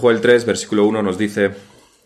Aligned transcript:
Joel 0.00 0.22
3, 0.22 0.46
versículo 0.46 0.86
1 0.86 1.02
nos 1.02 1.18
dice 1.18 1.50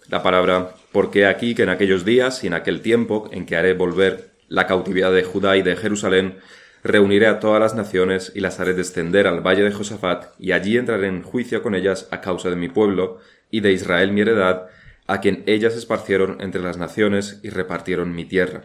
la 0.08 0.20
palabra, 0.20 0.74
porque 0.90 1.26
aquí 1.26 1.54
que 1.54 1.62
en 1.62 1.68
aquellos 1.68 2.04
días 2.04 2.42
y 2.42 2.48
en 2.48 2.54
aquel 2.54 2.80
tiempo 2.80 3.28
en 3.30 3.46
que 3.46 3.54
haré 3.54 3.72
volver 3.72 4.30
la 4.48 4.66
cautividad 4.66 5.12
de 5.12 5.22
Judá 5.22 5.56
y 5.56 5.62
de 5.62 5.76
Jerusalén, 5.76 6.38
reuniré 6.82 7.28
a 7.28 7.38
todas 7.38 7.60
las 7.60 7.76
naciones 7.76 8.32
y 8.34 8.40
las 8.40 8.58
haré 8.58 8.74
descender 8.74 9.28
al 9.28 9.46
valle 9.46 9.62
de 9.62 9.70
Josafat, 9.70 10.34
y 10.40 10.50
allí 10.50 10.76
entraré 10.76 11.06
en 11.06 11.22
juicio 11.22 11.62
con 11.62 11.76
ellas 11.76 12.08
a 12.10 12.20
causa 12.20 12.50
de 12.50 12.56
mi 12.56 12.68
pueblo 12.68 13.20
y 13.48 13.60
de 13.60 13.70
Israel 13.70 14.10
mi 14.10 14.22
heredad, 14.22 14.66
a 15.06 15.20
quien 15.20 15.44
ellas 15.46 15.76
esparcieron 15.76 16.38
entre 16.40 16.62
las 16.62 16.76
naciones 16.76 17.38
y 17.44 17.50
repartieron 17.50 18.12
mi 18.12 18.24
tierra. 18.24 18.62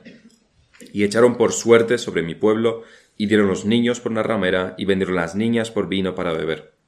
Y 0.92 1.04
echaron 1.04 1.38
por 1.38 1.54
suerte 1.54 2.00
sobre 2.00 2.24
mi 2.24 2.34
pueblo, 2.34 2.82
y 3.16 3.28
dieron 3.28 3.48
los 3.48 3.64
niños 3.64 4.00
por 4.00 4.12
una 4.12 4.24
ramera, 4.24 4.74
y 4.76 4.86
vendieron 4.86 5.16
las 5.16 5.36
niñas 5.36 5.70
por 5.70 5.88
vino 5.88 6.16
para 6.16 6.34
beber. 6.34 6.79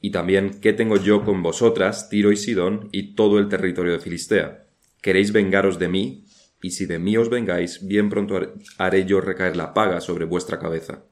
Y 0.00 0.10
también, 0.10 0.60
¿qué 0.60 0.72
tengo 0.72 0.96
yo 0.96 1.24
con 1.24 1.42
vosotras, 1.42 2.08
Tiro 2.08 2.32
y 2.32 2.36
Sidón, 2.36 2.88
y 2.92 3.14
todo 3.14 3.38
el 3.38 3.48
territorio 3.48 3.92
de 3.92 4.00
Filistea? 4.00 4.66
¿Queréis 5.00 5.32
vengaros 5.32 5.78
de 5.78 5.88
mí? 5.88 6.24
Y 6.62 6.70
si 6.70 6.86
de 6.86 6.98
mí 6.98 7.16
os 7.16 7.28
vengáis, 7.28 7.86
bien 7.86 8.08
pronto 8.08 8.40
haré 8.78 9.04
yo 9.04 9.20
recaer 9.20 9.56
la 9.56 9.72
paga 9.74 10.00
sobre 10.00 10.24
vuestra 10.24 10.58
cabeza. 10.58 11.04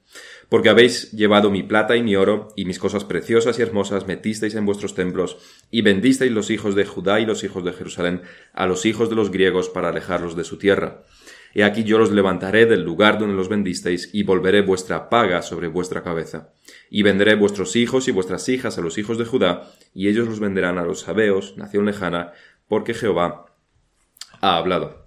Porque 0.48 0.68
habéis 0.68 1.12
llevado 1.12 1.50
mi 1.50 1.62
plata 1.62 1.96
y 1.96 2.02
mi 2.02 2.16
oro, 2.16 2.48
y 2.56 2.64
mis 2.64 2.78
cosas 2.78 3.04
preciosas 3.04 3.58
y 3.58 3.62
hermosas 3.62 4.06
metisteis 4.06 4.54
en 4.54 4.66
vuestros 4.66 4.94
templos, 4.94 5.38
y 5.70 5.82
vendisteis 5.82 6.32
los 6.32 6.50
hijos 6.50 6.74
de 6.74 6.84
Judá 6.84 7.20
y 7.20 7.26
los 7.26 7.44
hijos 7.44 7.64
de 7.64 7.72
Jerusalén 7.72 8.22
a 8.52 8.66
los 8.66 8.86
hijos 8.86 9.10
de 9.10 9.16
los 9.16 9.30
griegos 9.30 9.68
para 9.68 9.88
alejarlos 9.88 10.34
de 10.36 10.44
su 10.44 10.58
tierra. 10.58 11.04
He 11.54 11.62
aquí 11.62 11.84
yo 11.84 11.98
los 11.98 12.10
levantaré 12.10 12.66
del 12.66 12.82
lugar 12.82 13.18
donde 13.18 13.36
los 13.36 13.48
vendisteis, 13.48 14.10
y 14.12 14.24
volveré 14.24 14.62
vuestra 14.62 15.08
paga 15.08 15.42
sobre 15.42 15.68
vuestra 15.68 16.02
cabeza. 16.02 16.52
Y 16.90 17.02
venderé 17.02 17.34
vuestros 17.34 17.76
hijos 17.76 18.08
y 18.08 18.12
vuestras 18.12 18.48
hijas 18.48 18.78
a 18.78 18.80
los 18.80 18.98
hijos 18.98 19.18
de 19.18 19.24
Judá, 19.24 19.72
y 19.94 20.08
ellos 20.08 20.28
los 20.28 20.40
venderán 20.40 20.78
a 20.78 20.84
los 20.84 21.00
sabeos, 21.00 21.56
nación 21.56 21.86
lejana, 21.86 22.32
porque 22.68 22.94
Jehová 22.94 23.46
ha 24.40 24.56
hablado. 24.56 25.04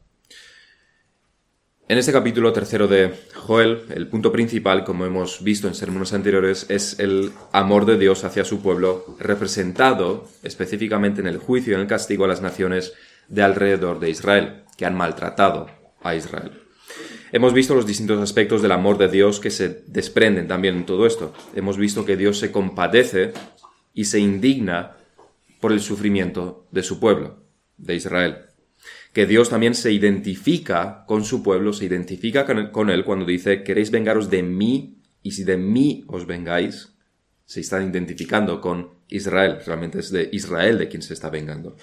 En 1.89 1.97
este 1.97 2.11
capítulo 2.11 2.51
tercero 2.51 2.89
de 2.89 3.13
Joel, 3.33 3.83
el 3.95 4.09
punto 4.09 4.29
principal, 4.33 4.83
como 4.83 5.05
hemos 5.05 5.41
visto 5.41 5.69
en 5.69 5.73
sermones 5.73 6.11
anteriores, 6.11 6.65
es 6.69 6.99
el 6.99 7.31
amor 7.53 7.85
de 7.85 7.97
Dios 7.97 8.25
hacia 8.25 8.43
su 8.43 8.61
pueblo, 8.61 9.05
representado 9.19 10.27
específicamente 10.43 11.21
en 11.21 11.27
el 11.27 11.37
juicio 11.37 11.71
y 11.71 11.75
en 11.75 11.81
el 11.81 11.87
castigo 11.87 12.25
a 12.25 12.27
las 12.27 12.41
naciones 12.41 12.93
de 13.29 13.41
alrededor 13.41 14.01
de 14.01 14.09
Israel, 14.09 14.63
que 14.77 14.85
han 14.85 14.97
maltratado 14.97 15.69
a 16.03 16.13
Israel. 16.13 16.66
Hemos 17.31 17.53
visto 17.53 17.75
los 17.75 17.85
distintos 17.85 18.21
aspectos 18.21 18.61
del 18.61 18.71
amor 18.71 18.97
de 18.97 19.09
Dios 19.09 19.39
que 19.39 19.51
se 19.51 19.83
desprenden 19.87 20.47
también 20.47 20.75
en 20.75 20.85
todo 20.85 21.05
esto. 21.05 21.33
Hemos 21.55 21.77
visto 21.77 22.05
que 22.05 22.17
Dios 22.17 22.39
se 22.39 22.51
compadece 22.51 23.33
y 23.93 24.05
se 24.05 24.19
indigna 24.19 24.95
por 25.59 25.71
el 25.71 25.81
sufrimiento 25.81 26.67
de 26.71 26.83
su 26.83 26.99
pueblo, 26.99 27.43
de 27.77 27.95
Israel 27.95 28.47
que 29.17 29.25
Dios 29.25 29.49
también 29.49 29.73
se 29.73 29.91
identifica 29.91 31.03
con 31.07 31.23
su 31.23 31.41
pueblo, 31.41 31.73
se 31.73 31.85
identifica 31.85 32.45
con 32.71 32.89
él 32.91 33.03
cuando 33.03 33.25
dice, 33.25 33.63
queréis 33.63 33.89
vengaros 33.89 34.29
de 34.29 34.43
mí, 34.43 35.01
y 35.23 35.31
si 35.31 35.43
de 35.43 35.57
mí 35.57 36.03
os 36.05 36.27
vengáis, 36.27 36.93
se 37.43 37.61
están 37.61 37.89
identificando 37.89 38.61
con 38.61 38.91
Israel, 39.07 39.57
realmente 39.65 40.01
es 40.01 40.11
de 40.11 40.29
Israel 40.31 40.77
de 40.77 40.87
quien 40.87 41.01
se 41.01 41.15
está 41.15 41.31
vengando. 41.31 41.77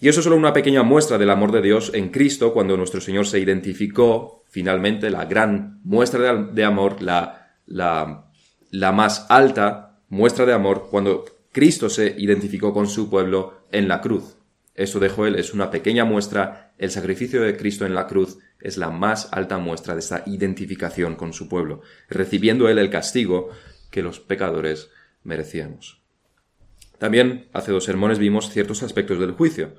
Y 0.00 0.08
eso 0.08 0.20
es 0.20 0.24
solo 0.24 0.36
una 0.36 0.52
pequeña 0.52 0.84
muestra 0.84 1.18
del 1.18 1.30
amor 1.30 1.50
de 1.50 1.60
Dios 1.60 1.90
en 1.92 2.10
Cristo, 2.10 2.52
cuando 2.52 2.76
nuestro 2.76 3.00
Señor 3.00 3.26
se 3.26 3.40
identificó, 3.40 4.44
finalmente, 4.46 5.10
la 5.10 5.24
gran 5.24 5.80
muestra 5.82 6.34
de, 6.34 6.64
amor, 6.64 7.02
la, 7.02 7.56
la, 7.66 8.30
la 8.70 8.92
más 8.92 9.26
alta 9.28 9.98
muestra 10.08 10.46
de 10.46 10.52
amor, 10.52 10.86
cuando 10.90 11.24
Cristo 11.50 11.90
se 11.90 12.14
identificó 12.16 12.72
con 12.72 12.86
su 12.86 13.10
pueblo 13.10 13.66
en 13.72 13.88
la 13.88 14.00
cruz. 14.00 14.36
Esto 14.76 15.00
de 15.00 15.08
Joel 15.08 15.34
es 15.34 15.52
una 15.52 15.72
pequeña 15.72 16.04
muestra, 16.04 16.72
el 16.78 16.92
sacrificio 16.92 17.42
de 17.42 17.56
Cristo 17.56 17.84
en 17.84 17.96
la 17.96 18.06
cruz 18.06 18.38
es 18.60 18.76
la 18.76 18.90
más 18.90 19.28
alta 19.32 19.58
muestra 19.58 19.94
de 19.94 20.00
esta 20.00 20.22
identificación 20.26 21.16
con 21.16 21.32
su 21.32 21.48
pueblo, 21.48 21.80
recibiendo 22.08 22.68
él 22.68 22.78
el 22.78 22.90
castigo 22.90 23.50
que 23.90 24.02
los 24.02 24.20
pecadores 24.20 24.90
merecíamos. 25.24 25.97
También 26.98 27.48
hace 27.52 27.72
dos 27.72 27.84
sermones 27.84 28.18
vimos 28.18 28.50
ciertos 28.50 28.82
aspectos 28.82 29.18
del 29.18 29.32
juicio. 29.32 29.74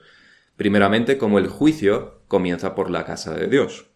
Primeramente, 0.55 1.17
como 1.17 1.39
el 1.39 1.47
juicio 1.47 2.21
comienza 2.27 2.75
por 2.75 2.89
la 2.89 3.05
casa 3.05 3.33
de 3.33 3.47
Dios. 3.47 3.87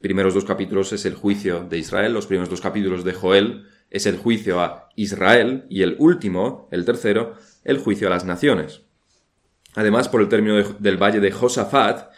Primeros 0.00 0.34
dos 0.34 0.44
capítulos 0.44 0.92
es 0.92 1.04
el 1.04 1.14
juicio 1.14 1.64
de 1.64 1.78
Israel, 1.78 2.12
los 2.12 2.26
primeros 2.26 2.50
dos 2.50 2.60
capítulos 2.60 3.04
de 3.04 3.12
Joel 3.12 3.66
es 3.88 4.06
el 4.06 4.16
juicio 4.16 4.60
a 4.60 4.88
Israel 4.96 5.64
y 5.68 5.82
el 5.82 5.96
último, 5.98 6.68
el 6.72 6.84
tercero, 6.84 7.34
el 7.62 7.78
juicio 7.78 8.08
a 8.08 8.10
las 8.10 8.24
naciones. 8.24 8.82
Además, 9.74 10.08
por 10.08 10.20
el 10.20 10.28
término 10.28 10.62
del 10.78 11.02
valle 11.02 11.20
de 11.20 11.30
Josafat 11.30 12.11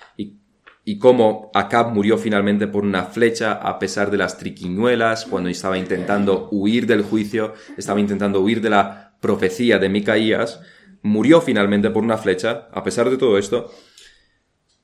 y, 0.84 0.98
cómo 0.98 1.50
Acab 1.54 1.92
murió 1.92 2.18
finalmente 2.18 2.66
por 2.66 2.84
una 2.84 3.04
flecha 3.04 3.52
a 3.54 3.78
pesar 3.78 4.10
de 4.10 4.18
las 4.18 4.38
triquiñuelas, 4.38 5.26
cuando 5.26 5.48
estaba 5.48 5.78
intentando 5.78 6.48
huir 6.50 6.86
del 6.86 7.02
juicio, 7.02 7.54
estaba 7.76 8.00
intentando 8.00 8.40
huir 8.40 8.60
de 8.60 8.70
la 8.70 9.16
profecía 9.20 9.78
de 9.78 9.88
Micaías, 9.88 10.60
murió 11.02 11.40
finalmente 11.40 11.90
por 11.90 12.02
una 12.02 12.18
flecha, 12.18 12.68
a 12.72 12.82
pesar 12.82 13.08
de 13.10 13.16
todo 13.16 13.38
esto. 13.38 13.70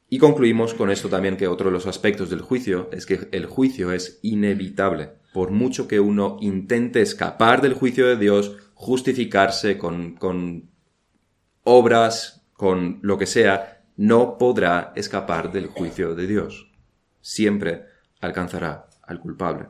Y 0.09 0.19
concluimos 0.19 0.75
con 0.75 0.91
esto 0.91 1.09
también 1.09 1.37
que 1.37 1.47
otro 1.47 1.67
de 1.67 1.73
los 1.73 1.87
aspectos 1.87 2.31
del 2.31 2.41
juicio 2.41 2.89
es 2.93 3.07
que 3.07 3.29
el 3.31 3.47
juicio 3.47 3.93
es 3.93 4.19
inevitable. 4.23 5.11
Por 5.33 5.51
mucho 5.51 5.87
que 5.87 6.01
uno 6.01 6.37
intente 6.41 7.01
escapar 7.01 7.63
del 7.63 7.75
juicio 7.75 8.07
de 8.09 8.17
Dios, 8.17 8.57
justificarse 8.75 9.79
con, 9.79 10.17
con 10.17 10.71
obras 11.63 12.47
con 12.55 12.99
lo 13.03 13.17
que 13.19 13.27
sea, 13.27 13.80
no 14.01 14.39
podrá 14.39 14.95
escapar 14.97 15.53
del 15.53 15.67
juicio 15.67 16.15
de 16.15 16.27
Dios. 16.27 16.73
Siempre 17.21 17.85
alcanzará 18.23 18.89
al 19.03 19.21
culpable. 19.21 19.67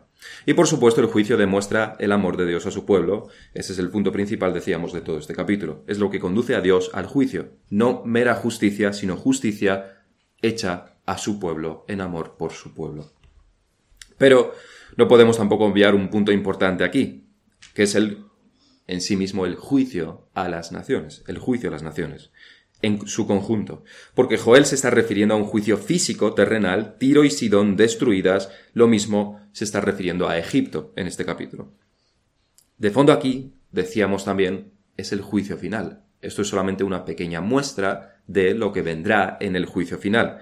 Y 0.46 0.54
por 0.54 0.68
supuesto 0.68 1.00
el 1.00 1.08
juicio 1.08 1.36
demuestra 1.36 1.96
el 1.98 2.12
amor 2.12 2.36
de 2.36 2.46
Dios 2.46 2.64
a 2.64 2.70
su 2.70 2.86
pueblo. 2.86 3.26
Ese 3.54 3.72
es 3.72 3.80
el 3.80 3.90
punto 3.90 4.12
principal, 4.12 4.54
decíamos, 4.54 4.92
de 4.92 5.00
todo 5.00 5.18
este 5.18 5.34
capítulo. 5.34 5.82
Es 5.88 5.98
lo 5.98 6.10
que 6.10 6.20
conduce 6.20 6.54
a 6.54 6.60
Dios 6.60 6.92
al 6.94 7.06
juicio. 7.06 7.54
No 7.70 8.04
mera 8.04 8.36
justicia, 8.36 8.92
sino 8.92 9.16
justicia 9.16 10.04
hecha 10.40 11.00
a 11.06 11.18
su 11.18 11.40
pueblo 11.40 11.84
en 11.88 12.00
amor 12.00 12.36
por 12.36 12.52
su 12.52 12.72
pueblo. 12.72 13.10
Pero 14.16 14.54
no 14.96 15.08
podemos 15.08 15.38
tampoco 15.38 15.66
enviar 15.66 15.96
un 15.96 16.08
punto 16.08 16.30
importante 16.30 16.84
aquí, 16.84 17.26
que 17.74 17.82
es 17.82 17.96
el 17.96 18.26
en 18.86 19.00
sí 19.00 19.16
mismo 19.16 19.44
el 19.44 19.56
juicio 19.56 20.28
a 20.34 20.48
las 20.48 20.70
naciones, 20.70 21.24
el 21.26 21.38
juicio 21.38 21.68
a 21.68 21.72
las 21.72 21.82
naciones 21.82 22.30
en 22.82 23.06
su 23.06 23.26
conjunto, 23.26 23.84
porque 24.14 24.38
Joel 24.38 24.64
se 24.64 24.74
está 24.74 24.90
refiriendo 24.90 25.34
a 25.34 25.36
un 25.36 25.44
juicio 25.44 25.76
físico 25.76 26.34
terrenal, 26.34 26.96
Tiro 26.98 27.24
y 27.24 27.30
Sidón 27.30 27.76
destruidas, 27.76 28.50
lo 28.72 28.88
mismo 28.88 29.40
se 29.52 29.64
está 29.64 29.80
refiriendo 29.80 30.28
a 30.28 30.38
Egipto 30.38 30.92
en 30.96 31.06
este 31.06 31.24
capítulo. 31.24 31.72
De 32.78 32.90
fondo 32.90 33.12
aquí, 33.12 33.54
decíamos 33.70 34.24
también, 34.24 34.72
es 34.96 35.12
el 35.12 35.20
juicio 35.20 35.56
final. 35.56 36.04
Esto 36.22 36.42
es 36.42 36.48
solamente 36.48 36.84
una 36.84 37.04
pequeña 37.04 37.40
muestra 37.40 38.22
de 38.26 38.54
lo 38.54 38.72
que 38.72 38.82
vendrá 38.82 39.36
en 39.40 39.56
el 39.56 39.66
juicio 39.66 39.98
final. 39.98 40.38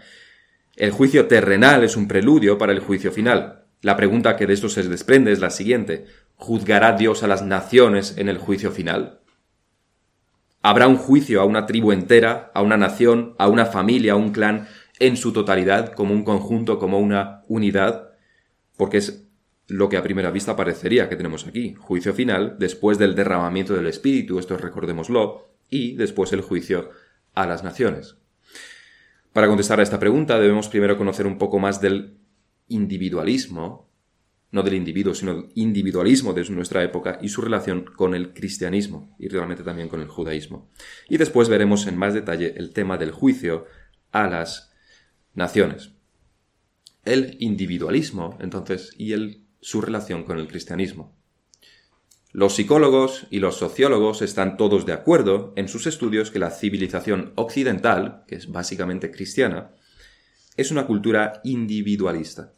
El 0.77 0.91
juicio 0.91 1.27
terrenal 1.27 1.83
es 1.85 1.97
un 1.97 2.07
preludio 2.07 2.59
para 2.59 2.73
el 2.73 2.81
juicio 2.81 3.11
final. 3.11 3.65
La 3.81 3.97
pregunta 3.97 4.37
que 4.37 4.47
de 4.47 4.55
esto 4.55 4.69
se 4.69 4.83
desprende 4.83 5.33
es 5.33 5.41
la 5.41 5.51
siguiente. 5.51 6.07
¿Juzgará 6.37 6.93
Dios 6.93 7.23
a 7.23 7.29
las 7.29 7.43
naciones 7.43 8.17
en 8.17 8.29
el 8.29 8.39
juicio 8.39 8.71
final? 8.71 9.18
Habrá 10.69 10.87
un 10.87 10.99
juicio 10.99 11.41
a 11.41 11.47
una 11.47 11.65
tribu 11.65 11.93
entera, 11.93 12.51
a 12.53 12.61
una 12.61 12.77
nación, 12.77 13.35
a 13.39 13.49
una 13.49 13.65
familia, 13.65 14.13
a 14.13 14.17
un 14.17 14.33
clan, 14.33 14.69
en 14.99 15.17
su 15.17 15.33
totalidad, 15.33 15.95
como 15.95 16.13
un 16.13 16.25
conjunto, 16.25 16.79
como 16.79 16.99
una 16.99 17.41
unidad, 17.49 18.11
porque 18.77 18.99
es 18.99 19.27
lo 19.67 19.89
que 19.89 19.97
a 19.97 20.03
primera 20.03 20.31
vista 20.31 20.57
parecería 20.57 21.09
que 21.09 21.17
tenemos 21.17 21.47
aquí. 21.47 21.73
Juicio 21.73 22.13
final, 22.13 22.57
después 22.59 22.99
del 22.99 23.15
derramamiento 23.15 23.73
del 23.73 23.87
Espíritu, 23.87 24.39
esto 24.39 24.59
recordémoslo, 24.59 25.49
y 25.71 25.97
después 25.97 26.35
el 26.35 26.43
juicio 26.43 26.91
a 27.33 27.47
las 27.47 27.65
naciones. 27.65 28.19
Para 29.33 29.47
contestar 29.47 29.81
a 29.81 29.85
esta 29.85 29.99
pregunta 29.99 30.39
debemos 30.39 30.69
primero 30.69 30.99
conocer 30.99 31.27
un 31.27 31.39
poco 31.39 31.59
más 31.59 31.81
del 31.81 32.19
individualismo 32.67 33.89
no 34.51 34.63
del 34.63 34.75
individuo, 34.75 35.15
sino 35.15 35.35
del 35.35 35.53
individualismo 35.55 36.33
de 36.33 36.49
nuestra 36.51 36.83
época 36.83 37.19
y 37.21 37.29
su 37.29 37.43
relación 37.43 37.85
con 37.85 38.15
el 38.15 38.33
cristianismo 38.33 39.15
y 39.19 39.29
realmente 39.29 39.63
también 39.63 39.89
con 39.89 40.01
el 40.01 40.09
judaísmo. 40.09 40.71
Y 41.09 41.19
después 41.19 41.49
veremos 41.49 41.87
en 41.87 41.97
más 41.99 42.15
detalle 42.15 42.55
el 42.57 42.73
tema 42.73 42.97
del 42.97 43.11
juicio 43.11 43.67
a 44.11 44.27
las 44.29 44.73
naciones. 45.35 45.93
El 47.05 47.37
individualismo, 47.41 48.37
entonces, 48.41 48.93
y 48.97 49.13
el, 49.13 49.45
su 49.61 49.81
relación 49.81 50.25
con 50.25 50.39
el 50.39 50.49
cristianismo. 50.49 51.17
Los 52.33 52.55
psicólogos 52.57 53.27
y 53.31 53.41
los 53.41 53.57
sociólogos 53.57 54.21
están 54.21 54.57
todos 54.59 54.85
de 54.85 54.93
acuerdo 54.93 55.55
en 55.57 55.69
sus 55.69 55.87
estudios 55.87 56.31
que 56.31 56.39
la 56.39 56.51
civilización 56.51 57.33
occidental, 57.37 58.25
que 58.29 58.35
es 58.35 58.53
básicamente 58.53 59.11
cristiana, 59.11 59.71
es 60.57 60.71
una 60.71 60.87
cultura 60.87 61.41
individualista. 61.45 62.53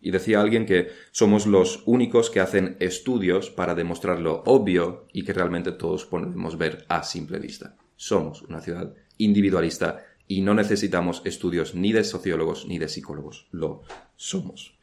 Y 0.00 0.10
decía 0.10 0.40
alguien 0.40 0.64
que 0.64 0.88
somos 1.10 1.46
los 1.46 1.82
únicos 1.86 2.30
que 2.30 2.40
hacen 2.40 2.76
estudios 2.80 3.50
para 3.50 3.74
demostrar 3.74 4.20
lo 4.20 4.42
obvio 4.46 5.06
y 5.12 5.24
que 5.24 5.32
realmente 5.32 5.72
todos 5.72 6.06
podemos 6.06 6.56
ver 6.56 6.84
a 6.88 7.02
simple 7.02 7.38
vista. 7.38 7.76
somos 7.96 8.42
una 8.42 8.60
ciudad 8.60 8.94
individualista 9.16 10.04
y 10.28 10.42
no 10.42 10.54
necesitamos 10.54 11.22
estudios 11.24 11.74
ni 11.74 11.92
de 11.92 12.04
sociólogos 12.04 12.66
ni 12.68 12.78
de 12.78 12.88
psicólogos. 12.88 13.48
Lo 13.50 13.82
somos. 14.14 14.78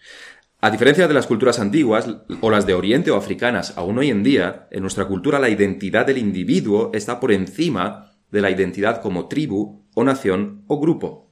A 0.60 0.72
diferencia 0.72 1.08
de 1.08 1.14
las 1.14 1.28
culturas 1.28 1.60
antiguas 1.60 2.08
o 2.42 2.50
las 2.50 2.66
de 2.66 2.74
Oriente 2.74 3.12
o 3.12 3.16
africanas, 3.16 3.78
aún 3.78 4.00
hoy 4.00 4.10
en 4.10 4.24
día, 4.24 4.68
en 4.72 4.82
nuestra 4.82 5.08
cultura 5.08 5.40
la 5.40 5.50
identidad 5.50 6.08
del 6.08 6.18
individuo 6.18 6.90
está 6.94 7.20
por 7.20 7.32
encima 7.32 8.14
de 8.32 8.42
la 8.42 8.50
identidad 8.50 9.02
como 9.02 9.28
tribu 9.28 9.86
o 9.94 10.04
nación 10.04 10.64
o 10.68 10.80
grupo. 10.80 11.25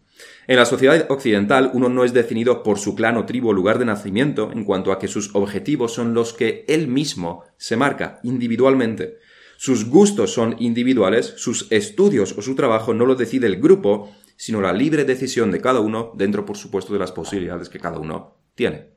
En 0.46 0.58
la 0.58 0.66
sociedad 0.66 1.06
occidental 1.10 1.72
uno 1.74 1.88
no 1.88 2.04
es 2.04 2.14
definido 2.14 2.64
por 2.64 2.78
su 2.78 2.96
clan 2.96 3.16
o 3.16 3.26
tribu 3.26 3.50
o 3.50 3.54
lugar 3.54 3.80
de 3.80 3.86
nacimiento 3.86 4.52
en 4.52 4.66
cuanto 4.66 4.92
a 4.92 5.00
que 5.00 5.08
sus 5.08 5.34
objetivos 5.36 5.94
son 5.94 6.14
los 6.14 6.34
que 6.34 6.66
él 6.68 6.88
mismo 6.88 7.46
se 7.58 7.78
marca 7.78 8.20
individualmente. 8.24 9.20
Sus 9.58 9.86
gustos 9.86 10.34
son 10.34 10.58
individuales, 10.60 11.36
sus 11.38 11.72
estudios 11.72 12.38
o 12.38 12.42
su 12.42 12.56
trabajo 12.56 12.94
no 12.94 13.06
lo 13.06 13.16
decide 13.16 13.48
el 13.48 13.62
grupo, 13.62 14.12
sino 14.36 14.60
la 14.60 14.74
libre 14.74 15.06
decisión 15.06 15.52
de 15.52 15.62
cada 15.62 15.80
uno 15.80 16.12
dentro, 16.16 16.46
por 16.46 16.58
supuesto, 16.58 16.92
de 16.92 17.00
las 17.00 17.14
posibilidades 17.14 17.70
que 17.70 17.80
cada 17.80 18.00
uno 18.00 18.36
tiene. 18.56 18.90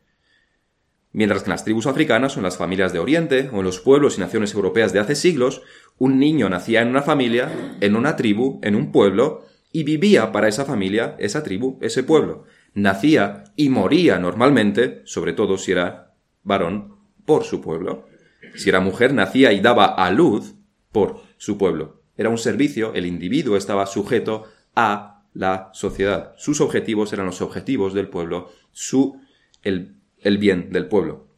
Mientras 1.13 1.43
que 1.43 1.47
en 1.47 1.53
las 1.53 1.65
tribus 1.65 1.87
africanas 1.87 2.37
o 2.37 2.41
en 2.41 2.45
las 2.45 2.57
familias 2.57 2.93
de 2.93 2.99
Oriente 2.99 3.49
o 3.53 3.59
en 3.59 3.65
los 3.65 3.79
pueblos 3.79 4.19
y 4.19 4.21
naciones 4.21 4.53
europeas 4.55 4.93
de 4.93 4.99
hace 4.99 5.15
siglos, 5.15 5.63
un 5.99 6.19
niño 6.19 6.49
nacía 6.49 6.83
en 6.83 6.89
una 6.89 7.03
familia, 7.03 7.51
en 7.81 7.95
una 7.95 8.17
tribu, 8.17 8.59
en 8.63 8.75
un 8.75 8.91
pueblo, 8.91 9.45
y 9.77 9.85
vivía 9.85 10.33
para 10.33 10.49
esa 10.49 10.65
familia, 10.65 11.17
esa 11.19 11.43
tribu, 11.43 11.77
ese 11.83 12.03
pueblo. 12.03 12.45
Nacía 12.73 13.45
y 13.57 13.69
moría 13.69 14.19
normalmente, 14.19 15.03
sobre 15.05 15.35
todo 15.35 15.59
si 15.59 15.73
era 15.73 16.15
varón, 16.45 16.97
por 17.27 17.45
su 17.45 17.61
pueblo. 17.61 18.07
Si 18.55 18.71
era 18.71 18.81
mujer, 18.81 19.13
nacía 19.13 19.53
y 19.53 19.61
daba 19.61 19.85
a 19.85 20.11
luz 20.11 20.55
por 20.93 21.21
su 21.37 21.59
pueblo. 21.59 22.01
Era 22.17 22.31
un 22.31 22.39
servicio, 22.39 22.95
el 22.95 23.05
individuo 23.05 23.59
estaba 23.59 23.85
sujeto 23.85 24.45
a 24.75 25.27
la 25.35 25.69
sociedad. 25.75 26.33
Sus 26.39 26.63
objetivos 26.63 27.13
eran 27.13 27.27
los 27.27 27.43
objetivos 27.43 27.93
del 27.93 28.09
pueblo, 28.09 28.51
su, 28.73 29.21
el 29.63 29.97
el 30.23 30.39
bien 30.39 30.73
del 30.73 30.89
pueblo. 30.89 31.29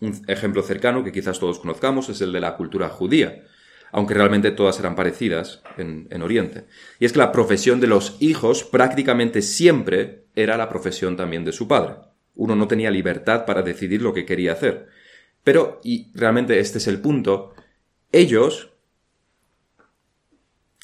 Un 0.00 0.22
ejemplo 0.28 0.62
cercano 0.62 1.02
que 1.02 1.10
quizás 1.10 1.40
todos 1.40 1.58
conozcamos 1.58 2.08
es 2.08 2.20
el 2.20 2.30
de 2.30 2.38
la 2.38 2.56
cultura 2.56 2.88
judía, 2.88 3.42
aunque 3.92 4.14
realmente 4.14 4.50
todas 4.50 4.78
eran 4.78 4.94
parecidas 4.94 5.62
en, 5.76 6.22
Oriente. 6.22 6.66
Y 6.98 7.04
es 7.04 7.12
que 7.12 7.18
la 7.18 7.32
profesión 7.32 7.80
de 7.80 7.86
los 7.86 8.16
hijos 8.20 8.64
prácticamente 8.64 9.42
siempre 9.42 10.24
era 10.34 10.56
la 10.56 10.68
profesión 10.68 11.16
también 11.16 11.44
de 11.44 11.52
su 11.52 11.68
padre. 11.68 11.96
Uno 12.34 12.54
no 12.54 12.68
tenía 12.68 12.90
libertad 12.90 13.44
para 13.46 13.62
decidir 13.62 14.02
lo 14.02 14.12
que 14.12 14.26
quería 14.26 14.52
hacer. 14.52 14.88
Pero, 15.42 15.80
y 15.82 16.10
realmente 16.14 16.58
este 16.58 16.78
es 16.78 16.86
el 16.86 17.00
punto, 17.00 17.54
ellos 18.12 18.72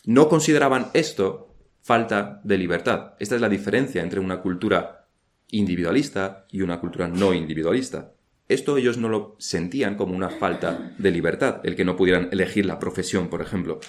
no 0.04 0.28
consideraban 0.28 0.88
esto 0.94 1.54
falta 1.82 2.40
de 2.44 2.58
libertad. 2.58 3.14
Esta 3.18 3.34
es 3.34 3.40
la 3.40 3.48
diferencia 3.48 4.02
entre 4.02 4.20
una 4.20 4.40
cultura 4.40 5.06
individualista 5.50 6.46
y 6.50 6.62
una 6.62 6.80
cultura 6.80 7.08
no 7.08 7.34
individualista. 7.34 8.13
Esto 8.48 8.76
ellos 8.76 8.98
no 8.98 9.08
lo 9.08 9.36
sentían 9.38 9.96
como 9.96 10.14
una 10.14 10.28
falta 10.28 10.94
de 10.98 11.10
libertad, 11.10 11.60
el 11.64 11.76
que 11.76 11.84
no 11.84 11.96
pudieran 11.96 12.28
elegir 12.30 12.66
la 12.66 12.78
profesión, 12.78 13.28
por 13.28 13.40
ejemplo. 13.40 13.80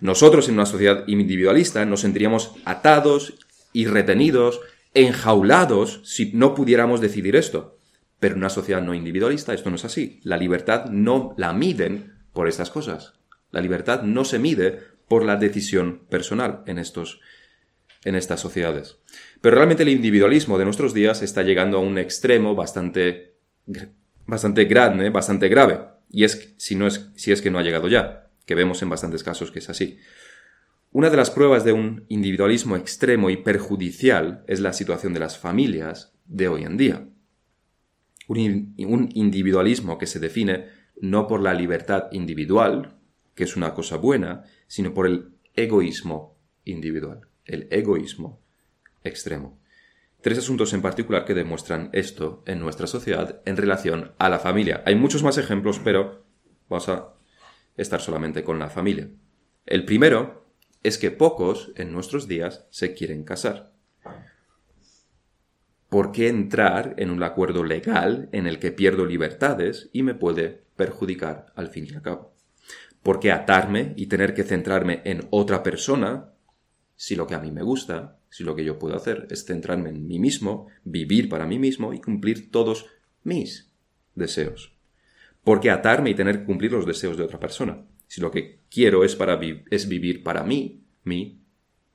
Nosotros 0.00 0.48
en 0.48 0.54
una 0.54 0.66
sociedad 0.66 1.04
individualista 1.08 1.84
nos 1.84 2.00
sentiríamos 2.00 2.52
atados 2.64 3.34
y 3.72 3.86
retenidos, 3.86 4.60
enjaulados, 4.94 6.00
si 6.04 6.32
no 6.32 6.54
pudiéramos 6.54 7.00
decidir 7.00 7.34
esto. 7.34 7.76
Pero 8.20 8.34
en 8.34 8.40
una 8.40 8.50
sociedad 8.50 8.80
no 8.80 8.94
individualista 8.94 9.52
esto 9.52 9.68
no 9.68 9.76
es 9.76 9.84
así. 9.84 10.20
La 10.22 10.36
libertad 10.36 10.86
no 10.86 11.34
la 11.36 11.52
miden 11.52 12.14
por 12.32 12.48
estas 12.48 12.70
cosas. 12.70 13.14
La 13.50 13.60
libertad 13.60 14.02
no 14.02 14.24
se 14.24 14.38
mide 14.38 14.80
por 15.08 15.24
la 15.24 15.36
decisión 15.36 16.02
personal 16.08 16.62
en, 16.66 16.78
estos, 16.78 17.20
en 18.04 18.14
estas 18.14 18.40
sociedades. 18.40 18.98
Pero 19.40 19.56
realmente 19.56 19.82
el 19.82 19.90
individualismo 19.90 20.58
de 20.58 20.64
nuestros 20.64 20.94
días 20.94 21.22
está 21.22 21.42
llegando 21.42 21.78
a 21.78 21.80
un 21.80 21.98
extremo 21.98 22.54
bastante, 22.54 23.36
bastante 24.26 24.64
grande, 24.64 25.10
bastante 25.10 25.48
grave. 25.48 25.80
Y 26.10 26.24
es 26.24 26.54
si, 26.56 26.74
no 26.74 26.86
es 26.86 27.10
si 27.16 27.32
es 27.32 27.42
que 27.42 27.50
no 27.50 27.58
ha 27.58 27.62
llegado 27.62 27.88
ya, 27.88 28.28
que 28.46 28.54
vemos 28.54 28.82
en 28.82 28.90
bastantes 28.90 29.22
casos 29.22 29.50
que 29.50 29.58
es 29.58 29.68
así. 29.68 29.98
Una 30.92 31.10
de 31.10 31.16
las 31.16 31.30
pruebas 31.30 31.64
de 31.64 31.72
un 31.72 32.04
individualismo 32.08 32.76
extremo 32.76 33.30
y 33.30 33.36
perjudicial 33.36 34.44
es 34.46 34.60
la 34.60 34.72
situación 34.72 35.12
de 35.12 35.20
las 35.20 35.38
familias 35.38 36.12
de 36.26 36.48
hoy 36.48 36.62
en 36.62 36.76
día. 36.76 37.08
Un, 38.28 38.74
un 38.78 39.08
individualismo 39.14 39.98
que 39.98 40.06
se 40.06 40.20
define 40.20 40.66
no 41.00 41.26
por 41.26 41.40
la 41.40 41.52
libertad 41.52 42.04
individual, 42.12 42.94
que 43.34 43.44
es 43.44 43.56
una 43.56 43.74
cosa 43.74 43.96
buena, 43.96 44.44
sino 44.68 44.94
por 44.94 45.06
el 45.06 45.32
egoísmo 45.54 46.38
individual. 46.64 47.22
El 47.44 47.66
egoísmo 47.70 48.40
extremo. 49.02 49.58
Tres 50.24 50.38
asuntos 50.38 50.72
en 50.72 50.80
particular 50.80 51.26
que 51.26 51.34
demuestran 51.34 51.90
esto 51.92 52.42
en 52.46 52.58
nuestra 52.58 52.86
sociedad 52.86 53.42
en 53.44 53.58
relación 53.58 54.12
a 54.16 54.30
la 54.30 54.38
familia. 54.38 54.82
Hay 54.86 54.94
muchos 54.94 55.22
más 55.22 55.36
ejemplos, 55.36 55.82
pero 55.84 56.24
vamos 56.66 56.88
a 56.88 57.12
estar 57.76 58.00
solamente 58.00 58.42
con 58.42 58.58
la 58.58 58.70
familia. 58.70 59.10
El 59.66 59.84
primero 59.84 60.46
es 60.82 60.96
que 60.96 61.10
pocos 61.10 61.72
en 61.76 61.92
nuestros 61.92 62.26
días 62.26 62.66
se 62.70 62.94
quieren 62.94 63.24
casar. 63.24 63.74
¿Por 65.90 66.10
qué 66.10 66.28
entrar 66.28 66.94
en 66.96 67.10
un 67.10 67.22
acuerdo 67.22 67.62
legal 67.62 68.30
en 68.32 68.46
el 68.46 68.58
que 68.58 68.72
pierdo 68.72 69.04
libertades 69.04 69.90
y 69.92 70.04
me 70.04 70.14
puede 70.14 70.64
perjudicar 70.74 71.52
al 71.54 71.68
fin 71.68 71.86
y 71.86 71.94
al 71.94 72.00
cabo? 72.00 72.34
¿Por 73.02 73.20
qué 73.20 73.30
atarme 73.30 73.92
y 73.94 74.06
tener 74.06 74.32
que 74.32 74.44
centrarme 74.44 75.02
en 75.04 75.28
otra 75.28 75.62
persona 75.62 76.30
si 76.96 77.14
lo 77.14 77.26
que 77.26 77.34
a 77.34 77.40
mí 77.40 77.50
me 77.50 77.62
gusta 77.62 78.20
si 78.34 78.42
lo 78.42 78.56
que 78.56 78.64
yo 78.64 78.80
puedo 78.80 78.96
hacer 78.96 79.28
es 79.30 79.44
centrarme 79.44 79.90
en 79.90 80.08
mí 80.08 80.18
mismo, 80.18 80.66
vivir 80.82 81.28
para 81.28 81.46
mí 81.46 81.60
mismo 81.60 81.94
y 81.94 82.00
cumplir 82.00 82.50
todos 82.50 82.86
mis 83.22 83.70
deseos. 84.16 84.72
¿Por 85.44 85.60
qué 85.60 85.70
atarme 85.70 86.10
y 86.10 86.14
tener 86.16 86.40
que 86.40 86.44
cumplir 86.44 86.72
los 86.72 86.84
deseos 86.84 87.16
de 87.16 87.22
otra 87.22 87.38
persona? 87.38 87.86
Si 88.08 88.20
lo 88.20 88.32
que 88.32 88.58
quiero 88.68 89.04
es, 89.04 89.14
para 89.14 89.38
es 89.70 89.88
vivir 89.88 90.24
para 90.24 90.42
mí, 90.42 90.82
mí, 91.04 91.44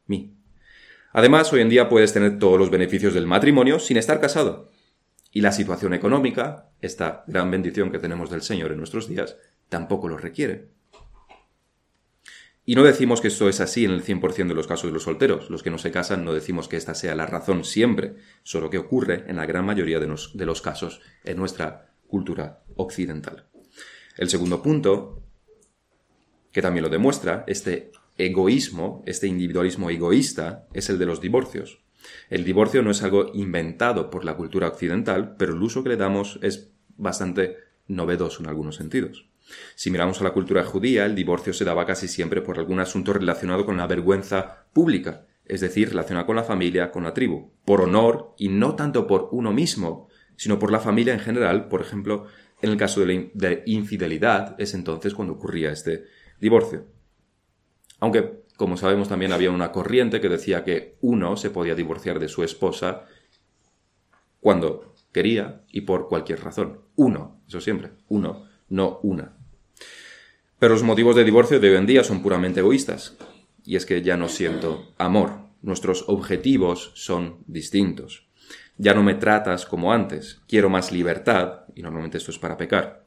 mí. 0.06 0.34
Además, 1.12 1.52
hoy 1.52 1.60
en 1.60 1.68
día 1.68 1.90
puedes 1.90 2.14
tener 2.14 2.40
todos 2.40 2.58
los 2.58 2.70
beneficios 2.70 3.14
del 3.14 3.28
matrimonio 3.28 3.78
sin 3.78 3.98
estar 3.98 4.22
casado. 4.22 4.72
Y 5.34 5.42
la 5.42 5.52
situación 5.52 5.94
económica, 5.94 6.70
esta 6.80 7.26
gran 7.28 7.52
bendición 7.52 7.92
que 7.92 8.00
tenemos 8.00 8.30
del 8.30 8.44
Señor 8.44 8.72
en 8.72 8.78
nuestros 8.78 9.10
días, 9.10 9.36
tampoco 9.68 10.08
lo 10.08 10.18
requiere. 10.18 10.70
Y 12.70 12.76
no 12.76 12.84
decimos 12.84 13.20
que 13.20 13.30
esto 13.30 13.50
es 13.50 13.62
así 13.62 13.84
en 13.84 13.90
el 13.90 14.04
100% 14.04 14.48
de 14.48 14.54
los 14.54 14.68
casos 14.68 14.92
de 14.92 14.94
los 14.94 15.02
solteros. 15.02 15.50
Los 15.50 15.64
que 15.64 15.72
no 15.72 15.80
se 15.80 15.90
casan 15.90 16.24
no 16.24 16.36
decimos 16.36 16.68
que 16.68 16.78
esta 16.78 16.94
sea 16.94 17.16
la 17.16 17.26
razón 17.26 17.64
siempre, 17.64 18.18
solo 18.44 18.70
que 18.70 18.78
ocurre 18.78 19.24
en 19.26 19.38
la 19.38 19.48
gran 19.48 19.66
mayoría 19.66 20.00
de 20.00 20.16
de 20.36 20.46
los 20.46 20.62
casos 20.62 21.02
en 21.24 21.38
nuestra 21.38 21.90
cultura 22.06 22.62
occidental. 22.76 23.48
El 24.18 24.30
segundo 24.30 24.62
punto, 24.62 25.24
que 26.52 26.62
también 26.62 26.84
lo 26.84 26.90
demuestra, 26.92 27.44
este 27.48 27.92
egoísmo, 28.20 29.04
este 29.08 29.26
individualismo 29.26 29.90
egoísta, 29.90 30.68
es 30.72 30.92
el 30.92 31.00
de 31.00 31.08
los 31.08 31.22
divorcios. 31.22 31.80
El 32.30 32.44
divorcio 32.44 32.84
no 32.84 32.92
es 32.92 33.02
algo 33.02 33.32
inventado 33.34 34.12
por 34.12 34.24
la 34.24 34.38
cultura 34.38 34.68
occidental, 34.68 35.38
pero 35.40 35.56
el 35.56 35.64
uso 35.64 35.82
que 35.82 35.90
le 35.90 35.98
damos 35.98 36.38
es 36.44 36.70
bastante 36.98 37.58
novedoso 37.88 38.44
en 38.44 38.50
algunos 38.50 38.76
sentidos. 38.76 39.29
Si 39.76 39.92
miramos 39.92 40.22
a 40.22 40.24
la 40.24 40.34
cultura 40.34 40.64
judía, 40.64 41.06
el 41.06 41.16
divorcio 41.16 41.54
se 41.54 41.66
daba 41.66 41.86
casi 41.86 42.08
siempre 42.08 42.42
por 42.42 42.60
algún 42.60 42.80
asunto 42.80 43.14
relacionado 43.14 43.66
con 43.66 43.78
la 43.78 43.88
vergüenza 43.88 44.66
pública, 44.74 45.26
es 45.46 45.62
decir, 45.62 45.90
relacionado 45.90 46.28
con 46.28 46.36
la 46.36 46.44
familia, 46.44 46.92
con 46.92 47.04
la 47.04 47.14
tribu, 47.14 47.52
por 47.66 47.82
honor 47.82 48.36
y 48.38 48.50
no 48.50 48.76
tanto 48.76 49.08
por 49.08 49.30
uno 49.32 49.52
mismo, 49.52 50.08
sino 50.36 50.60
por 50.60 50.72
la 50.72 50.80
familia 50.80 51.14
en 51.14 51.20
general, 51.20 51.68
por 51.68 51.82
ejemplo, 51.82 52.28
en 52.62 52.70
el 52.70 52.78
caso 52.78 53.06
de, 53.06 53.32
la 53.34 53.58
infidelidad 53.66 54.56
es 54.60 54.74
entonces 54.74 55.14
cuando 55.14 55.34
ocurría 55.34 55.72
este 55.72 56.06
divorcio. 56.40 56.86
Aunque, 58.00 58.44
como 58.58 58.78
sabemos, 58.78 59.10
también 59.10 59.32
había 59.32 59.52
una 59.52 59.72
corriente 59.72 60.22
que 60.22 60.30
decía 60.30 60.64
que 60.64 60.98
uno 61.02 61.36
se 61.38 61.50
podía 61.50 61.76
divorciar 61.76 62.20
de 62.20 62.28
su 62.28 62.44
esposa 62.44 63.06
cuando 64.40 64.96
quería 65.12 65.64
y 65.72 65.82
por 65.82 66.08
cualquier 66.08 66.42
razón. 66.44 66.82
Uno, 66.96 67.42
eso 67.48 67.60
siempre, 67.60 67.92
uno, 68.08 68.46
no 68.70 69.00
una. 69.04 69.39
Pero 70.60 70.74
los 70.74 70.84
motivos 70.84 71.16
de 71.16 71.24
divorcio 71.24 71.60
de 71.62 71.70
hoy 71.70 71.78
en 71.78 71.86
día 71.86 72.04
son 72.04 72.22
puramente 72.22 72.60
egoístas. 72.60 73.18
Y 73.64 73.78
es 73.78 73.86
que 73.86 74.02
ya 74.02 74.18
no 74.18 74.28
siento 74.28 74.94
amor. 74.98 75.32
Nuestros 75.62 76.04
objetivos 76.08 76.92
son 76.96 77.38
distintos. 77.48 78.28
Ya 78.78 78.94
no 78.94 79.02
me 79.02 79.16
tratas 79.16 79.66
como 79.66 79.94
antes. 79.94 80.42
Quiero 80.48 80.70
más 80.70 80.92
libertad. 80.92 81.62
Y 81.76 81.82
normalmente 81.82 82.18
esto 82.18 82.32
es 82.32 82.40
para 82.40 82.58
pecar. 82.58 83.06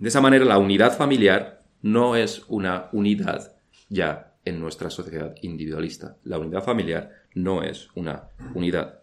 De 0.00 0.08
esa 0.08 0.20
manera 0.20 0.44
la 0.44 0.58
unidad 0.58 0.96
familiar 0.96 1.62
no 1.80 2.16
es 2.16 2.42
una 2.48 2.88
unidad 2.92 3.54
ya 3.88 4.34
en 4.44 4.58
nuestra 4.58 4.90
sociedad 4.90 5.36
individualista. 5.42 6.16
La 6.24 6.38
unidad 6.38 6.64
familiar 6.64 7.10
no 7.34 7.62
es 7.62 7.88
una 7.94 8.30
unidad. 8.54 9.00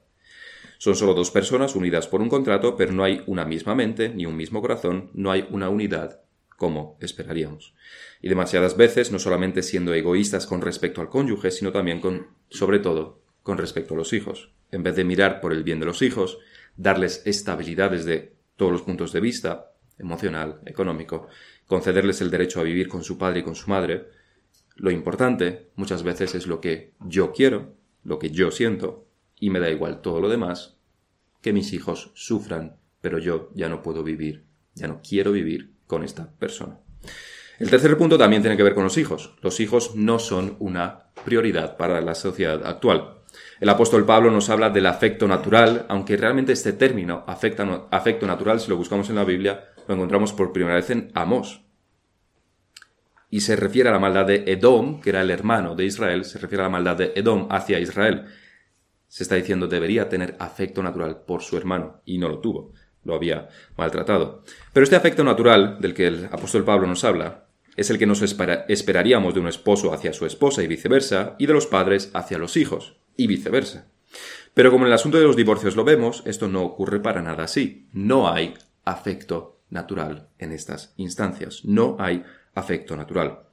Son 0.78 0.96
solo 0.96 1.14
dos 1.14 1.32
personas 1.32 1.76
unidas 1.76 2.08
por 2.08 2.22
un 2.22 2.28
contrato, 2.28 2.76
pero 2.76 2.92
no 2.92 3.04
hay 3.04 3.24
una 3.28 3.46
misma 3.46 3.76
mente 3.76 4.10
ni 4.10 4.26
un 4.26 4.36
mismo 4.36 4.62
corazón, 4.62 5.12
no 5.14 5.32
hay 5.32 5.48
una 5.52 5.70
unidad 5.70 6.22
como 6.62 6.96
esperaríamos. 7.00 7.74
Y 8.22 8.30
demasiadas 8.30 8.78
veces 8.78 9.12
no 9.12 9.18
solamente 9.18 9.64
siendo 9.64 9.96
egoístas 9.96 10.46
con 10.46 10.62
respecto 10.62 11.02
al 11.02 11.10
cónyuge, 11.10 11.50
sino 11.50 11.72
también 11.72 12.00
con, 12.00 12.28
sobre 12.52 12.78
todo, 12.78 13.24
con 13.42 13.58
respecto 13.58 13.96
a 13.96 13.98
los 13.98 14.14
hijos. 14.14 14.54
En 14.70 14.84
vez 14.84 14.96
de 14.96 15.04
mirar 15.04 15.42
por 15.42 15.54
el 15.54 15.64
bien 15.64 15.80
de 15.80 15.88
los 15.88 16.04
hijos, 16.04 16.38
darles 16.78 17.24
estabilidad 17.26 17.90
desde 17.90 18.36
todos 18.58 18.72
los 18.72 18.84
puntos 18.84 19.12
de 19.12 19.22
vista, 19.22 19.72
emocional, 19.98 20.60
económico, 20.68 21.30
concederles 21.66 22.22
el 22.22 22.30
derecho 22.30 22.60
a 22.60 22.64
vivir 22.64 22.90
con 22.90 23.04
su 23.04 23.18
padre 23.18 23.40
y 23.40 23.44
con 23.44 23.56
su 23.56 23.68
madre, 23.68 24.10
lo 24.76 24.92
importante 24.92 25.72
muchas 25.74 26.04
veces 26.04 26.36
es 26.36 26.46
lo 26.46 26.62
que 26.62 26.94
yo 27.00 27.32
quiero, 27.32 27.74
lo 28.04 28.20
que 28.20 28.30
yo 28.30 28.52
siento, 28.52 29.08
y 29.40 29.50
me 29.50 29.60
da 29.60 29.72
igual 29.72 30.02
todo 30.02 30.22
lo 30.22 30.30
demás, 30.30 30.78
que 31.42 31.54
mis 31.54 31.74
hijos 31.74 32.12
sufran, 32.14 32.78
pero 33.02 33.18
yo 33.18 33.50
ya 33.56 33.68
no 33.68 33.82
puedo 33.82 34.04
vivir, 34.04 34.46
ya 34.76 34.88
no 34.88 35.02
quiero 35.02 35.32
vivir 35.32 35.72
con 35.92 36.06
esta 36.06 36.26
persona. 36.40 36.80
El 37.60 37.70
tercer 37.70 37.98
punto 37.98 38.18
también 38.18 38.42
tiene 38.42 38.56
que 38.56 38.64
ver 38.64 38.74
con 38.74 38.86
los 38.86 38.98
hijos. 38.98 39.36
Los 39.42 39.60
hijos 39.60 39.94
no 39.94 40.20
son 40.20 40.56
una 40.60 41.12
prioridad 41.26 41.76
para 41.76 42.00
la 42.00 42.16
sociedad 42.16 42.66
actual. 42.66 43.18
El 43.60 43.68
apóstol 43.68 44.06
Pablo 44.06 44.32
nos 44.32 44.50
habla 44.50 44.70
del 44.70 44.86
afecto 44.86 45.28
natural, 45.28 45.86
aunque 45.90 46.16
realmente 46.16 46.54
este 46.54 46.72
término, 46.72 47.26
afecto 47.28 48.26
natural, 48.26 48.62
si 48.62 48.70
lo 48.70 48.78
buscamos 48.78 49.10
en 49.10 49.18
la 49.18 49.26
Biblia, 49.26 49.66
lo 49.86 49.96
encontramos 49.96 50.32
por 50.32 50.54
primera 50.54 50.78
vez 50.78 50.90
en 50.92 51.12
Amós. 51.14 51.62
Y 53.30 53.42
se 53.42 53.58
refiere 53.58 53.90
a 53.90 53.92
la 53.92 54.00
maldad 54.00 54.28
de 54.28 54.46
Edom, 54.48 55.02
que 55.02 55.10
era 55.10 55.22
el 55.22 55.30
hermano 55.30 55.76
de 55.76 55.84
Israel, 55.84 56.24
se 56.24 56.40
refiere 56.40 56.64
a 56.64 56.68
la 56.68 56.72
maldad 56.72 56.96
de 56.96 57.12
Edom 57.16 57.48
hacia 57.52 57.82
Israel. 57.82 58.28
Se 59.10 59.24
está 59.24 59.36
diciendo 59.36 59.68
debería 59.68 60.08
tener 60.08 60.38
afecto 60.40 60.82
natural 60.82 61.24
por 61.28 61.42
su 61.42 61.58
hermano, 61.58 62.02
y 62.06 62.18
no 62.18 62.30
lo 62.30 62.40
tuvo 62.40 62.72
lo 63.04 63.16
había 63.16 63.50
maltratado. 63.78 64.44
Pero 64.74 64.84
este 64.84 64.96
afecto 64.96 65.24
natural 65.24 65.78
del 65.80 65.94
que 65.94 66.08
el 66.08 66.26
apóstol 66.26 66.64
Pablo 66.64 66.88
nos 66.88 67.04
habla 67.04 67.46
es 67.76 67.90
el 67.90 67.98
que 67.98 68.06
nos 68.06 68.22
esperaríamos 68.22 69.34
de 69.34 69.40
un 69.40 69.48
esposo 69.48 69.94
hacia 69.94 70.14
su 70.14 70.26
esposa 70.26 70.62
y 70.62 70.68
viceversa, 70.68 71.36
y 71.40 71.46
de 71.46 71.54
los 71.54 71.68
padres 71.68 72.12
hacia 72.14 72.38
los 72.38 72.58
hijos, 72.58 72.98
y 73.16 73.28
viceversa. 73.28 73.88
Pero 74.54 74.72
como 74.72 74.84
en 74.84 74.90
el 74.90 74.96
asunto 74.96 75.18
de 75.18 75.24
los 75.24 75.38
divorcios 75.38 75.76
lo 75.76 75.86
vemos, 75.86 76.24
esto 76.26 76.48
no 76.48 76.64
ocurre 76.64 77.00
para 77.00 77.22
nada 77.22 77.46
así. 77.46 77.88
No 77.94 78.30
hay 78.30 78.56
afecto 78.84 79.62
natural 79.70 80.28
en 80.38 80.52
estas 80.52 80.94
instancias. 80.98 81.64
No 81.64 81.96
hay 82.00 82.24
afecto 82.54 82.98
natural. 82.98 83.44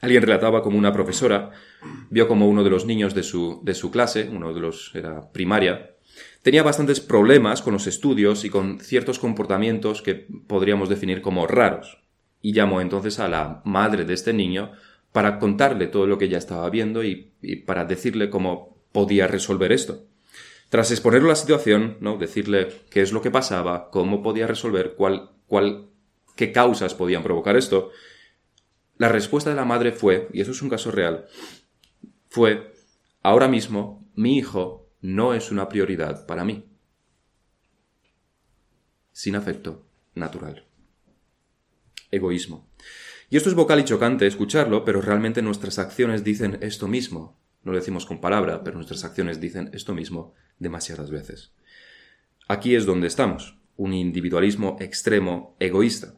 Alguien 0.00 0.22
relataba 0.22 0.62
como 0.62 0.78
una 0.78 0.92
profesora 0.92 1.50
vio 2.10 2.28
como 2.28 2.48
uno 2.48 2.64
de 2.64 2.70
los 2.70 2.86
niños 2.86 3.14
de 3.14 3.22
su, 3.22 3.60
de 3.62 3.74
su 3.74 3.90
clase, 3.90 4.28
uno 4.30 4.52
de 4.52 4.60
los 4.60 4.94
era 4.94 5.32
primaria, 5.32 5.95
tenía 6.46 6.62
bastantes 6.62 7.00
problemas 7.00 7.60
con 7.60 7.72
los 7.72 7.88
estudios 7.88 8.44
y 8.44 8.50
con 8.50 8.78
ciertos 8.78 9.18
comportamientos 9.18 10.00
que 10.00 10.28
podríamos 10.46 10.88
definir 10.88 11.20
como 11.20 11.48
raros. 11.48 12.04
Y 12.40 12.52
llamó 12.52 12.80
entonces 12.80 13.18
a 13.18 13.26
la 13.26 13.62
madre 13.64 14.04
de 14.04 14.14
este 14.14 14.32
niño 14.32 14.70
para 15.10 15.40
contarle 15.40 15.88
todo 15.88 16.06
lo 16.06 16.18
que 16.18 16.26
ella 16.26 16.38
estaba 16.38 16.70
viendo 16.70 17.02
y, 17.02 17.32
para 17.66 17.84
decirle 17.84 18.30
cómo 18.30 18.78
podía 18.92 19.26
resolver 19.26 19.72
esto. 19.72 20.06
Tras 20.68 20.92
exponerle 20.92 21.26
la 21.26 21.34
situación, 21.34 21.96
¿no? 21.98 22.16
decirle 22.16 22.68
qué 22.90 23.02
es 23.02 23.10
lo 23.10 23.22
que 23.22 23.32
pasaba, 23.32 23.90
cómo 23.90 24.22
podía 24.22 24.46
resolver, 24.46 24.94
cuál, 24.96 25.32
cuál, 25.48 25.88
qué 26.36 26.52
causas 26.52 26.94
podían 26.94 27.24
provocar 27.24 27.56
esto, 27.56 27.90
la 28.98 29.08
respuesta 29.08 29.50
de 29.50 29.56
la 29.56 29.64
madre 29.64 29.90
fue, 29.90 30.28
y 30.32 30.42
eso 30.42 30.52
es 30.52 30.62
un 30.62 30.68
caso 30.68 30.92
real, 30.92 31.26
fue, 32.28 32.72
ahora 33.24 33.48
mismo 33.48 34.08
mi 34.14 34.38
hijo 34.38 34.85
no 35.00 35.34
es 35.34 35.50
una 35.50 35.68
prioridad 35.68 36.26
para 36.26 36.44
mí. 36.44 36.64
Sin 39.12 39.36
afecto 39.36 39.86
natural. 40.14 40.66
Egoísmo. 42.10 42.68
Y 43.28 43.36
esto 43.36 43.48
es 43.48 43.54
vocal 43.54 43.80
y 43.80 43.84
chocante 43.84 44.26
escucharlo, 44.26 44.84
pero 44.84 45.00
realmente 45.00 45.42
nuestras 45.42 45.78
acciones 45.78 46.22
dicen 46.22 46.58
esto 46.60 46.86
mismo. 46.86 47.38
No 47.64 47.72
lo 47.72 47.78
decimos 47.78 48.06
con 48.06 48.20
palabra, 48.20 48.62
pero 48.62 48.76
nuestras 48.76 49.04
acciones 49.04 49.40
dicen 49.40 49.70
esto 49.72 49.94
mismo 49.94 50.34
demasiadas 50.58 51.10
veces. 51.10 51.52
Aquí 52.46 52.76
es 52.76 52.86
donde 52.86 53.08
estamos, 53.08 53.58
un 53.76 53.92
individualismo 53.92 54.76
extremo 54.80 55.56
egoísta. 55.58 56.14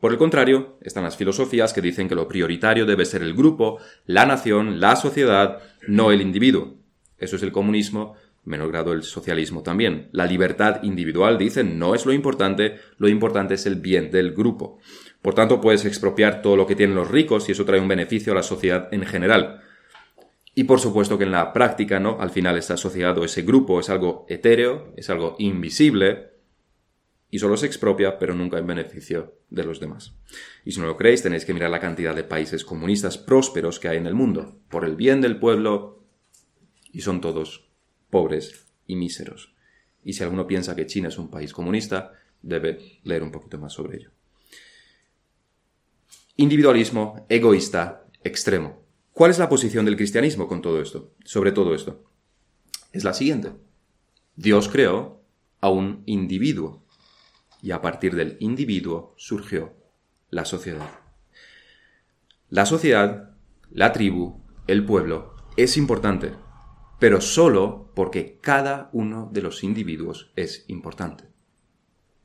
Por 0.00 0.12
el 0.12 0.18
contrario, 0.18 0.76
están 0.82 1.04
las 1.04 1.16
filosofías 1.16 1.72
que 1.72 1.80
dicen 1.80 2.08
que 2.08 2.14
lo 2.14 2.28
prioritario 2.28 2.84
debe 2.84 3.06
ser 3.06 3.22
el 3.22 3.32
grupo, 3.32 3.78
la 4.04 4.26
nación, 4.26 4.78
la 4.78 4.96
sociedad, 4.96 5.62
no 5.88 6.12
el 6.12 6.20
individuo. 6.20 6.74
Eso 7.18 7.36
es 7.36 7.42
el 7.42 7.52
comunismo, 7.52 8.14
menor 8.44 8.70
grado 8.70 8.92
el 8.92 9.02
socialismo 9.02 9.62
también. 9.62 10.08
La 10.12 10.26
libertad 10.26 10.82
individual, 10.82 11.38
dicen, 11.38 11.78
no 11.78 11.94
es 11.94 12.06
lo 12.06 12.12
importante, 12.12 12.76
lo 12.98 13.08
importante 13.08 13.54
es 13.54 13.66
el 13.66 13.76
bien 13.76 14.10
del 14.10 14.32
grupo. 14.32 14.78
Por 15.22 15.34
tanto, 15.34 15.60
puedes 15.60 15.84
expropiar 15.84 16.42
todo 16.42 16.56
lo 16.56 16.66
que 16.66 16.76
tienen 16.76 16.96
los 16.96 17.10
ricos 17.10 17.48
y 17.48 17.52
eso 17.52 17.64
trae 17.64 17.80
un 17.80 17.88
beneficio 17.88 18.32
a 18.32 18.36
la 18.36 18.42
sociedad 18.42 18.88
en 18.92 19.04
general. 19.06 19.62
Y 20.54 20.64
por 20.64 20.80
supuesto 20.80 21.18
que 21.18 21.24
en 21.24 21.32
la 21.32 21.52
práctica, 21.52 21.98
¿no? 21.98 22.18
Al 22.20 22.30
final 22.30 22.56
esta 22.56 22.76
sociedad 22.76 23.16
o 23.18 23.24
ese 23.24 23.42
grupo 23.42 23.80
es 23.80 23.90
algo 23.90 24.24
etéreo, 24.28 24.92
es 24.96 25.10
algo 25.10 25.34
invisible 25.38 26.30
y 27.28 27.40
solo 27.40 27.56
se 27.56 27.66
expropia, 27.66 28.18
pero 28.18 28.34
nunca 28.34 28.58
en 28.58 28.66
beneficio 28.68 29.38
de 29.50 29.64
los 29.64 29.80
demás. 29.80 30.14
Y 30.64 30.70
si 30.70 30.80
no 30.80 30.86
lo 30.86 30.96
creéis, 30.96 31.22
tenéis 31.22 31.44
que 31.44 31.54
mirar 31.54 31.70
la 31.70 31.80
cantidad 31.80 32.14
de 32.14 32.22
países 32.22 32.64
comunistas 32.64 33.18
prósperos 33.18 33.80
que 33.80 33.88
hay 33.88 33.96
en 33.96 34.06
el 34.06 34.14
mundo, 34.14 34.60
por 34.68 34.84
el 34.84 34.94
bien 34.94 35.20
del 35.20 35.40
pueblo, 35.40 36.03
y 36.94 37.00
son 37.00 37.20
todos 37.20 37.68
pobres 38.08 38.66
y 38.86 38.96
míseros. 38.96 39.52
Y 40.04 40.12
si 40.12 40.22
alguno 40.22 40.46
piensa 40.46 40.76
que 40.76 40.86
China 40.86 41.08
es 41.08 41.18
un 41.18 41.28
país 41.28 41.52
comunista, 41.52 42.12
debe 42.40 43.00
leer 43.02 43.22
un 43.22 43.32
poquito 43.32 43.58
más 43.58 43.72
sobre 43.72 43.98
ello. 43.98 44.10
Individualismo 46.36 47.26
egoísta 47.28 48.06
extremo. 48.22 48.84
¿Cuál 49.12 49.32
es 49.32 49.38
la 49.38 49.48
posición 49.48 49.84
del 49.84 49.96
cristianismo 49.96 50.46
con 50.46 50.62
todo 50.62 50.80
esto? 50.80 51.12
Sobre 51.24 51.52
todo 51.52 51.74
esto. 51.74 52.04
Es 52.92 53.02
la 53.04 53.12
siguiente. 53.12 53.52
Dios 54.36 54.68
creó 54.68 55.20
a 55.60 55.70
un 55.70 56.02
individuo 56.06 56.84
y 57.60 57.72
a 57.72 57.80
partir 57.80 58.14
del 58.14 58.36
individuo 58.40 59.14
surgió 59.16 59.74
la 60.30 60.44
sociedad. 60.44 60.90
La 62.50 62.66
sociedad, 62.66 63.36
la 63.70 63.92
tribu, 63.92 64.42
el 64.66 64.84
pueblo 64.84 65.34
es 65.56 65.76
importante 65.76 66.32
pero 66.98 67.20
solo 67.20 67.90
porque 67.94 68.38
cada 68.40 68.88
uno 68.92 69.30
de 69.32 69.42
los 69.42 69.62
individuos 69.64 70.30
es 70.36 70.64
importante. 70.68 71.24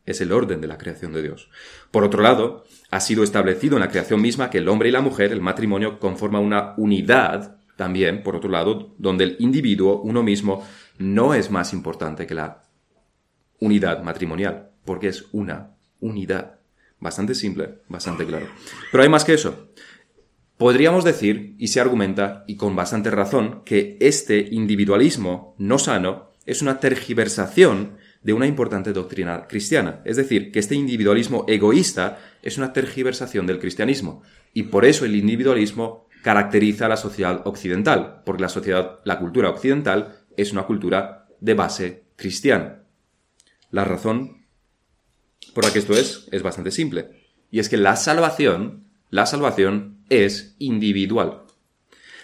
Es 0.05 0.21
el 0.21 0.31
orden 0.31 0.61
de 0.61 0.67
la 0.67 0.77
creación 0.77 1.13
de 1.13 1.21
Dios. 1.21 1.49
Por 1.91 2.03
otro 2.03 2.23
lado, 2.23 2.63
ha 2.89 2.99
sido 2.99 3.23
establecido 3.23 3.75
en 3.75 3.81
la 3.81 3.89
creación 3.89 4.21
misma 4.21 4.49
que 4.49 4.57
el 4.57 4.69
hombre 4.69 4.89
y 4.89 4.91
la 4.91 5.01
mujer, 5.01 5.31
el 5.31 5.41
matrimonio, 5.41 5.99
conforma 5.99 6.39
una 6.39 6.73
unidad 6.77 7.59
también, 7.75 8.23
por 8.23 8.35
otro 8.35 8.49
lado, 8.49 8.93
donde 8.97 9.23
el 9.23 9.35
individuo, 9.39 10.01
uno 10.01 10.23
mismo, 10.23 10.67
no 10.97 11.33
es 11.33 11.51
más 11.51 11.73
importante 11.73 12.27
que 12.27 12.35
la 12.35 12.63
unidad 13.59 14.03
matrimonial, 14.03 14.71
porque 14.83 15.07
es 15.07 15.27
una 15.31 15.75
unidad. 15.99 16.59
Bastante 16.99 17.35
simple, 17.35 17.79
bastante 17.87 18.25
claro. 18.25 18.47
Pero 18.91 19.03
hay 19.03 19.09
más 19.09 19.23
que 19.23 19.33
eso. 19.33 19.69
Podríamos 20.59 21.05
decir, 21.05 21.55
y 21.57 21.69
se 21.69 21.79
argumenta, 21.79 22.43
y 22.45 22.57
con 22.57 22.75
bastante 22.75 23.09
razón, 23.09 23.61
que 23.63 23.95
este 24.01 24.45
individualismo 24.51 25.55
no 25.57 25.79
sano 25.79 26.31
es 26.45 26.61
una 26.61 26.81
tergiversación 26.81 27.95
de 28.23 28.33
una 28.33 28.45
importante 28.45 28.91
doctrina 28.91 29.47
cristiana. 29.47 30.01
Es 30.03 30.17
decir, 30.17 30.51
que 30.51 30.59
este 30.59 30.75
individualismo 30.75 31.45
egoísta 31.47 32.17
es 32.41 32.57
una 32.57 32.73
tergiversación 32.73 33.47
del 33.47 33.59
cristianismo. 33.59 34.21
Y 34.53 34.63
por 34.63 34.83
eso 34.83 35.05
el 35.05 35.15
individualismo 35.15 36.09
caracteriza 36.23 36.87
a 36.87 36.89
la 36.89 36.97
sociedad 36.97 37.41
occidental, 37.47 38.21
porque 38.25 38.41
la 38.41 38.49
sociedad, 38.49 38.99
la 39.05 39.17
cultura 39.17 39.51
occidental 39.51 40.25
es 40.35 40.51
una 40.51 40.63
cultura 40.63 41.29
de 41.39 41.53
base 41.53 42.03
cristiana. 42.17 42.83
La 43.71 43.85
razón 43.85 44.45
por 45.53 45.63
la 45.63 45.71
que 45.71 45.79
esto 45.79 45.93
es 45.93 46.27
es 46.33 46.43
bastante 46.43 46.71
simple. 46.71 47.11
Y 47.49 47.59
es 47.59 47.69
que 47.69 47.77
la 47.77 47.95
salvación 47.95 48.88
la 49.09 49.25
salvación 49.25 49.97
es 50.09 50.55
individual. 50.59 51.41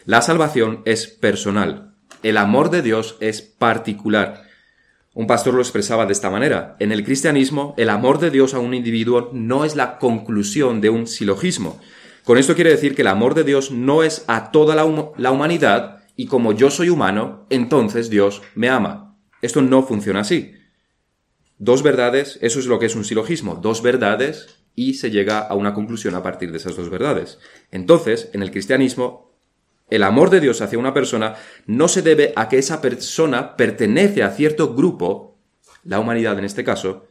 La 0.05 0.21
salvación 0.21 0.81
es 0.85 1.07
personal. 1.07 1.95
El 2.21 2.37
amor 2.37 2.69
de 2.69 2.81
Dios 2.81 3.17
es 3.21 3.41
particular. 3.41 4.43
Un 5.15 5.25
pastor 5.25 5.55
lo 5.55 5.61
expresaba 5.61 6.05
de 6.05 6.13
esta 6.13 6.29
manera. 6.29 6.75
En 6.79 6.91
el 6.91 7.03
cristianismo, 7.03 7.73
el 7.77 7.89
amor 7.89 8.19
de 8.19 8.29
Dios 8.29 8.53
a 8.53 8.59
un 8.59 8.73
individuo 8.73 9.31
no 9.33 9.65
es 9.65 9.75
la 9.75 9.97
conclusión 9.97 10.81
de 10.81 10.91
un 10.91 11.07
silogismo. 11.07 11.79
Con 12.23 12.37
esto 12.37 12.53
quiere 12.53 12.69
decir 12.69 12.95
que 12.95 13.01
el 13.01 13.07
amor 13.07 13.33
de 13.33 13.43
Dios 13.43 13.71
no 13.71 14.03
es 14.03 14.23
a 14.27 14.51
toda 14.51 14.75
la, 14.75 14.85
la 15.17 15.31
humanidad 15.31 16.03
y 16.15 16.27
como 16.27 16.53
yo 16.53 16.69
soy 16.69 16.89
humano, 16.89 17.45
entonces 17.49 18.09
Dios 18.09 18.41
me 18.53 18.69
ama. 18.69 19.17
Esto 19.41 19.61
no 19.61 19.83
funciona 19.83 20.21
así. 20.21 20.53
Dos 21.57 21.81
verdades, 21.81 22.37
eso 22.41 22.59
es 22.59 22.67
lo 22.67 22.77
que 22.77 22.85
es 22.85 22.95
un 22.95 23.05
silogismo. 23.05 23.55
Dos 23.55 23.81
verdades 23.81 24.64
y 24.75 24.95
se 24.95 25.09
llega 25.09 25.39
a 25.39 25.55
una 25.55 25.73
conclusión 25.73 26.15
a 26.15 26.23
partir 26.23 26.51
de 26.51 26.57
esas 26.57 26.75
dos 26.75 26.89
verdades. 26.89 27.39
Entonces, 27.71 28.29
en 28.33 28.41
el 28.41 28.51
cristianismo, 28.51 29.31
el 29.89 30.03
amor 30.03 30.29
de 30.29 30.41
Dios 30.41 30.61
hacia 30.61 30.79
una 30.79 30.93
persona 30.93 31.35
no 31.65 31.87
se 31.87 32.01
debe 32.01 32.33
a 32.35 32.49
que 32.49 32.57
esa 32.57 32.81
persona 32.81 33.55
pertenece 33.55 34.23
a 34.23 34.31
cierto 34.31 34.73
grupo, 34.73 35.37
la 35.83 35.99
humanidad 35.99 36.37
en 36.39 36.45
este 36.45 36.63
caso, 36.63 37.07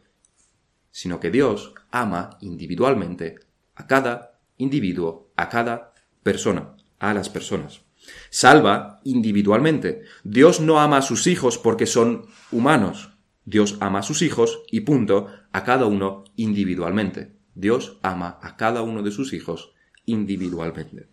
sino 0.90 1.20
que 1.20 1.30
Dios 1.30 1.74
ama 1.90 2.36
individualmente 2.40 3.36
a 3.76 3.86
cada 3.86 4.40
individuo, 4.56 5.32
a 5.36 5.48
cada 5.48 5.94
persona, 6.22 6.76
a 6.98 7.14
las 7.14 7.28
personas. 7.28 7.82
Salva 8.30 9.00
individualmente. 9.04 10.02
Dios 10.24 10.60
no 10.60 10.80
ama 10.80 10.98
a 10.98 11.02
sus 11.02 11.26
hijos 11.26 11.58
porque 11.58 11.86
son 11.86 12.26
humanos. 12.50 13.10
Dios 13.44 13.76
ama 13.80 14.00
a 14.00 14.02
sus 14.02 14.22
hijos 14.22 14.62
y 14.70 14.80
punto, 14.80 15.28
a 15.52 15.64
cada 15.64 15.86
uno 15.86 16.24
individualmente. 16.36 17.33
Dios 17.54 17.98
ama 18.02 18.38
a 18.42 18.56
cada 18.56 18.82
uno 18.82 19.02
de 19.02 19.10
sus 19.10 19.32
hijos 19.32 19.74
individualmente. 20.06 21.08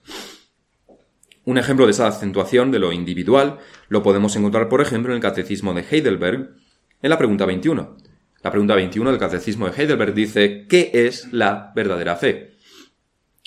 Un 1.44 1.58
ejemplo 1.58 1.86
de 1.86 1.92
esa 1.92 2.08
acentuación 2.08 2.72
de 2.72 2.80
lo 2.80 2.92
individual 2.92 3.60
lo 3.90 4.04
podemos 4.04 4.36
encontrar, 4.36 4.70
por 4.70 4.82
ejemplo, 4.82 5.12
en 5.12 5.16
el 5.18 5.22
Catecismo 5.22 5.74
de 5.74 5.86
Heidelberg, 5.90 6.56
en 7.02 7.10
la 7.10 7.18
pregunta 7.18 7.46
21. 7.46 7.98
La 8.44 8.52
pregunta 8.52 8.76
21 8.76 9.10
del 9.10 9.20
Catecismo 9.20 9.68
de 9.68 9.82
Heidelberg 9.82 10.14
dice, 10.14 10.66
¿qué 10.68 10.92
es 10.94 11.32
la 11.32 11.72
verdadera 11.76 12.16
fe? 12.16 12.52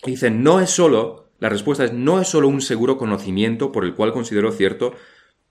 dice, 0.04 0.30
no 0.30 0.60
es 0.60 0.70
solo, 0.70 1.30
la 1.38 1.48
respuesta 1.48 1.84
es, 1.84 1.92
no 1.92 2.20
es 2.20 2.28
solo 2.28 2.48
un 2.48 2.60
seguro 2.60 2.98
conocimiento 2.98 3.72
por 3.72 3.84
el 3.84 3.94
cual 3.94 4.12
considero 4.12 4.52
cierto 4.52 4.94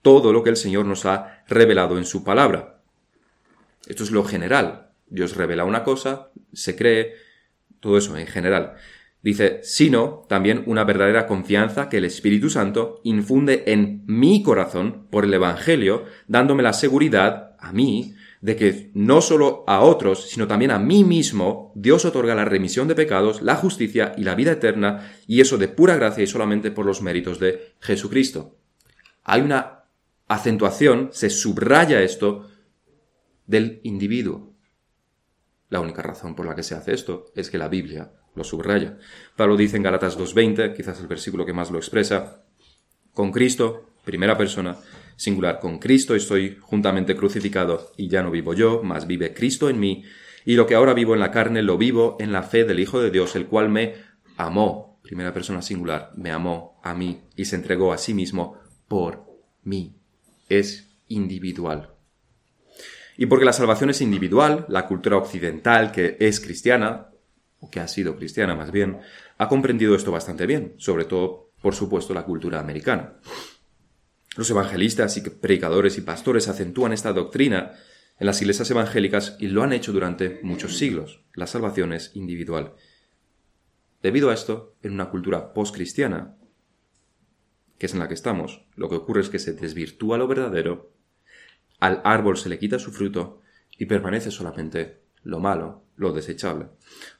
todo 0.02 0.32
lo 0.32 0.42
que 0.42 0.50
el 0.50 0.56
Señor 0.56 0.84
nos 0.86 1.06
ha 1.06 1.42
revelado 1.48 1.98
en 1.98 2.04
su 2.04 2.24
palabra. 2.24 2.82
Esto 3.86 4.04
es 4.04 4.10
lo 4.10 4.24
general. 4.24 4.90
Dios 5.06 5.36
revela 5.36 5.64
una 5.64 5.82
cosa, 5.82 6.30
se 6.52 6.76
cree, 6.76 7.14
todo 7.84 7.98
eso 7.98 8.16
en 8.16 8.26
general. 8.26 8.72
Dice, 9.22 9.60
sino 9.62 10.24
también 10.28 10.64
una 10.66 10.84
verdadera 10.84 11.26
confianza 11.26 11.88
que 11.88 11.98
el 11.98 12.06
Espíritu 12.06 12.50
Santo 12.50 13.00
infunde 13.04 13.64
en 13.66 14.02
mi 14.06 14.42
corazón 14.42 15.06
por 15.10 15.24
el 15.24 15.34
Evangelio, 15.34 16.04
dándome 16.26 16.62
la 16.62 16.72
seguridad 16.72 17.56
a 17.58 17.72
mí 17.72 18.14
de 18.40 18.56
que 18.56 18.90
no 18.94 19.20
solo 19.20 19.64
a 19.66 19.80
otros, 19.80 20.28
sino 20.28 20.46
también 20.46 20.70
a 20.70 20.78
mí 20.78 21.04
mismo, 21.04 21.72
Dios 21.74 22.04
otorga 22.04 22.34
la 22.34 22.44
remisión 22.44 22.88
de 22.88 22.94
pecados, 22.94 23.42
la 23.42 23.56
justicia 23.56 24.14
y 24.16 24.24
la 24.24 24.34
vida 24.34 24.52
eterna, 24.52 25.12
y 25.26 25.40
eso 25.40 25.58
de 25.58 25.68
pura 25.68 25.96
gracia 25.96 26.24
y 26.24 26.26
solamente 26.26 26.70
por 26.70 26.84
los 26.84 27.02
méritos 27.02 27.38
de 27.38 27.72
Jesucristo. 27.80 28.56
Hay 29.22 29.40
una 29.40 29.84
acentuación, 30.28 31.10
se 31.12 31.28
subraya 31.30 32.02
esto 32.02 32.48
del 33.46 33.80
individuo. 33.82 34.53
La 35.68 35.80
única 35.80 36.02
razón 36.02 36.34
por 36.34 36.46
la 36.46 36.54
que 36.54 36.62
se 36.62 36.74
hace 36.74 36.92
esto 36.92 37.26
es 37.34 37.50
que 37.50 37.58
la 37.58 37.68
Biblia 37.68 38.12
lo 38.34 38.44
subraya. 38.44 38.98
Pablo 39.36 39.56
dice 39.56 39.76
en 39.76 39.82
Galatas 39.82 40.18
2.20, 40.18 40.74
quizás 40.74 41.00
el 41.00 41.06
versículo 41.06 41.46
que 41.46 41.52
más 41.52 41.70
lo 41.70 41.78
expresa, 41.78 42.44
con 43.12 43.30
Cristo, 43.30 43.90
primera 44.04 44.36
persona, 44.36 44.76
singular, 45.16 45.60
con 45.60 45.78
Cristo 45.78 46.14
estoy 46.14 46.58
juntamente 46.60 47.16
crucificado 47.16 47.92
y 47.96 48.08
ya 48.08 48.22
no 48.22 48.30
vivo 48.30 48.54
yo, 48.54 48.82
mas 48.82 49.06
vive 49.06 49.32
Cristo 49.34 49.68
en 49.70 49.78
mí, 49.78 50.04
y 50.44 50.54
lo 50.54 50.66
que 50.66 50.74
ahora 50.74 50.94
vivo 50.94 51.14
en 51.14 51.20
la 51.20 51.30
carne 51.30 51.62
lo 51.62 51.78
vivo 51.78 52.16
en 52.20 52.32
la 52.32 52.42
fe 52.42 52.64
del 52.64 52.80
Hijo 52.80 53.00
de 53.00 53.10
Dios, 53.10 53.34
el 53.36 53.46
cual 53.46 53.68
me 53.68 53.94
amó, 54.36 55.00
primera 55.02 55.32
persona 55.32 55.62
singular, 55.62 56.10
me 56.16 56.30
amó 56.30 56.80
a 56.82 56.94
mí 56.94 57.22
y 57.36 57.46
se 57.46 57.56
entregó 57.56 57.92
a 57.92 57.98
sí 57.98 58.14
mismo 58.14 58.58
por 58.88 59.24
mí. 59.62 59.96
Es 60.48 60.98
individual. 61.08 61.93
Y 63.16 63.26
porque 63.26 63.44
la 63.44 63.52
salvación 63.52 63.90
es 63.90 64.00
individual, 64.00 64.66
la 64.68 64.86
cultura 64.86 65.16
occidental, 65.16 65.92
que 65.92 66.16
es 66.20 66.40
cristiana, 66.40 67.10
que 67.70 67.80
ha 67.80 67.88
sido 67.88 68.16
cristiana 68.16 68.54
más 68.54 68.70
bien, 68.70 68.98
ha 69.38 69.48
comprendido 69.48 69.94
esto 69.94 70.12
bastante 70.12 70.46
bien, 70.46 70.74
sobre 70.78 71.04
todo, 71.04 71.50
por 71.62 71.74
supuesto, 71.74 72.14
la 72.14 72.24
cultura 72.24 72.60
americana. 72.60 73.14
Los 74.36 74.50
evangelistas 74.50 75.16
y 75.16 75.20
predicadores 75.22 75.96
y 75.96 76.00
pastores 76.00 76.48
acentúan 76.48 76.92
esta 76.92 77.12
doctrina 77.12 77.72
en 78.18 78.26
las 78.26 78.40
iglesias 78.42 78.70
evangélicas 78.70 79.36
y 79.38 79.48
lo 79.48 79.62
han 79.62 79.72
hecho 79.72 79.92
durante 79.92 80.40
muchos 80.42 80.76
siglos. 80.76 81.20
La 81.34 81.46
salvación 81.46 81.92
es 81.92 82.14
individual. 82.14 82.74
Debido 84.02 84.30
a 84.30 84.34
esto, 84.34 84.76
en 84.82 84.92
una 84.92 85.10
cultura 85.10 85.54
postcristiana, 85.54 86.36
que 87.78 87.86
es 87.86 87.92
en 87.92 88.00
la 88.00 88.08
que 88.08 88.14
estamos, 88.14 88.66
lo 88.76 88.88
que 88.88 88.96
ocurre 88.96 89.20
es 89.20 89.28
que 89.28 89.38
se 89.38 89.52
desvirtúa 89.52 90.18
lo 90.18 90.28
verdadero, 90.28 90.93
al 91.80 92.00
árbol 92.04 92.36
se 92.36 92.48
le 92.48 92.58
quita 92.58 92.78
su 92.78 92.92
fruto 92.92 93.40
y 93.78 93.86
permanece 93.86 94.30
solamente 94.30 95.02
lo 95.22 95.40
malo, 95.40 95.84
lo 95.96 96.12
desechable. 96.12 96.68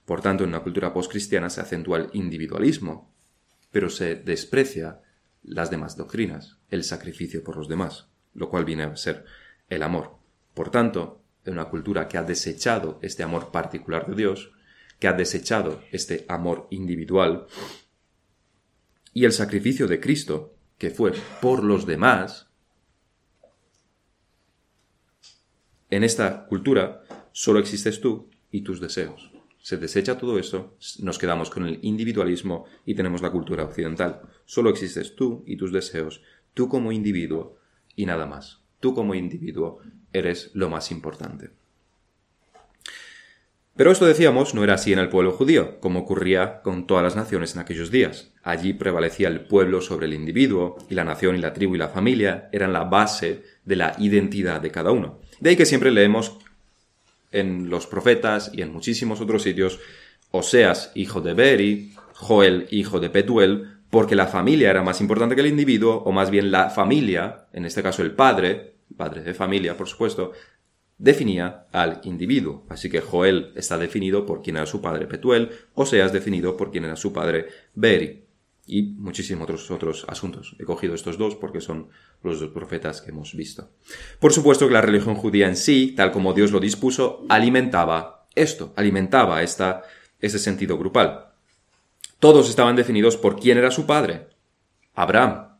Por 0.05 0.21
tanto, 0.21 0.45
en 0.45 0.51
una 0.51 0.63
cultura 0.63 0.93
postcristiana 0.93 1.51
se 1.51 1.61
acentúa 1.61 1.99
el 1.99 2.11
individualismo, 2.13 3.13
pero 3.71 3.91
se 3.91 4.15
desprecia 4.15 5.01
las 5.43 5.71
demás 5.71 5.97
doctrinas, 5.97 6.59
el 6.71 6.85
sacrificio 6.85 7.43
por 7.43 7.57
los 7.57 7.69
demás, 7.69 8.09
lo 8.35 8.49
cual 8.49 8.65
viene 8.65 8.85
a 8.85 8.97
ser 8.97 9.25
el 9.69 9.83
amor. 9.83 10.17
Por 10.55 10.71
tanto, 10.71 11.23
en 11.45 11.55
una 11.55 11.67
cultura 11.67 12.09
que 12.09 12.17
ha 12.17 12.23
desechado 12.23 12.99
este 13.03 13.23
amor 13.23 13.51
particular 13.51 14.07
de 14.07 14.15
Dios, 14.15 14.53
que 14.99 15.09
ha 15.09 15.13
desechado 15.13 15.83
este 15.93 16.25
amor 16.29 16.67
individual, 16.71 17.47
y 19.13 19.25
el 19.25 19.33
sacrificio 19.33 19.87
de 19.87 20.01
Cristo, 20.01 20.57
que 20.79 20.91
fue 20.91 21.13
por 21.41 21.63
los 21.63 21.87
demás, 21.87 22.44
en 25.95 26.05
esta 26.05 26.47
cultura 26.47 27.05
solo 27.33 27.59
existes 27.59 28.01
tú 28.01 28.29
y 28.51 28.63
tus 28.63 28.81
deseos. 28.81 29.31
Se 29.61 29.77
desecha 29.77 30.19
todo 30.19 30.39
eso, 30.39 30.77
nos 30.99 31.19
quedamos 31.19 31.51
con 31.51 31.67
el 31.67 31.79
individualismo 31.83 32.67
y 32.85 32.95
tenemos 32.95 33.23
la 33.23 33.31
cultura 33.31 33.65
occidental. 33.65 34.21
Solo 34.45 34.71
existes 34.71 35.17
tú 35.17 35.43
y 35.47 35.57
tus 35.57 35.73
deseos, 35.73 36.21
tú 36.53 36.69
como 36.69 36.93
individuo 36.93 37.57
y 37.97 38.07
nada 38.07 38.27
más. 38.27 38.61
Tú 38.81 38.95
como 38.95 39.15
individuo 39.15 39.81
eres 40.13 40.51
lo 40.53 40.69
más 40.69 40.91
importante. 40.91 41.51
Pero 43.77 43.91
esto 43.91 44.07
decíamos 44.07 44.55
no 44.55 44.63
era 44.63 44.75
así 44.75 44.93
en 44.93 45.01
el 45.01 45.09
pueblo 45.09 45.33
judío, 45.33 45.81
como 45.81 46.01
ocurría 46.01 46.61
con 46.63 46.87
todas 46.87 47.03
las 47.03 47.17
naciones 47.17 47.55
en 47.55 47.61
aquellos 47.61 47.91
días. 47.91 48.33
Allí 48.45 48.73
prevalecía 48.73 49.27
el 49.27 49.47
pueblo 49.47 49.81
sobre 49.81 50.07
el 50.07 50.15
individuo, 50.15 50.77
y 50.89 50.95
la 50.95 51.03
nación 51.03 51.35
y 51.35 51.41
la 51.41 51.53
tribu 51.53 51.75
y 51.75 51.79
la 51.79 51.89
familia 51.89 52.49
eran 52.53 52.73
la 52.73 52.85
base 52.85 53.43
de 53.65 53.75
la 53.75 53.97
identidad 53.99 54.61
de 54.61 54.71
cada 54.71 54.93
uno. 54.93 55.21
De 55.41 55.51
ahí 55.51 55.57
que 55.57 55.67
siempre 55.67 55.91
leemos 55.91 56.37
en 57.33 57.69
los 57.69 57.87
profetas 57.87 58.51
y 58.55 58.63
en 58.63 58.73
muchísimos 58.73 59.21
otros 59.21 59.43
sitios, 59.43 59.81
Oseas, 60.31 60.93
hijo 60.95 61.21
de 61.21 61.35
Beri, 61.35 61.93
Joel, 62.15 62.67
hijo 62.71 63.01
de 63.01 63.11
Petuel, 63.11 63.79
porque 63.91 64.17
la 64.17 64.27
familia 64.27 64.71
era 64.71 64.83
más 64.83 65.01
importante 65.01 65.35
que 65.35 65.41
el 65.41 65.49
individuo, 65.49 66.03
o 66.05 66.13
más 66.13 66.31
bien 66.31 66.51
la 66.51 66.71
familia, 66.71 67.47
en 67.53 67.65
este 67.65 67.83
caso 67.83 68.03
el 68.03 68.13
padre, 68.13 68.75
padre 68.97 69.23
de 69.23 69.35
familia, 69.35 69.77
por 69.77 69.89
supuesto, 69.89 70.33
definía 70.99 71.67
al 71.73 72.01
individuo. 72.05 72.65
Así 72.69 72.89
que 72.89 73.01
Joel 73.01 73.53
está 73.57 73.79
definido 73.79 74.27
por 74.27 74.43
quien 74.43 74.57
era 74.57 74.67
su 74.67 74.81
padre 74.81 75.07
Petuel, 75.07 75.51
Oseas 75.75 76.13
definido 76.13 76.57
por 76.57 76.71
quien 76.71 76.85
era 76.85 76.97
su 76.97 77.13
padre 77.13 77.47
Beri 77.75 78.24
y 78.67 78.83
muchísimos 78.83 79.45
otros, 79.45 79.71
otros 79.71 80.05
asuntos. 80.09 80.57
He 80.59 80.65
cogido 80.65 80.95
estos 80.95 81.19
dos 81.19 81.37
porque 81.37 81.61
son 81.61 81.89
los 82.23 82.41
dos 82.41 82.51
profetas 82.51 83.03
que 83.03 83.11
hemos 83.11 83.35
visto. 83.35 83.71
Por 84.19 84.33
supuesto 84.33 84.67
que 84.67 84.75
la 84.75 84.81
religión 84.81 85.15
judía 85.15 85.49
en 85.49 85.57
sí, 85.57 85.95
tal 85.97 86.13
como 86.13 86.33
Dios 86.33 86.51
lo 86.51 86.61
dispuso, 86.61 87.25
alimentaba 87.29 88.27
esto, 88.35 88.73
alimentaba 88.77 89.43
esta, 89.43 89.83
ese 90.21 90.39
sentido 90.39 90.79
grupal. 90.79 91.33
Todos 92.19 92.49
estaban 92.49 92.77
definidos 92.77 93.17
por 93.17 93.39
quién 93.39 93.59
era 93.59 93.71
su 93.71 93.87
padre, 93.87 94.29
Abraham. 94.95 95.59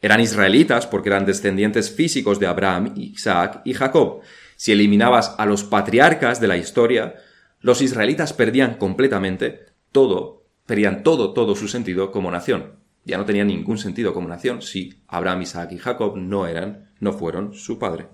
Eran 0.00 0.20
israelitas 0.20 0.86
porque 0.86 1.08
eran 1.08 1.26
descendientes 1.26 1.90
físicos 1.90 2.38
de 2.38 2.46
Abraham, 2.46 2.94
Isaac 2.96 3.60
y 3.64 3.74
Jacob. 3.74 4.20
Si 4.56 4.72
eliminabas 4.72 5.34
a 5.36 5.46
los 5.46 5.64
patriarcas 5.64 6.40
de 6.40 6.48
la 6.48 6.56
historia, 6.56 7.16
los 7.60 7.82
israelitas 7.82 8.32
perdían 8.32 8.76
completamente 8.76 9.66
todo 9.92 10.39
perdían 10.70 11.02
todo, 11.02 11.32
todo 11.32 11.56
su 11.56 11.66
sentido 11.66 12.12
como 12.12 12.30
nación. 12.30 12.76
Ya 13.04 13.18
no 13.18 13.24
tenía 13.24 13.44
ningún 13.44 13.76
sentido 13.76 14.14
como 14.14 14.28
nación 14.28 14.62
si 14.62 15.02
Abraham, 15.08 15.42
Isaac 15.42 15.72
y 15.72 15.78
Jacob 15.78 16.16
no 16.16 16.46
eran, 16.46 16.92
no 17.00 17.12
fueron 17.12 17.54
su 17.54 17.76
padre. 17.76 18.06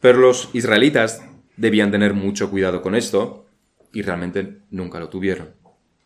Pero 0.00 0.18
los 0.18 0.50
israelitas 0.52 1.22
debían 1.56 1.90
tener 1.90 2.12
mucho 2.12 2.50
cuidado 2.50 2.82
con 2.82 2.94
esto 2.94 3.46
y 3.90 4.02
realmente 4.02 4.58
nunca 4.70 5.00
lo 5.00 5.08
tuvieron. 5.08 5.54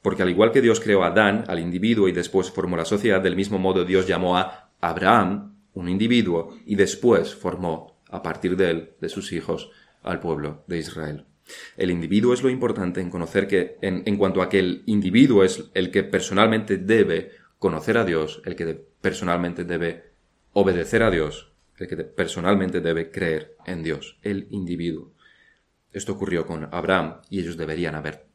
Porque 0.02 0.22
al 0.22 0.30
igual 0.30 0.52
que 0.52 0.62
Dios 0.62 0.78
creó 0.78 1.02
a 1.02 1.08
Adán, 1.08 1.46
al 1.48 1.58
individuo, 1.58 2.06
y 2.06 2.12
después 2.12 2.52
formó 2.52 2.76
la 2.76 2.84
sociedad, 2.84 3.20
del 3.20 3.34
mismo 3.34 3.58
modo 3.58 3.84
Dios 3.84 4.06
llamó 4.06 4.38
a 4.38 4.70
Abraham, 4.80 5.56
un 5.74 5.88
individuo, 5.88 6.56
y 6.64 6.76
después 6.76 7.34
formó, 7.34 7.98
a 8.08 8.22
partir 8.22 8.56
de 8.56 8.70
él, 8.70 8.90
de 9.00 9.08
sus 9.08 9.32
hijos, 9.32 9.72
al 10.04 10.20
pueblo 10.20 10.62
de 10.68 10.78
Israel. 10.78 11.26
El 11.76 11.90
individuo 11.90 12.34
es 12.34 12.42
lo 12.42 12.50
importante 12.50 13.00
en 13.00 13.10
conocer 13.10 13.46
que, 13.46 13.78
en, 13.82 14.16
cuanto 14.16 14.42
a 14.42 14.48
que 14.48 14.58
el 14.58 14.82
individuo 14.86 15.44
es 15.44 15.70
el 15.74 15.90
que 15.90 16.02
personalmente 16.02 16.76
debe 16.76 17.32
conocer 17.58 17.98
a 17.98 18.04
Dios, 18.04 18.42
el 18.44 18.56
que 18.56 18.74
personalmente 19.00 19.64
debe 19.64 20.12
obedecer 20.52 21.02
a 21.02 21.10
Dios, 21.10 21.52
el 21.78 21.88
que 21.88 21.96
personalmente 21.96 22.80
debe 22.80 23.10
creer 23.10 23.56
en 23.66 23.82
Dios, 23.82 24.18
el 24.22 24.46
individuo. 24.50 25.12
Esto 25.92 26.12
ocurrió 26.12 26.46
con 26.46 26.68
Abraham 26.72 27.20
y 27.28 27.40
ellos 27.40 27.56
deberían 27.56 27.94
haber 27.94 28.26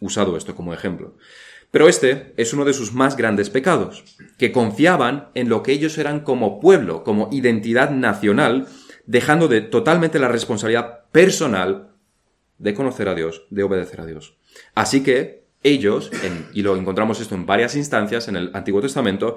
usado 0.00 0.36
esto 0.36 0.54
como 0.54 0.74
ejemplo. 0.74 1.16
Pero 1.70 1.88
este 1.88 2.34
es 2.36 2.52
uno 2.52 2.64
de 2.64 2.72
sus 2.72 2.92
más 2.92 3.16
grandes 3.16 3.48
pecados, 3.48 4.04
que 4.38 4.50
confiaban 4.50 5.28
en 5.34 5.48
lo 5.48 5.62
que 5.62 5.72
ellos 5.72 5.98
eran 5.98 6.20
como 6.20 6.58
pueblo, 6.58 7.04
como 7.04 7.28
identidad 7.30 7.90
nacional, 7.90 8.66
dejando 9.06 9.48
de 9.48 9.60
totalmente 9.60 10.18
la 10.18 10.28
responsabilidad 10.28 11.04
personal 11.12 11.90
de 12.58 12.74
conocer 12.74 13.08
a 13.08 13.14
Dios, 13.14 13.46
de 13.50 13.62
obedecer 13.62 14.00
a 14.00 14.06
Dios. 14.06 14.36
Así 14.74 15.02
que 15.02 15.44
ellos, 15.62 16.10
y 16.52 16.62
lo 16.62 16.76
encontramos 16.76 17.20
esto 17.20 17.34
en 17.34 17.46
varias 17.46 17.76
instancias 17.76 18.28
en 18.28 18.36
el 18.36 18.50
Antiguo 18.54 18.80
Testamento, 18.80 19.36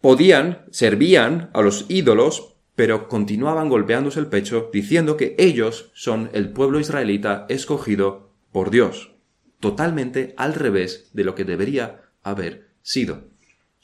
podían, 0.00 0.66
servían 0.70 1.50
a 1.52 1.62
los 1.62 1.86
ídolos, 1.88 2.56
pero 2.74 3.08
continuaban 3.08 3.68
golpeándose 3.68 4.20
el 4.20 4.26
pecho 4.26 4.70
diciendo 4.72 5.16
que 5.16 5.34
ellos 5.38 5.90
son 5.94 6.30
el 6.32 6.50
pueblo 6.50 6.80
israelita 6.80 7.46
escogido 7.48 8.30
por 8.52 8.70
Dios, 8.70 9.12
totalmente 9.60 10.34
al 10.36 10.54
revés 10.54 11.10
de 11.12 11.24
lo 11.24 11.34
que 11.34 11.44
debería 11.44 12.02
haber 12.22 12.68
sido. 12.82 13.33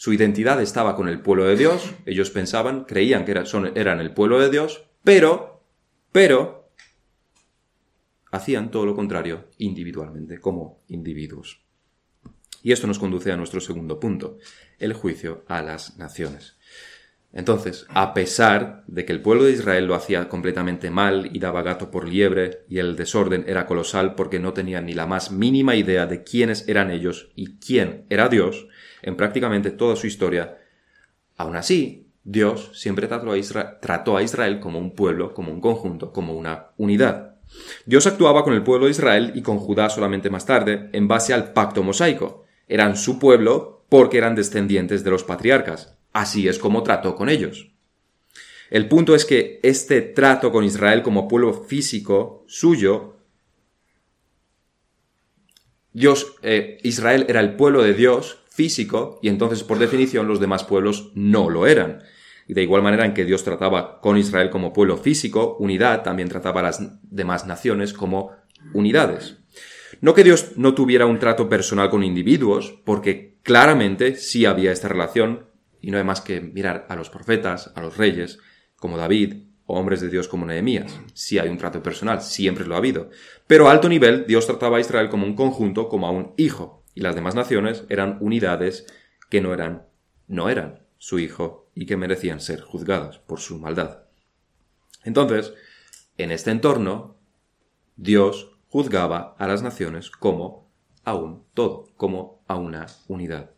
Su 0.01 0.15
identidad 0.15 0.63
estaba 0.63 0.97
con 0.97 1.09
el 1.09 1.21
pueblo 1.21 1.45
de 1.45 1.57
Dios, 1.57 1.93
ellos 2.07 2.31
pensaban, 2.31 2.85
creían 2.85 3.27
que 3.27 3.33
eran 3.75 4.01
el 4.01 4.15
pueblo 4.15 4.41
de 4.41 4.49
Dios, 4.49 4.87
pero, 5.05 5.63
pero, 6.11 6.73
hacían 8.31 8.71
todo 8.71 8.87
lo 8.87 8.97
contrario 8.97 9.49
individualmente, 9.59 10.41
como 10.41 10.81
individuos. 10.89 11.61
Y 12.63 12.73
esto 12.73 12.87
nos 12.87 12.99
conduce 12.99 13.31
a 13.31 13.37
nuestro 13.37 13.61
segundo 13.61 14.01
punto, 14.01 14.39
el 14.79 14.95
juicio 14.95 15.45
a 15.49 15.61
las 15.61 15.99
naciones. 15.99 16.57
Entonces, 17.35 17.85
a 17.91 18.15
pesar 18.15 18.85
de 18.87 19.05
que 19.05 19.13
el 19.13 19.21
pueblo 19.21 19.45
de 19.45 19.53
Israel 19.53 19.85
lo 19.85 19.95
hacía 19.95 20.31
completamente 20.31 20.89
mal 20.89 21.29
y 21.31 21.41
daba 21.41 21.61
gato 21.61 21.91
por 21.91 22.09
liebre 22.09 22.65
y 22.71 22.79
el 22.79 22.97
desorden 22.97 23.45
era 23.47 23.67
colosal 23.67 24.15
porque 24.15 24.39
no 24.39 24.55
tenían 24.55 24.87
ni 24.87 24.95
la 24.95 25.05
más 25.05 25.31
mínima 25.31 25.77
idea 25.77 26.07
de 26.07 26.25
quiénes 26.25 26.67
eran 26.69 26.91
ellos 26.91 27.33
y 27.35 27.59
quién 27.59 28.07
era 28.09 28.31
Dios 28.31 28.67
en 29.03 29.17
prácticamente 29.17 29.71
toda 29.71 29.97
su 29.97 30.07
historia, 30.07 30.59
aún 31.37 31.57
así, 31.57 32.11
Dios 32.23 32.71
siempre 32.75 33.09
trató 33.09 34.17
a, 34.17 34.23
Israel 34.23 34.61
como 34.61 34.79
un 34.79 34.95
pueblo, 34.95 35.33
como 35.33 35.53
un 35.53 35.61
conjunto, 35.61 36.13
como 36.13 36.35
una 36.35 36.69
unidad. 36.77 37.37
Dios 37.87 38.07
actuaba 38.07 38.45
con 38.45 38.55
el 38.55 38.63
pueblo 38.63 38.87
de 38.87 38.93
Israel 38.93 39.33
y 39.35 39.43
con 39.43 39.59
Judá 39.59 39.89
solamente 39.91 40.31
más 40.31 40.47
tarde, 40.47 40.91
en 40.93 41.09
base 41.09 41.33
al 41.33 41.53
pacto 41.53 41.83
mosaico. 41.83 42.45
Eran 42.69 42.97
su 42.97 43.19
pueblo 43.19 43.85
porque 43.89 44.19
eran 44.19 44.35
descendientes 44.35 45.03
de 45.03 45.11
los 45.11 45.25
patriarcas. 45.25 45.97
Así 46.13 46.47
es 46.47 46.59
como 46.59 46.83
trató 46.83 47.17
con 47.17 47.29
ellos. 47.29 47.71
El 48.71 48.87
punto 48.87 49.17
es 49.17 49.25
que 49.25 49.59
este 49.63 50.01
trato 50.01 50.53
con 50.53 50.63
Israel 50.63 51.03
como 51.03 51.27
pueblo 51.27 51.53
físico 51.53 52.45
suyo, 52.47 53.17
Dios, 55.93 56.37
eh, 56.43 56.79
Israel 56.85 57.27
era 57.29 57.41
el 57.41 57.57
pueblo 57.57 57.83
de 57.83 57.95
Dios 57.95 58.39
físico 58.61 59.19
y 59.23 59.31
entonces 59.31 59.63
por 59.63 59.79
definición 59.79 60.29
los 60.29 60.39
demás 60.39 60.65
pueblos 60.65 61.13
no 61.15 61.49
lo 61.49 61.67
eran. 61.67 62.03
Y 62.47 62.53
de 62.53 62.63
igual 62.63 62.83
manera 62.83 63.07
en 63.07 63.15
que 63.15 63.25
Dios 63.25 63.43
trataba 63.43 64.03
con 64.03 64.19
Israel 64.19 64.51
como 64.51 64.75
pueblo 64.75 64.99
físico, 64.99 65.57
unidad, 65.59 66.03
también 66.03 66.29
trataba 66.29 66.61
a 66.61 66.65
las 66.65 66.83
demás 67.11 67.47
naciones 67.47 67.95
como 67.95 68.33
unidades. 68.75 69.39
No 70.03 70.13
que 70.13 70.25
Dios 70.25 70.53
no 70.57 70.75
tuviera 70.75 71.07
un 71.07 71.19
trato 71.19 71.49
personal 71.49 71.89
con 71.89 72.05
individuos, 72.05 72.79
porque 72.85 73.39
claramente 73.43 74.15
sí 74.17 74.45
había 74.45 74.73
esta 74.73 74.89
relación, 74.89 75.47
y 75.81 75.91
no 75.91 75.97
hay 75.97 76.05
más 76.05 76.21
que 76.21 76.43
mirar 76.43 76.85
a 76.91 76.97
los 76.97 77.09
profetas, 77.09 77.73
a 77.75 77.81
los 77.81 77.97
reyes, 77.97 78.41
como 78.77 78.99
David, 78.99 79.37
o 79.65 79.79
hombres 79.79 80.03
de 80.03 80.11
Dios 80.11 80.29
como 80.29 80.45
Nehemías. 80.45 81.01
Sí 81.15 81.39
hay 81.39 81.49
un 81.49 81.57
trato 81.57 81.83
personal, 81.83 82.21
siempre 82.21 82.67
lo 82.67 82.75
ha 82.75 82.79
habido. 82.79 83.09
Pero 83.47 83.69
a 83.69 83.73
alto 83.73 83.89
nivel, 83.89 84.27
Dios 84.27 84.47
trataba 84.47 84.77
a 84.77 84.81
Israel 84.81 85.09
como 85.09 85.25
un 85.25 85.35
conjunto, 85.35 85.89
como 85.89 86.07
a 86.07 86.11
un 86.11 86.35
hijo, 86.37 86.80
y 86.95 87.01
las 87.01 87.15
demás 87.15 87.35
naciones 87.35 87.85
eran 87.89 88.19
unidades 88.21 88.87
que 89.29 89.41
no 89.41 89.55
eran, 89.55 89.87
no 90.27 90.49
eran 90.49 90.81
su 90.99 91.19
hijo 91.19 91.71
y 91.75 91.87
que 91.87 91.97
merecían 91.97 92.41
ser 92.41 92.61
juzgadas 92.61 93.19
por 93.19 93.41
su 93.41 93.59
maldad. 93.59 94.05
Entonces, 95.05 95.55
en 96.19 96.31
este 96.31 96.51
entorno, 96.51 97.17
Dios 97.97 98.53
juzgaba 98.69 99.35
a 99.39 99.47
las 99.47 99.63
naciones 99.63 100.11
como 100.11 100.69
a 101.05 101.15
un 101.15 101.45
todo, 101.55 101.89
como 101.97 102.43
a 102.47 102.57
una 102.57 102.87
unidad 103.09 103.51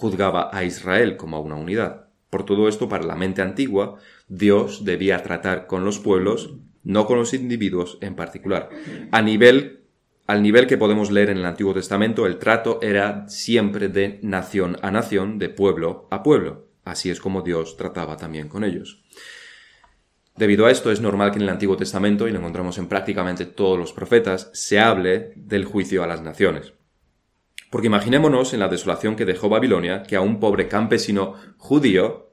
juzgaba 0.00 0.48
a 0.50 0.64
Israel 0.64 1.16
como 1.16 1.36
a 1.36 1.40
una 1.40 1.56
unidad. 1.56 2.06
Por 2.30 2.44
todo 2.46 2.68
esto, 2.68 2.88
para 2.88 3.04
la 3.04 3.16
mente 3.16 3.42
antigua, 3.42 3.98
Dios 4.28 4.84
debía 4.84 5.22
tratar 5.22 5.66
con 5.66 5.84
los 5.84 5.98
pueblos, 5.98 6.54
no 6.82 7.06
con 7.06 7.18
los 7.18 7.34
individuos 7.34 7.98
en 8.00 8.14
particular. 8.14 8.70
A 9.10 9.20
nivel, 9.20 9.79
al 10.30 10.44
nivel 10.44 10.68
que 10.68 10.78
podemos 10.78 11.10
leer 11.10 11.30
en 11.30 11.38
el 11.38 11.44
Antiguo 11.44 11.74
Testamento, 11.74 12.24
el 12.24 12.38
trato 12.38 12.78
era 12.82 13.28
siempre 13.28 13.88
de 13.88 14.20
nación 14.22 14.76
a 14.80 14.92
nación, 14.92 15.40
de 15.40 15.48
pueblo 15.48 16.06
a 16.12 16.22
pueblo. 16.22 16.68
Así 16.84 17.10
es 17.10 17.18
como 17.18 17.42
Dios 17.42 17.76
trataba 17.76 18.16
también 18.16 18.46
con 18.46 18.62
ellos. 18.62 19.02
Debido 20.36 20.66
a 20.66 20.70
esto, 20.70 20.92
es 20.92 21.00
normal 21.00 21.32
que 21.32 21.38
en 21.38 21.42
el 21.42 21.48
Antiguo 21.48 21.76
Testamento, 21.76 22.28
y 22.28 22.30
lo 22.30 22.38
encontramos 22.38 22.78
en 22.78 22.86
prácticamente 22.86 23.44
todos 23.44 23.76
los 23.76 23.92
profetas, 23.92 24.50
se 24.54 24.78
hable 24.78 25.32
del 25.34 25.64
juicio 25.64 26.04
a 26.04 26.06
las 26.06 26.22
naciones. 26.22 26.74
Porque 27.68 27.88
imaginémonos 27.88 28.54
en 28.54 28.60
la 28.60 28.68
desolación 28.68 29.16
que 29.16 29.24
dejó 29.24 29.48
Babilonia 29.48 30.04
que 30.04 30.14
a 30.14 30.20
un 30.20 30.38
pobre 30.38 30.68
campesino 30.68 31.34
judío 31.56 32.30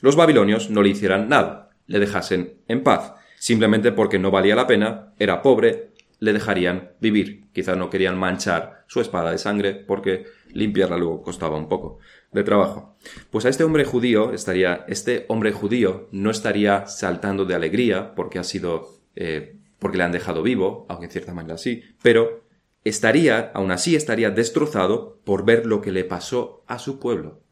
los 0.00 0.16
babilonios 0.16 0.70
no 0.70 0.82
le 0.82 0.88
hicieran 0.88 1.28
nada, 1.28 1.76
le 1.86 2.00
dejasen 2.00 2.62
en 2.68 2.82
paz, 2.82 3.12
simplemente 3.38 3.92
porque 3.92 4.18
no 4.18 4.30
valía 4.30 4.56
la 4.56 4.66
pena, 4.66 5.12
era 5.18 5.42
pobre, 5.42 5.91
le 6.22 6.32
dejarían 6.32 6.92
vivir. 7.00 7.48
Quizás 7.52 7.76
no 7.76 7.90
querían 7.90 8.16
manchar 8.16 8.84
su 8.86 9.00
espada 9.00 9.32
de 9.32 9.38
sangre 9.38 9.74
porque 9.74 10.26
limpiarla 10.52 10.96
luego 10.96 11.20
costaba 11.20 11.56
un 11.56 11.68
poco 11.68 11.98
de 12.30 12.44
trabajo. 12.44 12.96
Pues 13.30 13.44
a 13.44 13.48
este 13.48 13.64
hombre 13.64 13.84
judío 13.84 14.32
estaría, 14.32 14.84
este 14.86 15.26
hombre 15.26 15.50
judío 15.50 16.08
no 16.12 16.30
estaría 16.30 16.86
saltando 16.86 17.44
de 17.44 17.56
alegría 17.56 18.14
porque 18.14 18.38
ha 18.38 18.44
sido, 18.44 19.00
eh, 19.16 19.56
porque 19.80 19.98
le 19.98 20.04
han 20.04 20.12
dejado 20.12 20.44
vivo, 20.44 20.86
aunque 20.88 21.06
en 21.06 21.10
cierta 21.10 21.34
manera 21.34 21.58
sí, 21.58 21.82
pero 22.04 22.44
estaría, 22.84 23.50
aún 23.52 23.72
así 23.72 23.96
estaría 23.96 24.30
destrozado 24.30 25.18
por 25.24 25.44
ver 25.44 25.66
lo 25.66 25.80
que 25.80 25.90
le 25.90 26.04
pasó 26.04 26.62
a 26.68 26.78
su 26.78 27.00
pueblo. 27.00 27.42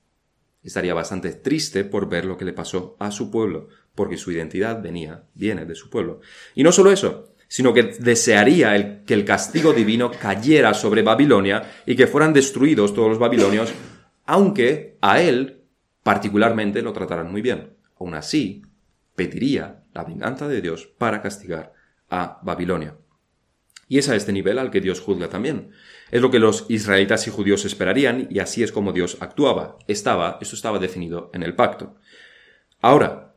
Estaría 0.62 0.94
bastante 0.94 1.32
triste 1.32 1.82
por 1.82 2.08
ver 2.08 2.24
lo 2.24 2.36
que 2.36 2.44
le 2.44 2.52
pasó 2.52 2.94
a 3.00 3.10
su 3.10 3.32
pueblo, 3.32 3.66
porque 3.96 4.16
su 4.16 4.30
identidad 4.30 4.80
venía, 4.80 5.24
viene 5.34 5.66
de 5.66 5.74
su 5.74 5.90
pueblo. 5.90 6.20
Y 6.54 6.62
no 6.62 6.70
solo 6.70 6.92
eso, 6.92 7.29
sino 7.50 7.74
que 7.74 7.82
desearía 7.82 9.02
que 9.04 9.12
el 9.12 9.24
castigo 9.24 9.72
divino 9.72 10.12
cayera 10.12 10.72
sobre 10.72 11.02
Babilonia 11.02 11.64
y 11.84 11.96
que 11.96 12.06
fueran 12.06 12.32
destruidos 12.32 12.94
todos 12.94 13.08
los 13.08 13.18
babilonios, 13.18 13.72
aunque 14.24 14.96
a 15.00 15.20
él 15.20 15.64
particularmente 16.04 16.80
lo 16.80 16.92
trataran 16.92 17.28
muy 17.28 17.42
bien. 17.42 17.72
Aún 17.98 18.14
así, 18.14 18.62
pediría 19.16 19.82
la 19.92 20.04
venganza 20.04 20.46
de 20.46 20.60
Dios 20.60 20.86
para 20.96 21.20
castigar 21.20 21.72
a 22.08 22.38
Babilonia. 22.44 22.96
Y 23.88 23.98
es 23.98 24.08
a 24.08 24.14
este 24.14 24.32
nivel 24.32 24.60
al 24.60 24.70
que 24.70 24.80
Dios 24.80 25.00
juzga 25.00 25.28
también. 25.28 25.72
Es 26.12 26.22
lo 26.22 26.30
que 26.30 26.38
los 26.38 26.66
israelitas 26.68 27.26
y 27.26 27.32
judíos 27.32 27.64
esperarían 27.64 28.28
y 28.30 28.38
así 28.38 28.62
es 28.62 28.70
como 28.70 28.92
Dios 28.92 29.16
actuaba. 29.18 29.76
Estaba, 29.88 30.38
eso 30.40 30.54
estaba 30.54 30.78
definido 30.78 31.32
en 31.34 31.42
el 31.42 31.56
pacto. 31.56 31.96
Ahora, 32.80 33.34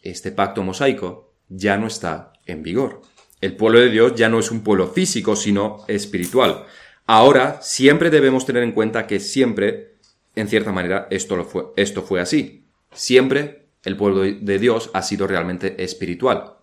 este 0.00 0.30
pacto 0.30 0.62
mosaico 0.62 1.34
ya 1.48 1.76
no 1.76 1.88
está 1.88 2.32
en 2.46 2.62
vigor. 2.62 3.00
El 3.42 3.56
pueblo 3.56 3.80
de 3.80 3.90
Dios 3.90 4.14
ya 4.14 4.28
no 4.28 4.38
es 4.38 4.52
un 4.52 4.62
pueblo 4.62 4.86
físico, 4.86 5.34
sino 5.34 5.84
espiritual. 5.88 6.64
Ahora, 7.06 7.60
siempre 7.60 8.08
debemos 8.08 8.46
tener 8.46 8.62
en 8.62 8.70
cuenta 8.70 9.08
que 9.08 9.18
siempre, 9.18 9.96
en 10.36 10.46
cierta 10.46 10.70
manera, 10.70 11.08
esto, 11.10 11.34
lo 11.34 11.44
fue, 11.44 11.64
esto 11.76 12.02
fue 12.02 12.20
así. 12.20 12.66
Siempre 12.92 13.66
el 13.82 13.96
pueblo 13.96 14.20
de 14.20 14.58
Dios 14.60 14.90
ha 14.94 15.02
sido 15.02 15.26
realmente 15.26 15.82
espiritual. 15.82 16.58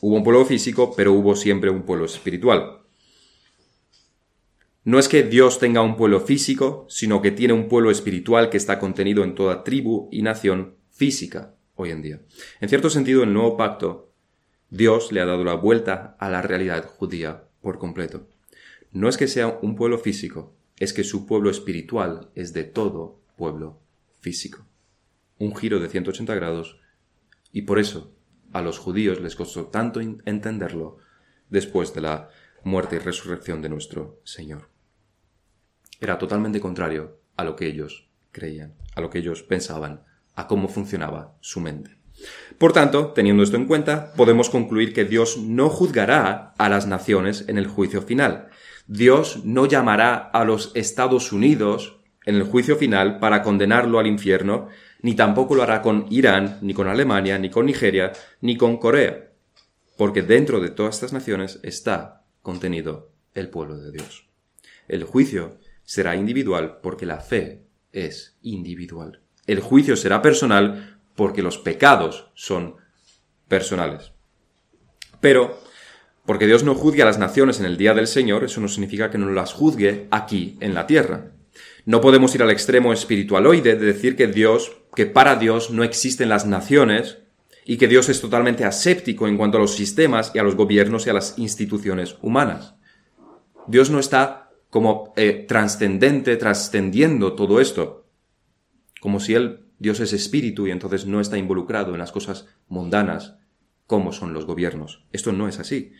Hubo 0.00 0.14
un 0.14 0.22
pueblo 0.22 0.44
físico, 0.44 0.94
pero 0.96 1.12
hubo 1.12 1.34
siempre 1.34 1.70
un 1.70 1.82
pueblo 1.82 2.04
espiritual. 2.04 2.82
No 4.84 5.00
es 5.00 5.08
que 5.08 5.24
Dios 5.24 5.58
tenga 5.58 5.82
un 5.82 5.96
pueblo 5.96 6.20
físico, 6.20 6.86
sino 6.88 7.20
que 7.20 7.32
tiene 7.32 7.52
un 7.52 7.66
pueblo 7.66 7.90
espiritual 7.90 8.48
que 8.48 8.58
está 8.58 8.78
contenido 8.78 9.24
en 9.24 9.34
toda 9.34 9.64
tribu 9.64 10.08
y 10.12 10.22
nación 10.22 10.76
física 10.92 11.56
hoy 11.74 11.90
en 11.90 12.00
día. 12.00 12.20
En 12.60 12.68
cierto 12.68 12.90
sentido, 12.90 13.24
en 13.24 13.30
el 13.30 13.34
nuevo 13.34 13.56
pacto, 13.56 14.09
Dios 14.70 15.10
le 15.10 15.20
ha 15.20 15.26
dado 15.26 15.42
la 15.42 15.54
vuelta 15.54 16.16
a 16.20 16.30
la 16.30 16.42
realidad 16.42 16.84
judía 16.86 17.42
por 17.60 17.78
completo. 17.78 18.28
No 18.92 19.08
es 19.08 19.16
que 19.16 19.26
sea 19.26 19.58
un 19.62 19.74
pueblo 19.74 19.98
físico, 19.98 20.54
es 20.78 20.92
que 20.92 21.02
su 21.02 21.26
pueblo 21.26 21.50
espiritual 21.50 22.30
es 22.36 22.52
de 22.52 22.62
todo 22.62 23.20
pueblo 23.36 23.80
físico. 24.20 24.64
Un 25.38 25.56
giro 25.56 25.80
de 25.80 25.88
180 25.88 26.34
grados 26.36 26.78
y 27.52 27.62
por 27.62 27.80
eso 27.80 28.14
a 28.52 28.62
los 28.62 28.78
judíos 28.78 29.20
les 29.20 29.34
costó 29.34 29.66
tanto 29.66 30.00
entenderlo 30.00 30.98
después 31.48 31.92
de 31.92 32.02
la 32.02 32.30
muerte 32.62 32.96
y 32.96 32.98
resurrección 33.00 33.62
de 33.62 33.68
nuestro 33.68 34.20
Señor. 34.22 34.68
Era 36.00 36.16
totalmente 36.18 36.60
contrario 36.60 37.18
a 37.36 37.42
lo 37.42 37.56
que 37.56 37.66
ellos 37.66 38.08
creían, 38.30 38.74
a 38.94 39.00
lo 39.00 39.10
que 39.10 39.18
ellos 39.18 39.42
pensaban, 39.42 40.04
a 40.36 40.46
cómo 40.46 40.68
funcionaba 40.68 41.36
su 41.40 41.60
mente. 41.60 41.99
Por 42.58 42.72
tanto, 42.72 43.12
teniendo 43.14 43.42
esto 43.42 43.56
en 43.56 43.66
cuenta, 43.66 44.12
podemos 44.14 44.50
concluir 44.50 44.92
que 44.92 45.04
Dios 45.04 45.38
no 45.38 45.70
juzgará 45.70 46.54
a 46.58 46.68
las 46.68 46.86
naciones 46.86 47.44
en 47.48 47.56
el 47.56 47.66
juicio 47.66 48.02
final. 48.02 48.48
Dios 48.86 49.44
no 49.44 49.66
llamará 49.66 50.16
a 50.16 50.44
los 50.44 50.72
Estados 50.74 51.32
Unidos 51.32 52.00
en 52.26 52.34
el 52.34 52.42
juicio 52.42 52.76
final 52.76 53.18
para 53.18 53.42
condenarlo 53.42 53.98
al 53.98 54.06
infierno, 54.06 54.68
ni 55.00 55.14
tampoco 55.14 55.54
lo 55.54 55.62
hará 55.62 55.80
con 55.80 56.06
Irán, 56.10 56.58
ni 56.60 56.74
con 56.74 56.88
Alemania, 56.88 57.38
ni 57.38 57.50
con 57.50 57.66
Nigeria, 57.66 58.12
ni 58.40 58.56
con 58.56 58.76
Corea. 58.76 59.26
porque 59.96 60.22
dentro 60.22 60.60
de 60.60 60.70
todas 60.70 60.94
estas 60.94 61.12
naciones 61.12 61.60
está 61.62 62.24
contenido 62.40 63.12
el 63.34 63.50
pueblo 63.50 63.76
de 63.76 63.92
Dios. 63.92 64.30
El 64.88 65.04
juicio 65.04 65.58
será 65.84 66.16
individual 66.16 66.78
porque 66.82 67.04
la 67.04 67.20
fe 67.20 67.66
es 67.92 68.38
individual. 68.40 69.20
El 69.46 69.60
juicio 69.60 69.96
será 69.96 70.22
personal 70.22 70.89
porque 71.20 71.42
los 71.42 71.58
pecados 71.58 72.30
son 72.32 72.76
personales. 73.46 74.12
Pero, 75.20 75.60
porque 76.24 76.46
Dios 76.46 76.64
no 76.64 76.74
juzgue 76.74 77.02
a 77.02 77.04
las 77.04 77.18
naciones 77.18 77.60
en 77.60 77.66
el 77.66 77.76
día 77.76 77.92
del 77.92 78.06
Señor, 78.06 78.42
eso 78.42 78.62
no 78.62 78.68
significa 78.68 79.10
que 79.10 79.18
no 79.18 79.30
las 79.30 79.52
juzgue 79.52 80.08
aquí 80.10 80.56
en 80.60 80.72
la 80.72 80.86
tierra. 80.86 81.32
No 81.84 82.00
podemos 82.00 82.34
ir 82.34 82.42
al 82.42 82.50
extremo 82.50 82.94
espiritualoide 82.94 83.76
de 83.76 83.84
decir 83.84 84.16
que 84.16 84.28
Dios, 84.28 84.72
que 84.96 85.04
para 85.04 85.36
Dios 85.36 85.70
no 85.70 85.84
existen 85.84 86.30
las 86.30 86.46
naciones 86.46 87.18
y 87.66 87.76
que 87.76 87.86
Dios 87.86 88.08
es 88.08 88.22
totalmente 88.22 88.64
aséptico 88.64 89.28
en 89.28 89.36
cuanto 89.36 89.58
a 89.58 89.60
los 89.60 89.74
sistemas 89.74 90.32
y 90.34 90.38
a 90.38 90.42
los 90.42 90.56
gobiernos 90.56 91.06
y 91.06 91.10
a 91.10 91.12
las 91.12 91.38
instituciones 91.38 92.16
humanas. 92.22 92.76
Dios 93.66 93.90
no 93.90 93.98
está 93.98 94.52
como 94.70 95.12
eh, 95.16 95.44
trascendente, 95.46 96.38
trascendiendo 96.38 97.34
todo 97.34 97.60
esto, 97.60 98.06
como 99.02 99.20
si 99.20 99.34
Él, 99.34 99.66
Dios 99.80 99.98
es 99.98 100.12
espíritu 100.12 100.68
y 100.68 100.70
entonces 100.70 101.06
no 101.06 101.20
está 101.20 101.38
involucrado 101.38 101.92
en 101.92 101.98
las 101.98 102.12
cosas 102.12 102.46
mundanas 102.68 103.36
como 103.86 104.12
son 104.12 104.32
los 104.32 104.46
gobiernos. 104.46 105.04
Esto 105.10 105.32
no 105.32 105.48
es 105.48 105.58
así. 105.58 105.94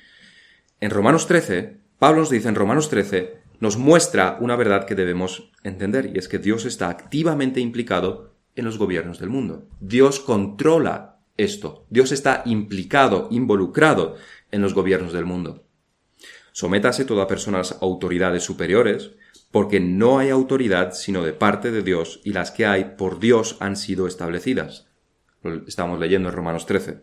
En 0.81 0.91
Romanos 0.91 1.27
13, 1.27 1.79
Pablo 1.99 2.21
nos 2.21 2.31
dice 2.31 2.49
en 2.49 2.55
Romanos 2.55 2.89
13, 2.89 3.39
nos 3.59 3.79
muestra 3.79 4.39
una 4.41 4.55
verdad 4.55 4.87
que 4.87 4.95
debemos 4.95 5.51
entender, 5.65 6.13
y 6.15 6.19
es 6.19 6.29
que 6.29 6.39
Dios 6.39 6.67
está 6.67 6.89
activamente 6.89 7.61
implicado 7.61 8.35
en 8.55 8.65
los 8.65 8.79
gobiernos 8.79 9.19
del 9.19 9.31
mundo. 9.31 9.67
Dios 9.81 10.21
controla 10.21 11.19
esto. 11.37 11.87
Dios 11.91 12.13
está 12.13 12.43
implicado, 12.45 13.29
involucrado 13.31 14.17
en 14.51 14.63
los 14.63 14.75
gobiernos 14.75 15.13
del 15.13 15.25
mundo. 15.25 15.65
Sométase 16.53 17.05
toda 17.05 17.27
persona 17.27 17.59
a 17.59 17.61
las 17.61 17.81
autoridades 17.81 18.45
superiores, 18.45 19.13
porque 19.51 19.81
no 19.81 20.19
hay 20.19 20.31
autoridad 20.31 20.93
sino 20.93 21.23
de 21.25 21.33
parte 21.33 21.71
de 21.71 21.83
Dios, 21.83 22.21
y 22.25 22.33
las 22.33 22.51
que 22.51 22.67
hay 22.67 22.95
por 22.97 23.19
Dios 23.19 23.57
han 23.61 23.77
sido 23.77 24.07
establecidas. 24.07 24.87
Lo 25.43 25.67
estamos 25.67 25.99
leyendo 25.99 26.29
en 26.29 26.35
Romanos 26.35 26.67
13. 26.67 27.01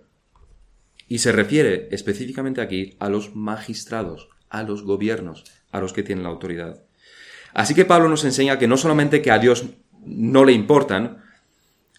Y 1.07 1.19
se 1.19 1.31
refiere 1.31 1.87
específicamente 1.91 2.61
aquí 2.61 2.95
a 2.99 3.09
los 3.09 3.35
magistrados, 3.35 4.29
a 4.49 4.63
los 4.63 4.83
gobiernos, 4.83 5.43
a 5.71 5.79
los 5.79 5.93
que 5.93 6.03
tienen 6.03 6.23
la 6.23 6.29
autoridad. 6.29 6.83
Así 7.53 7.73
que 7.73 7.85
Pablo 7.85 8.09
nos 8.09 8.25
enseña 8.25 8.59
que 8.59 8.67
no 8.67 8.77
solamente 8.77 9.21
que 9.21 9.31
a 9.31 9.39
Dios 9.39 9.65
no 10.05 10.45
le 10.45 10.53
importan 10.53 11.23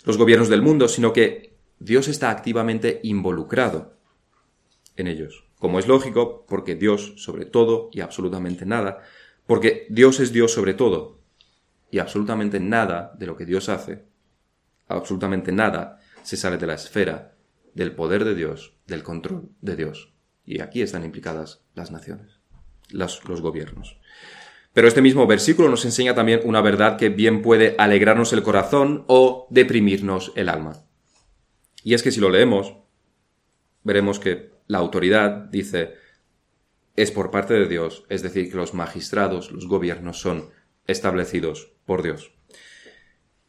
los 0.05 0.17
gobiernos 0.17 0.49
del 0.49 0.63
mundo, 0.63 0.89
sino 0.89 1.13
que 1.13 1.57
Dios 1.79 2.09
está 2.09 2.31
activamente 2.31 3.01
involucrado 3.03 3.95
en 4.97 5.07
ellos. 5.07 5.45
Como 5.59 5.79
es 5.79 5.89
lógico, 5.89 6.47
porque 6.49 6.77
Dios 6.77 7.15
sobre 7.17 7.45
todo 7.45 7.91
y 7.93 8.01
absolutamente 8.01 8.65
nada, 8.65 9.03
porque 9.49 9.87
Dios 9.89 10.21
es 10.21 10.31
Dios 10.31 10.53
sobre 10.53 10.75
todo 10.75 11.23
y 11.91 11.99
absolutamente 11.99 12.61
nada 12.61 13.15
de 13.19 13.27
lo 13.27 13.35
que 13.35 13.47
Dios 13.47 13.71
hace, 13.71 14.05
absolutamente 14.87 15.53
nada 15.53 15.99
se 16.23 16.37
sale 16.37 16.59
de 16.59 16.67
la 16.67 16.75
esfera 16.75 17.35
del 17.75 17.93
poder 17.93 18.27
de 18.27 18.35
Dios, 18.35 18.77
del 18.87 19.03
control 19.03 19.49
de 19.63 19.75
Dios. 19.75 20.13
Y 20.45 20.61
aquí 20.61 20.83
están 20.83 21.05
implicadas 21.05 21.63
las 21.75 21.91
naciones 21.91 22.39
los, 22.91 23.41
gobiernos. 23.41 23.99
Pero 24.75 24.87
este 24.87 25.03
mismo 25.03 25.27
versículo 25.27 25.71
nos 25.71 25.87
enseña 25.87 26.15
también 26.15 26.41
una 26.45 26.61
verdad 26.61 26.99
que 26.99 27.09
bien 27.09 27.41
puede 27.41 27.75
alegrarnos 27.79 28.35
el 28.35 28.43
corazón 28.43 29.05
o 29.07 29.47
deprimirnos 29.51 30.33
el 30.37 30.51
alma. 30.51 30.85
Y 31.83 31.95
es 31.95 32.03
que 32.03 32.13
si 32.13 32.21
lo 32.21 32.29
leemos, 32.31 32.75
veremos 33.83 34.19
que 34.19 34.51
la 34.67 34.79
autoridad 34.79 35.31
dice 35.31 35.95
es 36.99 37.13
por 37.13 37.31
parte 37.31 37.55
de 37.55 37.69
Dios, 37.69 38.05
es 38.09 38.23
decir, 38.23 38.51
que 38.51 38.57
los 38.57 38.75
magistrados, 38.75 39.53
los 39.53 39.69
gobiernos 39.69 40.21
son 40.21 40.51
establecidos 40.87 41.73
por 41.87 42.03
Dios. 42.03 42.33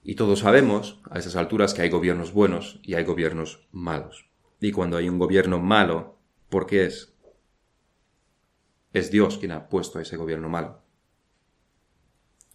Y 0.03 0.15
todos 0.15 0.39
sabemos 0.39 1.01
a 1.09 1.17
esas 1.17 1.35
alturas 1.35 1.73
que 1.73 1.81
hay 1.81 1.89
gobiernos 1.89 2.31
buenos 2.31 2.79
y 2.83 2.93
hay 2.93 3.03
gobiernos 3.03 3.67
malos. 3.71 4.29
Y 4.61 4.71
cuando 4.71 4.97
hay 4.97 5.09
un 5.09 5.17
gobierno 5.17 5.57
malo, 5.57 6.19
¿por 6.49 6.67
qué 6.67 6.85
es? 6.85 7.15
es 8.93 9.09
Dios 9.09 9.39
quien 9.39 9.51
ha 9.51 9.67
puesto 9.67 9.97
a 9.97 10.03
ese 10.03 10.15
gobierno 10.15 10.47
malo. 10.47 10.81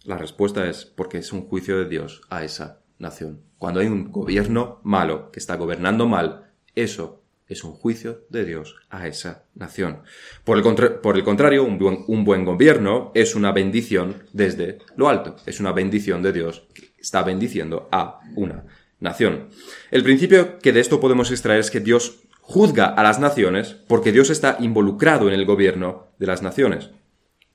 La 0.05 0.17
respuesta 0.17 0.69
es 0.69 0.85
porque 0.85 1.17
es 1.17 1.33
un 1.33 1.47
juicio 1.47 1.77
de 1.77 1.89
Dios 1.89 2.21
a 2.29 2.45
esa 2.45 2.83
nación. 2.99 3.41
Cuando 3.57 3.81
hay 3.81 3.87
un 3.87 4.11
gobierno 4.13 4.79
malo 4.83 5.29
que 5.31 5.39
está 5.39 5.57
gobernando 5.57 6.07
mal, 6.07 6.53
eso 6.73 7.24
es 7.47 7.63
un 7.63 7.73
juicio 7.73 8.25
de 8.29 8.45
Dios 8.45 8.75
a 8.89 9.07
esa 9.07 9.45
nación. 9.53 10.01
Por 10.43 10.57
el, 10.57 10.63
por 11.01 11.15
el 11.15 11.23
contrario, 11.23 11.63
un 11.63 11.77
buen, 11.77 12.03
un 12.07 12.23
buen, 12.23 12.43
gobierno 12.45 13.11
es 13.13 13.35
una 13.35 13.51
bendición 13.51 14.23
desde 14.33 14.79
lo 14.95 15.09
alto. 15.09 15.35
Es 15.45 15.59
una 15.59 15.71
bendición 15.71 16.23
de 16.23 16.33
Dios 16.33 16.67
que 16.73 16.93
está 16.97 17.23
bendiciendo 17.23 17.87
a 17.91 18.19
una 18.35 18.65
nación. 18.99 19.49
El 19.91 20.03
principio 20.03 20.59
que 20.59 20.73
de 20.73 20.79
esto 20.79 20.99
podemos 20.99 21.31
extraer 21.31 21.59
es 21.59 21.69
que 21.69 21.79
Dios 21.79 22.23
juzga 22.41 22.85
a 22.85 23.03
las 23.03 23.19
naciones 23.19 23.75
porque 23.87 24.11
Dios 24.11 24.29
está 24.29 24.57
involucrado 24.59 25.27
en 25.27 25.33
el 25.33 25.45
gobierno 25.45 26.07
de 26.17 26.27
las 26.27 26.41
naciones. 26.41 26.89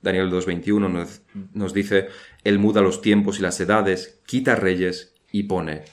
Daniel 0.01 0.31
2.21 0.31 0.89
nos, 0.89 1.21
nos 1.53 1.73
dice, 1.73 2.07
Él 2.43 2.59
muda 2.59 2.81
los 2.81 3.01
tiempos 3.01 3.39
y 3.39 3.41
las 3.41 3.59
edades, 3.59 4.21
quita 4.25 4.55
reyes 4.55 5.13
y 5.31 5.43
pone 5.43 5.83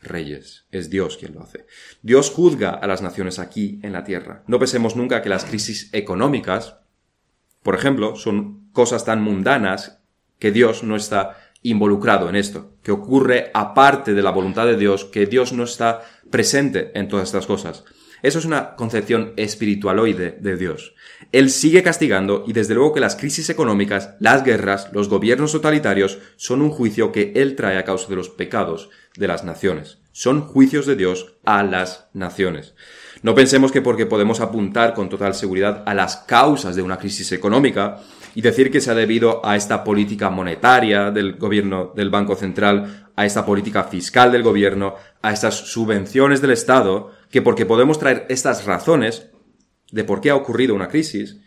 reyes. 0.00 0.66
Es 0.70 0.90
Dios 0.90 1.16
quien 1.16 1.34
lo 1.34 1.42
hace. 1.42 1.66
Dios 2.02 2.30
juzga 2.30 2.70
a 2.70 2.86
las 2.86 3.02
naciones 3.02 3.38
aquí 3.38 3.80
en 3.82 3.92
la 3.92 4.04
tierra. 4.04 4.42
No 4.46 4.58
pensemos 4.58 4.96
nunca 4.96 5.22
que 5.22 5.28
las 5.28 5.44
crisis 5.44 5.90
económicas, 5.92 6.76
por 7.62 7.74
ejemplo, 7.74 8.16
son 8.16 8.70
cosas 8.72 9.04
tan 9.04 9.22
mundanas 9.22 10.00
que 10.38 10.52
Dios 10.52 10.82
no 10.82 10.96
está 10.96 11.36
involucrado 11.62 12.28
en 12.28 12.36
esto, 12.36 12.74
que 12.82 12.92
ocurre 12.92 13.50
aparte 13.52 14.14
de 14.14 14.22
la 14.22 14.30
voluntad 14.30 14.66
de 14.66 14.76
Dios, 14.76 15.04
que 15.04 15.26
Dios 15.26 15.52
no 15.52 15.64
está 15.64 16.02
presente 16.30 16.92
en 16.98 17.08
todas 17.08 17.28
estas 17.28 17.46
cosas. 17.46 17.84
Eso 18.22 18.38
es 18.38 18.44
una 18.44 18.74
concepción 18.76 19.32
espiritualoide 19.36 20.38
de 20.40 20.56
Dios. 20.56 20.94
Él 21.32 21.50
sigue 21.50 21.82
castigando 21.82 22.44
y 22.46 22.52
desde 22.52 22.74
luego 22.74 22.92
que 22.92 23.00
las 23.00 23.16
crisis 23.16 23.50
económicas, 23.50 24.14
las 24.20 24.44
guerras, 24.44 24.90
los 24.92 25.08
gobiernos 25.08 25.52
totalitarios 25.52 26.18
son 26.36 26.62
un 26.62 26.70
juicio 26.70 27.12
que 27.12 27.32
Él 27.36 27.54
trae 27.54 27.78
a 27.78 27.84
causa 27.84 28.08
de 28.08 28.16
los 28.16 28.28
pecados 28.28 28.90
de 29.16 29.28
las 29.28 29.44
naciones. 29.44 29.98
Son 30.12 30.42
juicios 30.42 30.86
de 30.86 30.96
Dios 30.96 31.34
a 31.44 31.62
las 31.62 32.08
naciones. 32.12 32.74
No 33.22 33.34
pensemos 33.34 33.72
que 33.72 33.82
porque 33.82 34.06
podemos 34.06 34.40
apuntar 34.40 34.94
con 34.94 35.08
total 35.08 35.34
seguridad 35.34 35.82
a 35.86 35.94
las 35.94 36.16
causas 36.16 36.76
de 36.76 36.82
una 36.82 36.98
crisis 36.98 37.32
económica 37.32 38.00
y 38.34 38.42
decir 38.42 38.70
que 38.70 38.80
se 38.80 38.90
ha 38.90 38.94
debido 38.94 39.44
a 39.44 39.56
esta 39.56 39.82
política 39.82 40.30
monetaria 40.30 41.10
del 41.10 41.34
gobierno 41.36 41.92
del 41.96 42.10
Banco 42.10 42.36
Central, 42.36 43.07
a 43.18 43.26
esta 43.26 43.44
política 43.44 43.82
fiscal 43.82 44.30
del 44.30 44.44
gobierno, 44.44 44.94
a 45.22 45.32
estas 45.32 45.56
subvenciones 45.56 46.40
del 46.40 46.52
Estado, 46.52 47.10
que 47.32 47.42
porque 47.42 47.66
podemos 47.66 47.98
traer 47.98 48.24
estas 48.28 48.64
razones 48.64 49.26
de 49.90 50.04
por 50.04 50.20
qué 50.20 50.30
ha 50.30 50.36
ocurrido 50.36 50.72
una 50.72 50.86
crisis, 50.86 51.40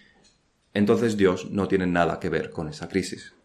entonces 0.73 1.15
Dios 1.15 1.49
no 1.49 1.69
tiene 1.69 1.87
nada 1.87 2.19
que 2.19 2.27
ver 2.27 2.49
con 2.49 2.67
esa 2.67 2.89
crisis. 2.89 3.35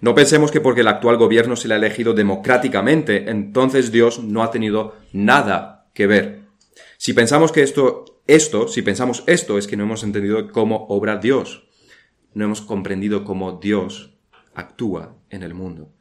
No 0.00 0.12
pensemos 0.16 0.50
que 0.50 0.60
porque 0.60 0.80
el 0.80 0.88
actual 0.88 1.18
gobierno 1.18 1.54
se 1.54 1.68
le 1.68 1.74
ha 1.74 1.76
elegido 1.76 2.14
democráticamente, 2.14 3.30
entonces 3.30 3.92
Dios 3.92 4.24
no 4.24 4.42
ha 4.42 4.50
tenido 4.50 4.96
nada 5.12 5.88
que 5.94 6.08
ver. 6.08 6.40
Si 6.96 7.12
pensamos 7.12 7.52
que 7.52 7.62
esto, 7.62 8.22
esto, 8.26 8.66
si 8.66 8.82
pensamos 8.82 9.22
esto, 9.28 9.56
es 9.56 9.68
que 9.68 9.76
no 9.76 9.84
hemos 9.84 10.02
entendido 10.02 10.50
cómo 10.50 10.86
obra 10.88 11.18
Dios. 11.18 11.68
No 12.34 12.44
hemos 12.44 12.60
comprendido 12.60 13.22
cómo 13.22 13.52
Dios 13.52 14.18
actúa 14.52 15.14
en 15.30 15.44
el 15.44 15.54
mundo. 15.54 15.92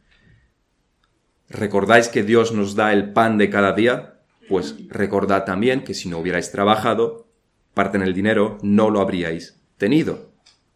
¿Recordáis 1.49 2.10
que 2.10 2.23
Dios 2.23 2.51
nos 2.51 2.75
da 2.75 2.91
el 2.91 3.13
pan 3.13 3.38
de 3.38 3.49
cada 3.49 3.73
día? 3.73 4.19
Pues 4.49 4.75
recordad 4.89 5.45
también 5.45 5.83
que 5.83 5.93
si 5.93 6.10
no 6.10 6.19
hubierais 6.19 6.51
trabajado, 6.51 7.27
parte 7.73 7.97
en 7.97 8.03
el 8.03 8.13
dinero, 8.13 8.57
no 8.62 8.89
lo 8.89 8.99
habríais 8.99 9.60
tenido. 9.77 10.31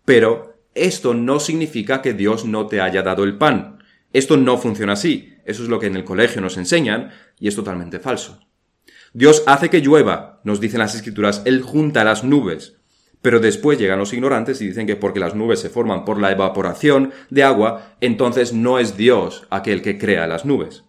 Pero 0.05 0.61
esto 0.73 1.13
no 1.13 1.39
significa 1.39 2.01
que 2.01 2.13
Dios 2.13 2.45
no 2.45 2.67
te 2.67 2.79
haya 2.79 3.01
dado 3.01 3.23
el 3.23 3.37
pan. 3.37 3.79
Esto 4.13 4.37
no 4.37 4.57
funciona 4.57 4.93
así. 4.93 5.35
Eso 5.45 5.63
es 5.63 5.69
lo 5.69 5.79
que 5.79 5.87
en 5.87 5.95
el 5.95 6.05
colegio 6.05 6.41
nos 6.41 6.57
enseñan 6.57 7.11
y 7.39 7.47
es 7.47 7.55
totalmente 7.55 7.99
falso. 7.99 8.39
Dios 9.13 9.43
hace 9.47 9.69
que 9.69 9.81
llueva, 9.81 10.39
nos 10.45 10.61
dicen 10.61 10.79
las 10.79 10.95
escrituras, 10.95 11.41
Él 11.45 11.61
junta 11.61 12.05
las 12.05 12.23
nubes. 12.23 12.77
Pero 13.21 13.39
después 13.39 13.77
llegan 13.77 13.99
los 13.99 14.13
ignorantes 14.13 14.61
y 14.61 14.67
dicen 14.67 14.87
que 14.87 14.95
porque 14.95 15.19
las 15.19 15.35
nubes 15.35 15.59
se 15.59 15.69
forman 15.69 16.05
por 16.05 16.19
la 16.19 16.31
evaporación 16.31 17.11
de 17.29 17.43
agua, 17.43 17.95
entonces 18.01 18.53
no 18.53 18.79
es 18.79 18.97
Dios 18.97 19.47
aquel 19.49 19.81
que 19.81 19.97
crea 19.97 20.27
las 20.27 20.45
nubes. 20.45 20.83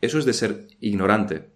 Eso 0.00 0.18
es 0.18 0.24
de 0.24 0.32
ser 0.32 0.66
ignorante 0.80 1.50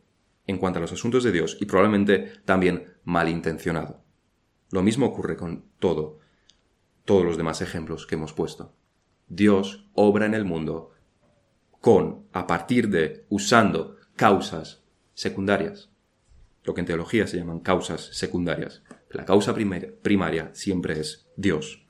en 0.46 0.58
cuanto 0.58 0.78
a 0.78 0.82
los 0.82 0.92
asuntos 0.92 1.24
de 1.24 1.32
Dios 1.32 1.56
y 1.60 1.66
probablemente 1.66 2.32
también 2.44 2.94
malintencionado. 3.04 4.02
Lo 4.70 4.82
mismo 4.82 5.06
ocurre 5.06 5.36
con 5.36 5.64
todo, 5.78 6.18
todos 7.04 7.24
los 7.24 7.36
demás 7.36 7.62
ejemplos 7.62 8.06
que 8.06 8.16
hemos 8.16 8.32
puesto. 8.32 8.74
Dios 9.28 9.86
obra 9.94 10.26
en 10.26 10.34
el 10.34 10.44
mundo 10.44 10.92
con, 11.80 12.26
a 12.32 12.46
partir 12.46 12.88
de, 12.88 13.24
usando 13.28 13.96
causas 14.16 14.82
secundarias, 15.14 15.90
lo 16.64 16.74
que 16.74 16.80
en 16.80 16.86
teología 16.86 17.26
se 17.26 17.36
llaman 17.36 17.60
causas 17.60 18.10
secundarias. 18.12 18.82
La 19.10 19.24
causa 19.24 19.54
primaria 19.54 20.50
siempre 20.52 21.00
es 21.00 21.26
Dios. 21.36 21.86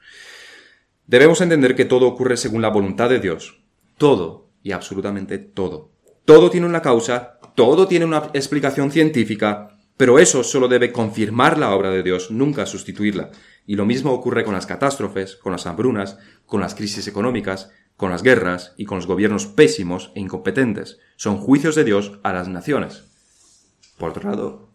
Debemos 1.06 1.40
entender 1.40 1.74
que 1.74 1.84
todo 1.84 2.06
ocurre 2.06 2.36
según 2.36 2.62
la 2.62 2.68
voluntad 2.68 3.08
de 3.08 3.18
Dios. 3.18 3.62
Todo 3.96 4.50
y 4.62 4.72
absolutamente 4.72 5.38
todo. 5.38 5.90
Todo 6.24 6.50
tiene 6.50 6.66
una 6.66 6.82
causa, 6.82 7.38
todo 7.54 7.88
tiene 7.88 8.04
una 8.04 8.30
explicación 8.34 8.90
científica, 8.90 9.78
pero 9.96 10.18
eso 10.18 10.44
solo 10.44 10.68
debe 10.68 10.92
confirmar 10.92 11.58
la 11.58 11.74
obra 11.74 11.90
de 11.90 12.02
Dios, 12.02 12.30
nunca 12.30 12.66
sustituirla. 12.66 13.30
Y 13.66 13.76
lo 13.76 13.86
mismo 13.86 14.12
ocurre 14.12 14.44
con 14.44 14.54
las 14.54 14.66
catástrofes, 14.66 15.36
con 15.36 15.52
las 15.52 15.66
hambrunas, 15.66 16.18
con 16.46 16.60
las 16.60 16.74
crisis 16.74 17.08
económicas, 17.08 17.70
con 17.96 18.10
las 18.10 18.22
guerras 18.22 18.74
y 18.76 18.84
con 18.84 18.98
los 18.98 19.06
gobiernos 19.06 19.46
pésimos 19.46 20.12
e 20.14 20.20
incompetentes. 20.20 20.98
Son 21.16 21.38
juicios 21.38 21.74
de 21.74 21.84
Dios 21.84 22.20
a 22.22 22.32
las 22.32 22.48
naciones. 22.48 23.04
Por 23.96 24.10
otro 24.10 24.30
lado, 24.30 24.67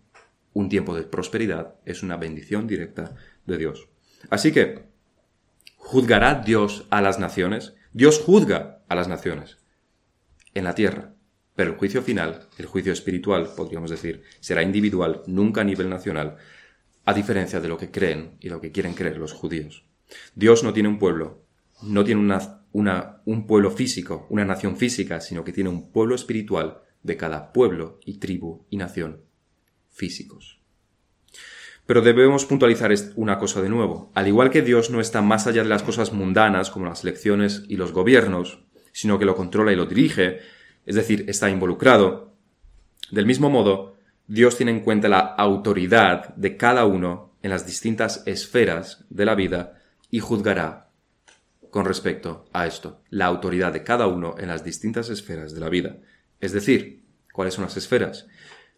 un 0.54 0.70
tiempo 0.70 0.96
de 0.96 1.04
prosperidad 1.04 1.76
es 1.86 2.04
una 2.04 2.18
bendición 2.18 2.68
directa 2.68 3.16
de 3.46 3.58
Dios. 3.58 3.90
Así 4.30 4.52
que, 4.52 4.86
¿juzgará 5.78 6.36
Dios 6.36 6.86
a 6.90 7.02
las 7.02 7.20
naciones? 7.20 7.74
Dios 7.92 8.20
juzga 8.20 8.84
a 8.88 8.96
las 8.96 9.08
naciones 9.08 9.58
en 10.54 10.64
la 10.64 10.76
tierra. 10.76 11.14
Pero 11.56 11.72
el 11.72 11.78
juicio 11.78 12.02
final, 12.02 12.48
el 12.58 12.66
juicio 12.66 12.92
espiritual, 12.92 13.50
podríamos 13.56 13.92
decir, 13.92 14.24
será 14.40 14.64
individual, 14.64 15.22
nunca 15.28 15.62
a 15.62 15.66
nivel 15.66 15.90
nacional, 15.90 16.38
a 17.06 17.14
diferencia 17.14 17.60
de 17.60 17.68
lo 17.68 17.78
que 17.78 17.92
creen 17.92 18.38
y 18.40 18.50
lo 18.50 18.60
que 18.60 18.72
quieren 18.72 18.94
creer 18.94 19.18
los 19.18 19.34
judíos. 19.34 19.86
Dios 20.34 20.64
no 20.64 20.74
tiene 20.74 20.90
un 20.90 20.98
pueblo, 20.98 21.44
no 21.84 22.04
tiene 22.04 22.22
una, 22.22 23.22
un 23.26 23.46
pueblo 23.46 23.70
físico, 23.70 24.26
una 24.30 24.46
nación 24.46 24.78
física, 24.78 25.22
sino 25.22 25.44
que 25.44 25.54
tiene 25.54 25.70
un 25.70 25.92
pueblo 25.92 26.16
espiritual 26.16 26.82
de 27.04 27.18
cada 27.18 27.54
pueblo 27.54 28.00
y 28.06 28.18
tribu 28.18 28.66
y 28.70 28.78
nación 28.78 29.22
físicos. 29.94 30.60
Pero 31.86 32.02
debemos 32.02 32.46
puntualizar 32.46 32.94
una 33.16 33.38
cosa 33.38 33.62
de 33.62 33.70
nuevo. 33.70 34.12
Al 34.14 34.28
igual 34.28 34.50
que 34.50 34.62
Dios 34.62 34.90
no 34.90 35.02
está 35.02 35.22
más 35.22 35.48
allá 35.48 35.64
de 35.64 35.70
las 35.70 35.84
cosas 35.84 36.14
mundanas 36.14 36.70
como 36.70 36.86
las 36.86 37.04
elecciones 37.04 37.64
y 37.68 37.76
los 37.76 37.92
gobiernos, 37.92 38.60
sino 38.92 39.20
que 39.20 39.26
lo 39.26 39.36
controla 39.36 39.74
y 39.74 39.76
lo 39.76 39.86
dirige, 39.86 40.40
es 40.86 40.96
decir, 40.96 41.26
está 41.28 41.50
involucrado. 41.50 42.34
Del 43.12 43.26
mismo 43.26 43.50
modo, 43.50 43.98
Dios 44.28 44.56
tiene 44.56 44.72
en 44.72 44.80
cuenta 44.80 45.10
la 45.10 45.20
autoridad 45.20 46.34
de 46.36 46.56
cada 46.56 46.86
uno 46.86 47.34
en 47.42 47.50
las 47.50 47.66
distintas 47.66 48.24
esferas 48.26 49.06
de 49.10 49.26
la 49.26 49.36
vida 49.36 49.82
y 50.10 50.20
juzgará 50.20 50.90
con 51.70 51.86
respecto 51.86 52.46
a 52.54 52.68
esto, 52.68 53.02
la 53.10 53.26
autoridad 53.26 53.74
de 53.74 53.84
cada 53.84 54.08
uno 54.08 54.36
en 54.38 54.48
las 54.48 54.64
distintas 54.64 55.10
esferas 55.10 55.54
de 55.54 55.60
la 55.60 55.70
vida. 55.70 55.98
Es 56.40 56.52
decir, 56.52 57.04
¿cuáles 57.34 57.56
son 57.56 57.64
las 57.64 57.76
esferas? 57.76 58.28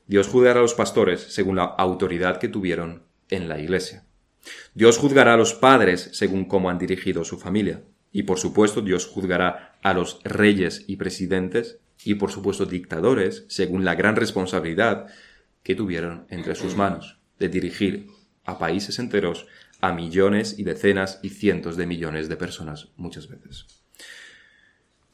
Dios 0.08 0.28
juzgará 0.28 0.60
a 0.60 0.64
los 0.64 0.74
pastores 0.74 1.22
según 1.34 1.56
la 1.56 1.64
autoridad 1.64 2.38
que 2.40 2.48
tuvieron 2.48 3.04
en 3.30 3.50
la 3.50 3.60
iglesia. 3.60 4.06
Dios 4.74 4.98
juzgará 4.98 5.34
a 5.34 5.38
los 5.38 5.54
padres 5.54 6.10
según 6.14 6.46
cómo 6.46 6.70
han 6.70 6.78
dirigido 6.78 7.24
su 7.24 7.40
familia. 7.40 7.84
Y 8.12 8.24
por 8.24 8.40
supuesto 8.40 8.82
Dios 8.82 9.08
juzgará 9.08 9.78
a 9.82 9.94
los 9.94 10.20
reyes 10.24 10.86
y 10.88 10.98
presidentes 10.98 11.80
y 12.04 12.16
por 12.16 12.32
supuesto 12.32 12.66
dictadores 12.66 13.46
según 13.50 13.84
la 13.84 13.96
gran 13.96 14.16
responsabilidad 14.16 15.08
que 15.64 15.76
tuvieron 15.76 16.28
entre 16.30 16.56
sus 16.56 16.76
manos 16.76 17.20
de 17.40 17.50
dirigir 17.50 18.08
a 18.46 18.60
países 18.60 19.00
enteros, 19.00 19.48
a 19.82 19.92
millones 19.92 20.58
y 20.58 20.64
decenas 20.64 21.20
y 21.24 21.30
cientos 21.30 21.76
de 21.76 21.88
millones 21.88 22.30
de 22.30 22.38
personas 22.38 22.90
muchas 22.96 23.28
veces. 23.28 23.66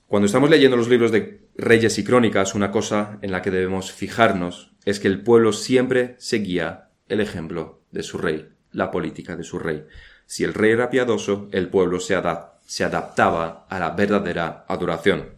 Cuando 0.06 0.26
estamos 0.26 0.50
leyendo 0.50 0.76
los 0.76 0.90
libros 0.90 1.12
de 1.12 1.48
Reyes 1.56 1.98
y 1.98 2.04
Crónicas, 2.04 2.54
una 2.54 2.70
cosa 2.70 3.18
en 3.22 3.32
la 3.32 3.42
que 3.42 3.50
debemos 3.50 3.94
fijarnos 3.94 4.71
es 4.86 5.00
que 5.00 5.08
el 5.08 5.22
pueblo 5.22 5.54
siempre 5.54 6.16
seguía 6.18 6.90
el 7.08 7.22
ejemplo 7.22 7.82
de 7.92 8.04
su 8.04 8.18
rey, 8.18 8.50
la 8.72 8.92
política 8.92 9.36
de 9.36 9.44
su 9.44 9.60
rey. 9.60 9.86
Si 10.26 10.44
el 10.44 10.54
rey 10.54 10.72
era 10.72 10.90
piadoso, 10.90 11.50
el 11.52 11.70
pueblo 11.70 12.00
se, 12.00 12.20
se 12.66 12.84
adaptaba 12.84 13.66
a 13.70 13.80
la 13.80 13.92
verdadera 13.92 14.66
adoración. 14.68 15.30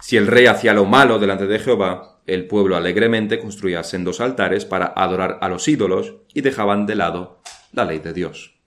Si 0.00 0.16
el 0.16 0.26
rey 0.26 0.46
hacía 0.46 0.74
lo 0.74 0.84
malo 0.84 1.18
delante 1.18 1.46
de 1.46 1.58
Jehová, 1.58 2.20
el 2.26 2.46
pueblo 2.46 2.76
alegremente 2.76 3.38
construía 3.38 3.82
sendos 3.82 4.20
altares 4.20 4.64
para 4.64 4.86
adorar 4.86 5.38
a 5.40 5.48
los 5.48 5.68
ídolos 5.68 6.16
y 6.32 6.40
dejaban 6.40 6.86
de 6.86 6.96
lado 6.96 7.42
la 7.72 7.84
ley 7.84 7.98
de 7.98 8.12
Dios. 8.12 8.60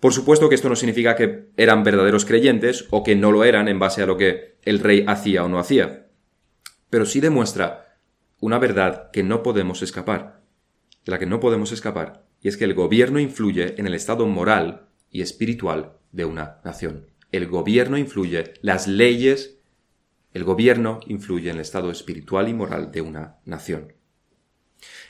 Por 0.00 0.14
supuesto 0.14 0.48
que 0.48 0.54
esto 0.54 0.68
no 0.68 0.76
significa 0.76 1.14
que 1.14 1.50
eran 1.56 1.84
verdaderos 1.84 2.24
creyentes 2.24 2.86
o 2.90 3.04
que 3.04 3.16
no 3.16 3.32
lo 3.32 3.44
eran 3.44 3.68
en 3.68 3.78
base 3.78 4.02
a 4.02 4.06
lo 4.06 4.16
que 4.16 4.56
el 4.62 4.78
rey 4.78 5.04
hacía 5.06 5.44
o 5.44 5.48
no 5.48 5.58
hacía, 5.58 6.06
pero 6.88 7.04
sí 7.04 7.20
demuestra 7.20 7.89
una 8.40 8.58
verdad 8.58 9.10
que 9.12 9.22
no 9.22 9.42
podemos 9.42 9.82
escapar, 9.82 10.42
de 11.04 11.12
la 11.12 11.18
que 11.18 11.26
no 11.26 11.40
podemos 11.40 11.72
escapar, 11.72 12.26
y 12.40 12.48
es 12.48 12.56
que 12.56 12.64
el 12.64 12.74
gobierno 12.74 13.20
influye 13.20 13.78
en 13.78 13.86
el 13.86 13.94
estado 13.94 14.26
moral 14.26 14.88
y 15.10 15.22
espiritual 15.22 15.92
de 16.12 16.24
una 16.24 16.58
nación. 16.64 17.06
El 17.32 17.46
gobierno 17.46 17.96
influye, 17.96 18.54
las 18.62 18.88
leyes 18.88 19.60
el 20.32 20.44
gobierno 20.44 21.00
influye 21.06 21.50
en 21.50 21.56
el 21.56 21.62
estado 21.62 21.90
espiritual 21.90 22.48
y 22.48 22.54
moral 22.54 22.92
de 22.92 23.00
una 23.00 23.36
nación. 23.44 23.94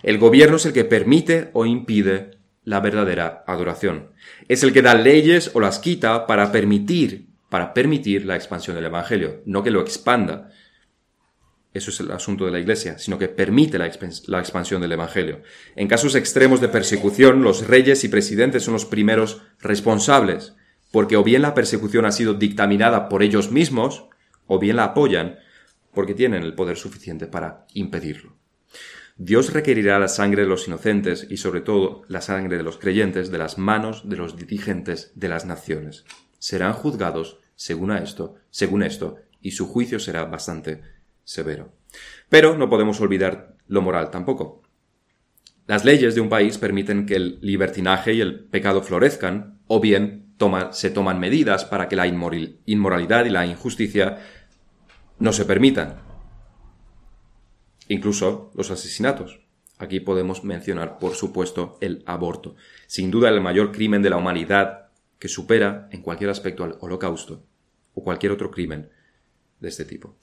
El 0.03 0.19
gobierno 0.19 0.57
es 0.57 0.65
el 0.65 0.73
que 0.73 0.85
permite 0.85 1.51
o 1.53 1.67
impide 1.67 2.39
la 2.65 2.81
verdadera 2.81 3.45
adoración. 3.47 4.11
Es 4.49 4.63
el 4.63 4.73
que 4.73 4.83
da 4.83 4.95
leyes 4.95 5.51
o 5.55 5.61
las 5.61 5.79
quita 5.79 6.27
para 6.27 6.51
permitir, 6.53 7.29
para 7.51 7.75
permitir 7.75 8.25
la 8.25 8.37
expansión 8.37 8.77
del 8.77 8.87
evangelio, 8.87 9.43
no 9.45 9.63
que 9.63 9.71
lo 9.71 9.81
expanda. 9.83 10.51
Eso 11.73 11.91
es 11.91 12.01
el 12.01 12.11
asunto 12.11 12.45
de 12.45 12.51
la 12.51 12.59
Iglesia, 12.59 12.99
sino 12.99 13.19
que 13.19 13.29
permite 13.29 13.79
la, 13.79 13.87
expansión 13.87 14.83
del 14.83 14.93
Evangelio. 14.93 15.43
En 15.77 15.87
casos 15.87 16.17
extremos 16.17 16.61
de 16.61 16.69
persecución, 16.69 17.43
los 17.43 17.69
reyes 17.69 18.03
y 18.03 18.09
presidentes 18.09 18.65
son 18.65 18.75
los 18.75 18.87
primeros 18.87 19.43
responsables, 19.61 20.55
porque 20.91 21.17
o 21.17 21.23
bien 21.23 21.43
la 21.43 21.55
persecución 21.55 22.07
ha 22.07 22.13
sido 22.13 22.35
dictaminada 22.35 23.09
por 23.09 23.23
ellos 23.23 23.53
mismos, 23.53 24.07
o 24.47 24.59
bien 24.59 24.77
la 24.77 24.85
apoyan 24.85 25.39
porque 25.95 26.15
tienen 26.15 26.43
el 26.43 26.55
poder 26.55 26.77
suficiente 26.77 27.27
para 27.27 27.67
impedirlo. 27.73 28.37
Dios 29.17 29.53
requerirá 29.53 29.99
la 29.99 30.09
sangre 30.09 30.43
de 30.43 30.49
los 30.49 30.67
inocentes 30.67 31.27
y 31.29 31.37
sobre 31.37 31.61
todo 31.61 32.03
la 32.09 32.21
sangre 32.21 32.57
de 32.57 32.63
los 32.63 32.79
creyentes 32.79 33.31
de 33.31 33.39
las 33.39 33.59
manos 33.59 34.09
de 34.09 34.17
los 34.17 34.37
dirigentes 34.37 35.13
de 35.15 35.29
las 35.29 35.45
naciones. 35.45 36.05
Serán 36.39 36.73
juzgados 36.73 37.39
según 37.55 37.91
a 37.91 37.99
esto, 37.99 38.37
según 38.51 38.83
esto, 38.83 39.17
y 39.43 39.51
su 39.51 39.67
juicio 39.69 40.01
será 40.01 40.25
bastante 40.25 40.81
severo. 41.31 41.73
Pero 42.29 42.57
no 42.57 42.69
podemos 42.69 43.01
olvidar 43.01 43.55
lo 43.69 43.83
moral 43.83 44.11
tampoco. 44.11 44.63
Las 45.67 45.85
leyes 45.85 46.17
de 46.17 46.21
un 46.21 46.29
país 46.29 46.59
permiten 46.59 47.07
que 47.07 47.15
el 47.15 47.39
libertinaje 47.41 48.15
y 48.15 48.21
el 48.21 48.45
pecado 48.47 48.83
florezcan, 48.83 49.61
o 49.69 49.79
bien 49.79 50.35
se 50.73 50.91
toman 50.91 51.21
medidas 51.21 51.65
para 51.65 51.87
que 51.87 51.97
la 51.97 52.07
inmoralidad 52.07 53.27
y 53.27 53.31
la 53.31 53.47
injusticia 53.47 54.19
no 55.19 55.33
se 55.33 55.45
permitan. 55.45 56.01
Incluso 57.89 58.51
los 58.55 58.71
asesinatos. 58.71 59.41
Aquí 59.79 60.01
podemos 60.01 60.43
mencionar, 60.43 60.99
por 60.99 61.15
supuesto, 61.15 61.79
el 61.81 62.03
aborto. 62.07 62.57
Sin 62.87 63.11
duda 63.11 63.29
el 63.29 63.41
mayor 63.41 63.71
crimen 63.71 64.03
de 64.03 64.11
la 64.11 64.17
humanidad 64.17 64.89
que 65.19 65.29
supera 65.29 65.89
en 65.93 66.03
cualquier 66.03 66.31
aspecto 66.31 66.65
al 66.65 66.77
holocausto 66.81 67.45
o 67.95 68.03
cualquier 68.03 68.33
otro 68.33 68.51
crimen 68.51 68.91
de 69.61 69.69
este 69.69 69.85
tipo. 69.85 70.17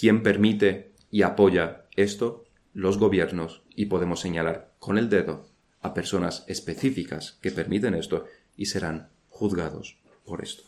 ¿Quién 0.00 0.22
permite 0.22 0.92
y 1.10 1.20
apoya 1.20 1.84
esto? 1.94 2.46
Los 2.72 2.96
gobiernos 2.96 3.60
y 3.76 3.84
podemos 3.84 4.20
señalar 4.20 4.72
con 4.78 4.96
el 4.96 5.10
dedo 5.10 5.46
a 5.82 5.92
personas 5.92 6.42
específicas 6.46 7.38
que 7.42 7.50
permiten 7.50 7.94
esto 7.94 8.24
y 8.56 8.64
serán 8.64 9.10
juzgados 9.28 9.98
por 10.24 10.42
esto. 10.42 10.62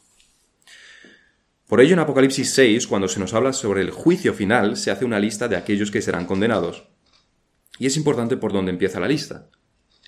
Por 1.66 1.81
ello, 1.81 1.95
en 1.95 2.01
Apocalipsis 2.01 2.51
6, 2.51 2.87
cuando 2.87 3.09
se 3.09 3.21
nos 3.21 3.33
habla 3.33 3.55
sobre 3.55 3.81
el 3.81 3.90
juicio 3.90 4.35
final, 4.35 4.77
se 4.77 4.90
hace 4.90 5.07
una 5.07 5.18
lista 5.18 5.49
de 5.49 5.57
aquellos 5.57 5.90
que 5.90 6.03
serán 6.03 6.27
condenados. 6.27 6.85
Y 7.79 7.87
es 7.87 7.97
importante 7.97 8.37
por 8.37 8.53
dónde 8.53 8.71
empieza 8.71 9.01
la 9.01 9.09
lista. 9.09 9.49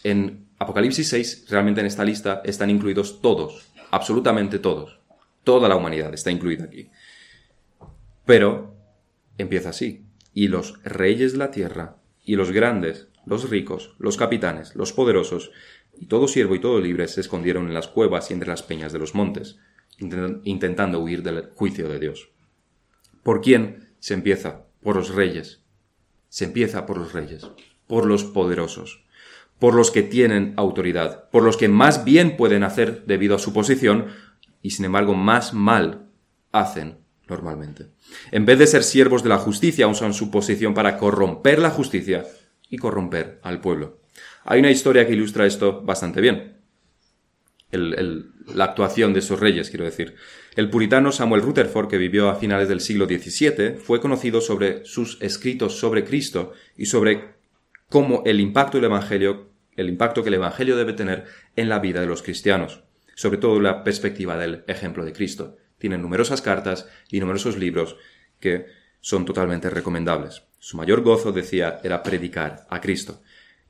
En 0.02 0.48
Apocalipsis 0.58 1.08
6, 1.08 1.46
realmente 1.48 1.80
en 1.80 1.86
esta 1.86 2.04
lista 2.04 2.42
están 2.44 2.68
incluidos 2.68 3.22
todos, 3.22 3.72
absolutamente 3.90 4.58
todos. 4.58 5.00
Toda 5.44 5.66
la 5.66 5.76
humanidad 5.76 6.12
está 6.12 6.30
incluida 6.30 6.64
aquí. 6.64 6.90
Pero 8.26 8.73
empieza 9.38 9.70
así. 9.70 10.06
Y 10.32 10.48
los 10.48 10.82
reyes 10.82 11.32
de 11.32 11.38
la 11.38 11.50
tierra, 11.50 11.96
y 12.24 12.36
los 12.36 12.50
grandes, 12.50 13.08
los 13.26 13.48
ricos, 13.50 13.94
los 13.98 14.16
capitanes, 14.16 14.74
los 14.74 14.92
poderosos, 14.92 15.50
y 15.96 16.06
todo 16.06 16.28
siervo 16.28 16.54
y 16.54 16.60
todo 16.60 16.80
libre 16.80 17.06
se 17.08 17.20
escondieron 17.20 17.68
en 17.68 17.74
las 17.74 17.88
cuevas 17.88 18.30
y 18.30 18.34
entre 18.34 18.48
las 18.48 18.62
peñas 18.62 18.92
de 18.92 18.98
los 18.98 19.14
montes 19.14 19.58
intentando 19.98 21.00
huir 21.00 21.22
del 21.22 21.50
juicio 21.54 21.88
de 21.88 21.98
Dios. 21.98 22.30
¿Por 23.22 23.40
quién 23.40 23.94
se 23.98 24.14
empieza? 24.14 24.66
Por 24.82 24.96
los 24.96 25.14
reyes. 25.14 25.62
Se 26.28 26.44
empieza 26.44 26.84
por 26.84 26.98
los 26.98 27.12
reyes, 27.12 27.46
por 27.86 28.06
los 28.06 28.24
poderosos, 28.24 29.04
por 29.58 29.74
los 29.74 29.90
que 29.90 30.02
tienen 30.02 30.52
autoridad, 30.56 31.30
por 31.30 31.42
los 31.42 31.56
que 31.56 31.68
más 31.68 32.04
bien 32.04 32.36
pueden 32.36 32.64
hacer 32.64 33.04
debido 33.06 33.36
a 33.36 33.38
su 33.38 33.52
posición 33.52 34.08
y 34.62 34.70
sin 34.70 34.84
embargo 34.84 35.14
más 35.14 35.54
mal 35.54 36.10
hacen 36.50 36.98
normalmente. 37.28 37.86
En 38.30 38.44
vez 38.44 38.58
de 38.58 38.66
ser 38.66 38.82
siervos 38.82 39.22
de 39.22 39.28
la 39.28 39.38
justicia, 39.38 39.88
usan 39.88 40.14
su 40.14 40.30
posición 40.30 40.74
para 40.74 40.96
corromper 40.98 41.58
la 41.58 41.70
justicia 41.70 42.24
y 42.68 42.78
corromper 42.78 43.40
al 43.42 43.60
pueblo. 43.60 44.00
Hay 44.44 44.60
una 44.60 44.70
historia 44.70 45.06
que 45.06 45.14
ilustra 45.14 45.46
esto 45.46 45.82
bastante 45.82 46.20
bien. 46.20 46.54
la 47.72 48.64
actuación 48.64 49.12
de 49.12 49.18
esos 49.18 49.40
reyes, 49.40 49.70
quiero 49.70 49.84
decir. 49.84 50.14
El 50.54 50.70
puritano 50.70 51.10
Samuel 51.10 51.42
Rutherford, 51.42 51.88
que 51.88 51.98
vivió 51.98 52.28
a 52.28 52.36
finales 52.36 52.68
del 52.68 52.80
siglo 52.80 53.06
XVII, 53.06 53.78
fue 53.78 54.00
conocido 54.00 54.40
sobre 54.40 54.84
sus 54.84 55.18
escritos 55.20 55.78
sobre 55.78 56.04
Cristo 56.04 56.52
y 56.76 56.86
sobre 56.86 57.34
cómo 57.88 58.22
el 58.26 58.38
impacto 58.38 58.78
del 58.78 58.84
Evangelio, 58.84 59.50
el 59.76 59.88
impacto 59.88 60.22
que 60.22 60.28
el 60.28 60.34
Evangelio 60.34 60.76
debe 60.76 60.92
tener 60.92 61.24
en 61.56 61.68
la 61.68 61.80
vida 61.80 62.00
de 62.00 62.06
los 62.06 62.22
cristianos, 62.22 62.84
sobre 63.16 63.38
todo 63.38 63.58
la 63.60 63.82
perspectiva 63.82 64.36
del 64.36 64.62
ejemplo 64.68 65.04
de 65.04 65.12
Cristo. 65.12 65.56
Tiene 65.84 65.98
numerosas 65.98 66.40
cartas 66.40 66.88
y 67.10 67.20
numerosos 67.20 67.58
libros 67.58 67.98
que 68.40 68.64
son 69.02 69.26
totalmente 69.26 69.68
recomendables. 69.68 70.44
Su 70.58 70.78
mayor 70.78 71.02
gozo, 71.02 71.30
decía, 71.30 71.78
era 71.84 72.02
predicar 72.02 72.64
a 72.70 72.80
Cristo. 72.80 73.20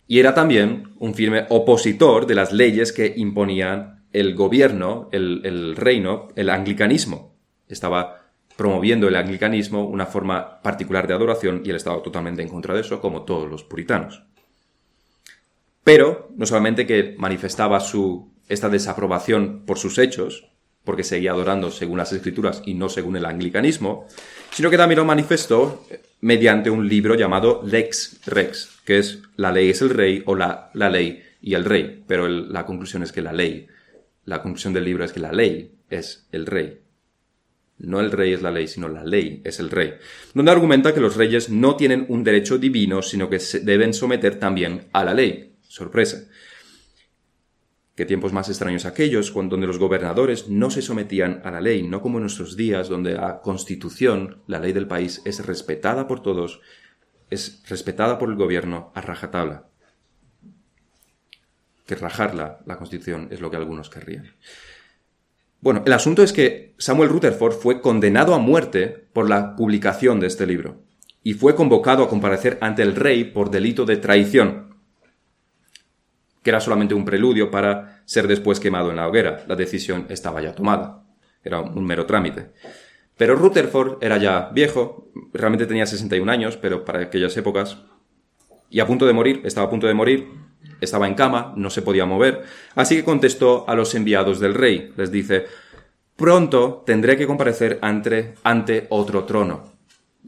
Y 0.06 0.20
era 0.20 0.32
también 0.32 0.94
un 1.00 1.12
firme 1.16 1.44
opositor 1.48 2.26
de 2.26 2.36
las 2.36 2.52
leyes 2.52 2.92
que 2.92 3.14
imponían 3.16 4.04
el 4.12 4.36
gobierno, 4.36 5.08
el, 5.10 5.74
reino, 5.74 6.28
el 6.36 6.50
anglicanismo. 6.50 7.34
Estaba 7.66 8.30
promoviendo 8.56 9.08
el 9.08 9.16
anglicanismo, 9.16 9.84
una 9.84 10.06
forma 10.06 10.62
particular 10.62 11.08
de 11.08 11.14
adoración, 11.14 11.62
y 11.64 11.70
él 11.70 11.74
estaba 11.74 12.00
totalmente 12.00 12.42
en 12.42 12.48
contra 12.48 12.74
de 12.74 12.82
eso, 12.82 13.00
como 13.00 13.22
todos 13.22 13.50
los 13.50 13.64
puritanos. 13.64 14.22
Pero, 15.82 16.28
no 16.36 16.46
solamente 16.46 16.86
que 16.86 17.16
manifestaba 17.18 17.80
su, 17.80 18.32
esta 18.48 18.68
desaprobación 18.68 19.64
por 19.66 19.78
sus 19.78 19.98
hechos, 19.98 20.53
porque 20.84 21.02
seguía 21.02 21.32
adorando 21.32 21.70
según 21.70 21.98
las 21.98 22.12
escrituras 22.12 22.62
y 22.66 22.74
no 22.74 22.88
según 22.88 23.16
el 23.16 23.24
anglicanismo, 23.24 24.06
sino 24.50 24.70
que 24.70 24.76
también 24.76 24.98
lo 24.98 25.04
manifestó 25.04 25.86
mediante 26.20 26.70
un 26.70 26.88
libro 26.88 27.14
llamado 27.14 27.62
Lex 27.64 28.20
Rex, 28.26 28.80
que 28.84 28.98
es 28.98 29.20
la 29.36 29.50
ley 29.50 29.70
es 29.70 29.82
el 29.82 29.90
rey 29.90 30.22
o 30.26 30.34
la, 30.34 30.70
la 30.74 30.90
ley 30.90 31.22
y 31.40 31.54
el 31.54 31.64
rey, 31.64 32.02
pero 32.06 32.28
la 32.28 32.64
conclusión 32.64 33.02
es 33.02 33.12
que 33.12 33.22
la 33.22 33.32
ley, 33.32 33.66
la 34.24 34.42
conclusión 34.42 34.72
del 34.72 34.84
libro 34.84 35.04
es 35.04 35.12
que 35.12 35.20
la 35.20 35.32
ley 35.32 35.72
es 35.90 36.26
el 36.32 36.46
rey. 36.46 36.80
No 37.76 38.00
el 38.00 38.12
rey 38.12 38.32
es 38.32 38.40
la 38.40 38.50
ley, 38.50 38.68
sino 38.68 38.88
la 38.88 39.04
ley 39.04 39.42
es 39.44 39.58
el 39.58 39.68
rey. 39.68 39.94
Donde 40.32 40.52
argumenta 40.52 40.94
que 40.94 41.00
los 41.00 41.16
reyes 41.16 41.50
no 41.50 41.76
tienen 41.76 42.06
un 42.08 42.22
derecho 42.22 42.56
divino, 42.56 43.02
sino 43.02 43.28
que 43.28 43.40
se 43.40 43.60
deben 43.60 43.92
someter 43.92 44.38
también 44.38 44.86
a 44.92 45.04
la 45.04 45.12
ley. 45.12 45.56
Sorpresa. 45.62 46.28
Qué 47.94 48.04
tiempos 48.04 48.32
más 48.32 48.48
extraños 48.48 48.86
aquellos 48.86 49.32
donde 49.32 49.68
los 49.68 49.78
gobernadores 49.78 50.48
no 50.48 50.70
se 50.70 50.82
sometían 50.82 51.40
a 51.44 51.52
la 51.52 51.60
ley, 51.60 51.84
no 51.84 52.02
como 52.02 52.18
en 52.18 52.22
nuestros 52.22 52.56
días, 52.56 52.88
donde 52.88 53.14
la 53.14 53.40
constitución, 53.40 54.42
la 54.48 54.58
ley 54.58 54.72
del 54.72 54.88
país, 54.88 55.22
es 55.24 55.46
respetada 55.46 56.08
por 56.08 56.20
todos, 56.20 56.60
es 57.30 57.62
respetada 57.68 58.18
por 58.18 58.30
el 58.30 58.34
gobierno 58.34 58.90
a 58.96 59.00
rajatabla. 59.00 59.68
Que 61.86 61.94
rajarla, 61.94 62.60
la 62.66 62.78
constitución, 62.78 63.28
es 63.30 63.40
lo 63.40 63.50
que 63.50 63.58
algunos 63.58 63.90
querrían. 63.90 64.32
Bueno, 65.60 65.84
el 65.86 65.92
asunto 65.92 66.24
es 66.24 66.32
que 66.32 66.74
Samuel 66.78 67.10
Rutherford 67.10 67.54
fue 67.54 67.80
condenado 67.80 68.34
a 68.34 68.38
muerte 68.38 69.06
por 69.12 69.30
la 69.30 69.54
publicación 69.54 70.18
de 70.18 70.26
este 70.26 70.46
libro 70.46 70.82
y 71.22 71.34
fue 71.34 71.54
convocado 71.54 72.02
a 72.02 72.08
comparecer 72.08 72.58
ante 72.60 72.82
el 72.82 72.96
rey 72.96 73.24
por 73.24 73.50
delito 73.50 73.86
de 73.86 73.96
traición 73.96 74.73
que 76.44 76.50
era 76.50 76.60
solamente 76.60 76.94
un 76.94 77.06
preludio 77.06 77.50
para 77.50 78.02
ser 78.04 78.28
después 78.28 78.60
quemado 78.60 78.90
en 78.90 78.96
la 78.96 79.08
hoguera. 79.08 79.44
La 79.48 79.56
decisión 79.56 80.06
estaba 80.10 80.42
ya 80.42 80.54
tomada. 80.54 81.02
Era 81.42 81.60
un 81.60 81.84
mero 81.84 82.04
trámite. 82.04 82.50
Pero 83.16 83.34
Rutherford 83.34 83.98
era 84.02 84.18
ya 84.18 84.50
viejo, 84.52 85.10
realmente 85.32 85.66
tenía 85.66 85.86
61 85.86 86.30
años, 86.30 86.56
pero 86.56 86.84
para 86.84 87.00
aquellas 87.00 87.36
épocas, 87.36 87.78
y 88.68 88.80
a 88.80 88.86
punto 88.86 89.06
de 89.06 89.12
morir, 89.12 89.40
estaba 89.44 89.68
a 89.68 89.70
punto 89.70 89.86
de 89.86 89.94
morir, 89.94 90.28
estaba 90.80 91.06
en 91.06 91.14
cama, 91.14 91.54
no 91.56 91.70
se 91.70 91.80
podía 91.80 92.06
mover, 92.06 92.42
así 92.74 92.96
que 92.96 93.04
contestó 93.04 93.68
a 93.68 93.74
los 93.74 93.94
enviados 93.94 94.40
del 94.40 94.54
rey. 94.54 94.92
Les 94.96 95.10
dice, 95.10 95.46
pronto 96.16 96.82
tendré 96.84 97.16
que 97.16 97.26
comparecer 97.26 97.78
ante, 97.82 98.34
ante 98.42 98.86
otro 98.90 99.24
trono. 99.24 99.72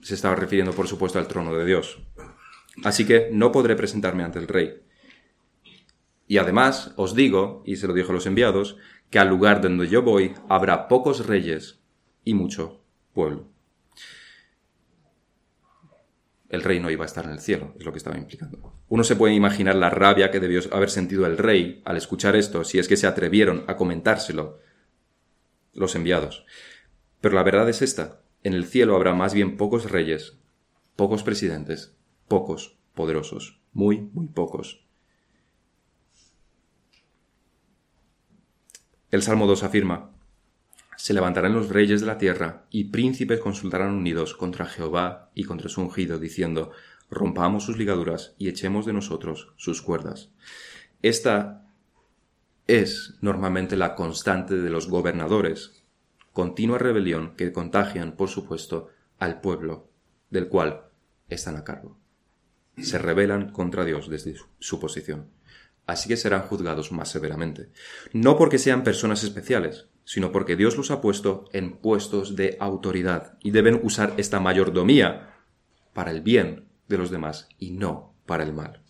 Se 0.01 0.15
estaba 0.15 0.37
refiriendo, 0.37 0.73
por 0.73 0.87
supuesto, 0.87 1.19
al 1.19 1.27
trono 1.27 1.55
de 1.57 1.67
Dios. 1.67 1.99
Así 2.85 3.05
que 3.05 3.29
no 3.33 3.51
podré 3.51 3.75
presentarme 3.75 4.23
ante 4.23 4.39
el 4.39 4.47
rey. 4.47 4.86
Y 6.27 6.39
además 6.39 6.93
os 6.97 7.15
digo, 7.15 7.63
y 7.65 7.77
se 7.77 7.87
lo 7.87 7.95
dijo 7.95 8.11
a 8.11 8.15
los 8.15 8.27
enviados, 8.27 8.77
que 9.11 9.19
al 9.19 9.29
lugar 9.29 9.61
donde 9.61 9.89
yo 9.89 10.03
voy 10.03 10.35
habrá 10.49 10.89
pocos 10.89 11.27
reyes 11.27 11.81
y 12.25 12.35
mucho 12.35 12.83
pueblo. 13.13 13.49
El 16.49 16.63
rey 16.63 16.79
no 16.81 16.91
iba 16.91 17.05
a 17.05 17.07
estar 17.07 17.25
en 17.25 17.33
el 17.33 17.41
cielo, 17.41 17.75
es 17.79 17.85
lo 17.85 17.93
que 17.93 17.99
estaba 17.99 18.19
implicando. 18.19 18.73
Uno 18.89 19.03
se 19.03 19.17
puede 19.17 19.35
imaginar 19.35 19.75
la 19.75 19.91
rabia 19.91 20.31
que 20.31 20.41
debió 20.41 20.61
haber 20.73 20.91
sentido 20.91 21.27
el 21.27 21.39
rey 21.39 21.83
al 21.85 21.97
escuchar 21.97 22.37
esto, 22.37 22.63
si 22.65 22.79
es 22.79 22.87
que 22.87 22.97
se 22.97 23.07
atrevieron 23.07 23.65
a 23.67 23.77
comentárselo 23.77 24.61
los 25.73 25.95
enviados. 25.97 26.47
Pero 27.21 27.35
la 27.35 27.43
verdad 27.43 27.69
es 27.69 27.83
esta, 27.83 28.21
en 28.45 28.55
el 28.55 28.65
cielo 28.67 28.95
habrá 28.95 29.13
más 29.13 29.35
bien 29.35 29.57
pocos 29.57 29.91
reyes, 29.91 30.39
pocos 30.95 31.25
presidentes, 31.25 31.97
pocos 32.29 32.79
poderosos, 32.95 33.61
muy, 33.73 34.03
muy 34.13 34.29
pocos. 34.29 34.86
El 39.17 39.23
Salmo 39.23 39.47
2 39.47 39.63
afirma, 39.63 40.11
Se 40.99 41.15
levantarán 41.15 41.55
los 41.55 41.71
reyes 41.71 42.03
de 42.03 42.07
la 42.07 42.19
tierra 42.19 42.67
y 42.69 42.91
príncipes 42.91 43.41
consultarán 43.41 43.95
unidos 43.95 44.35
contra 44.35 44.67
Jehová 44.67 45.31
y 45.35 45.45
contra 45.45 45.71
su 45.71 45.81
ungido, 45.81 46.19
diciendo, 46.19 46.73
rompamos 47.09 47.65
sus 47.65 47.79
ligaduras 47.79 48.35
y 48.37 48.51
echemos 48.51 48.85
de 48.85 48.93
nosotros 48.93 49.55
sus 49.57 49.81
cuerdas. 49.81 50.33
Esta 51.01 51.67
es 52.67 53.15
normalmente 53.23 53.79
la 53.79 53.95
constante 53.95 54.55
de 54.55 54.69
los 54.69 54.87
gobernadores, 54.87 55.83
continua 56.35 56.77
rebelión 56.77 57.37
que 57.37 57.53
contagian, 57.53 58.17
por 58.17 58.29
supuesto, 58.29 58.91
al 59.19 59.41
pueblo 59.41 59.89
del 60.29 60.49
cual 60.49 60.91
están 61.31 61.57
a 61.57 61.65
cargo. 61.65 61.99
Se 62.77 62.99
rebelan 62.99 63.51
contra 63.51 63.87
Dios 63.87 64.11
desde 64.11 64.35
su 64.59 64.79
posición 64.79 65.31
así 65.87 66.09
que 66.09 66.17
serán 66.17 66.43
juzgados 66.43 66.93
más 66.93 67.09
severamente. 67.09 67.71
No 68.13 68.37
porque 68.37 68.59
sean 68.59 68.85
personas 68.85 69.23
especiales, 69.23 69.87
sino 70.05 70.33
porque 70.33 70.57
Dios 70.57 70.77
los 70.77 70.91
ha 70.91 71.01
puesto 71.01 71.45
en 71.53 71.79
puestos 71.79 72.37
de 72.37 72.57
autoridad 72.61 73.39
y 73.43 73.53
deben 73.53 73.81
usar 73.83 74.15
esta 74.17 74.41
mayordomía 74.41 75.35
para 75.93 76.11
el 76.11 76.21
bien 76.21 76.69
de 76.89 76.99
los 76.99 77.11
demás 77.11 77.49
y 77.59 77.71
no 77.71 78.15
para 78.27 78.43
el 78.43 78.53
mal. 78.53 78.83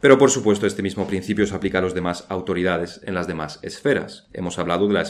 Pero 0.00 0.16
por 0.16 0.30
supuesto 0.30 0.66
este 0.66 0.82
mismo 0.82 1.06
principio 1.06 1.46
se 1.46 1.54
aplica 1.54 1.78
a 1.78 1.82
las 1.82 1.94
demás 1.94 2.24
autoridades 2.28 3.00
en 3.04 3.14
las 3.14 3.26
demás 3.26 3.58
esferas. 3.62 4.28
Hemos 4.32 4.58
hablado 4.58 4.86
de 4.86 4.94
la, 4.94 5.04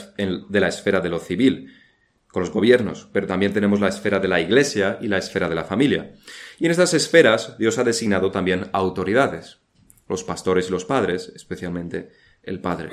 de 0.48 0.60
la 0.60 0.68
esfera 0.68 1.00
de 1.00 1.10
lo 1.10 1.18
civil, 1.18 1.72
con 2.26 2.42
los 2.42 2.50
gobiernos, 2.50 3.08
pero 3.12 3.26
también 3.26 3.54
tenemos 3.54 3.80
la 3.80 3.88
esfera 3.88 4.20
de 4.20 4.28
la 4.28 4.40
iglesia 4.40 4.98
y 5.00 5.08
la 5.08 5.16
esfera 5.16 5.48
de 5.48 5.54
la 5.54 5.64
familia. 5.64 6.12
Y 6.58 6.66
en 6.66 6.70
estas 6.70 6.92
esferas 6.92 7.56
Dios 7.58 7.78
ha 7.78 7.84
designado 7.84 8.30
también 8.30 8.68
autoridades 8.72 9.60
los 10.08 10.24
pastores 10.24 10.68
y 10.68 10.70
los 10.70 10.84
padres, 10.84 11.32
especialmente 11.34 12.10
el 12.42 12.60
Padre. 12.60 12.90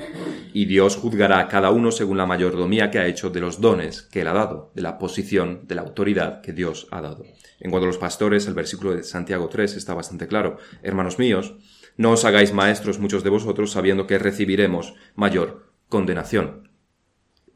Y 0.52 0.66
Dios 0.66 0.96
juzgará 0.96 1.40
a 1.40 1.48
cada 1.48 1.70
uno 1.70 1.90
según 1.90 2.18
la 2.18 2.26
mayordomía 2.26 2.90
que 2.90 2.98
ha 2.98 3.06
hecho 3.06 3.30
de 3.30 3.40
los 3.40 3.60
dones 3.60 4.02
que 4.02 4.20
Él 4.20 4.28
ha 4.28 4.32
dado, 4.32 4.70
de 4.74 4.82
la 4.82 4.98
posición, 4.98 5.62
de 5.66 5.74
la 5.74 5.82
autoridad 5.82 6.42
que 6.42 6.52
Dios 6.52 6.86
ha 6.90 7.00
dado. 7.00 7.24
En 7.60 7.70
cuanto 7.70 7.84
a 7.84 7.88
los 7.88 7.98
pastores, 7.98 8.46
el 8.46 8.54
versículo 8.54 8.94
de 8.94 9.02
Santiago 9.02 9.48
3 9.48 9.76
está 9.76 9.94
bastante 9.94 10.26
claro. 10.26 10.58
Hermanos 10.82 11.18
míos, 11.18 11.54
no 11.96 12.12
os 12.12 12.24
hagáis 12.24 12.52
maestros 12.52 12.98
muchos 12.98 13.24
de 13.24 13.30
vosotros 13.30 13.72
sabiendo 13.72 14.06
que 14.06 14.18
recibiremos 14.18 14.94
mayor 15.14 15.70
condenación. 15.88 16.65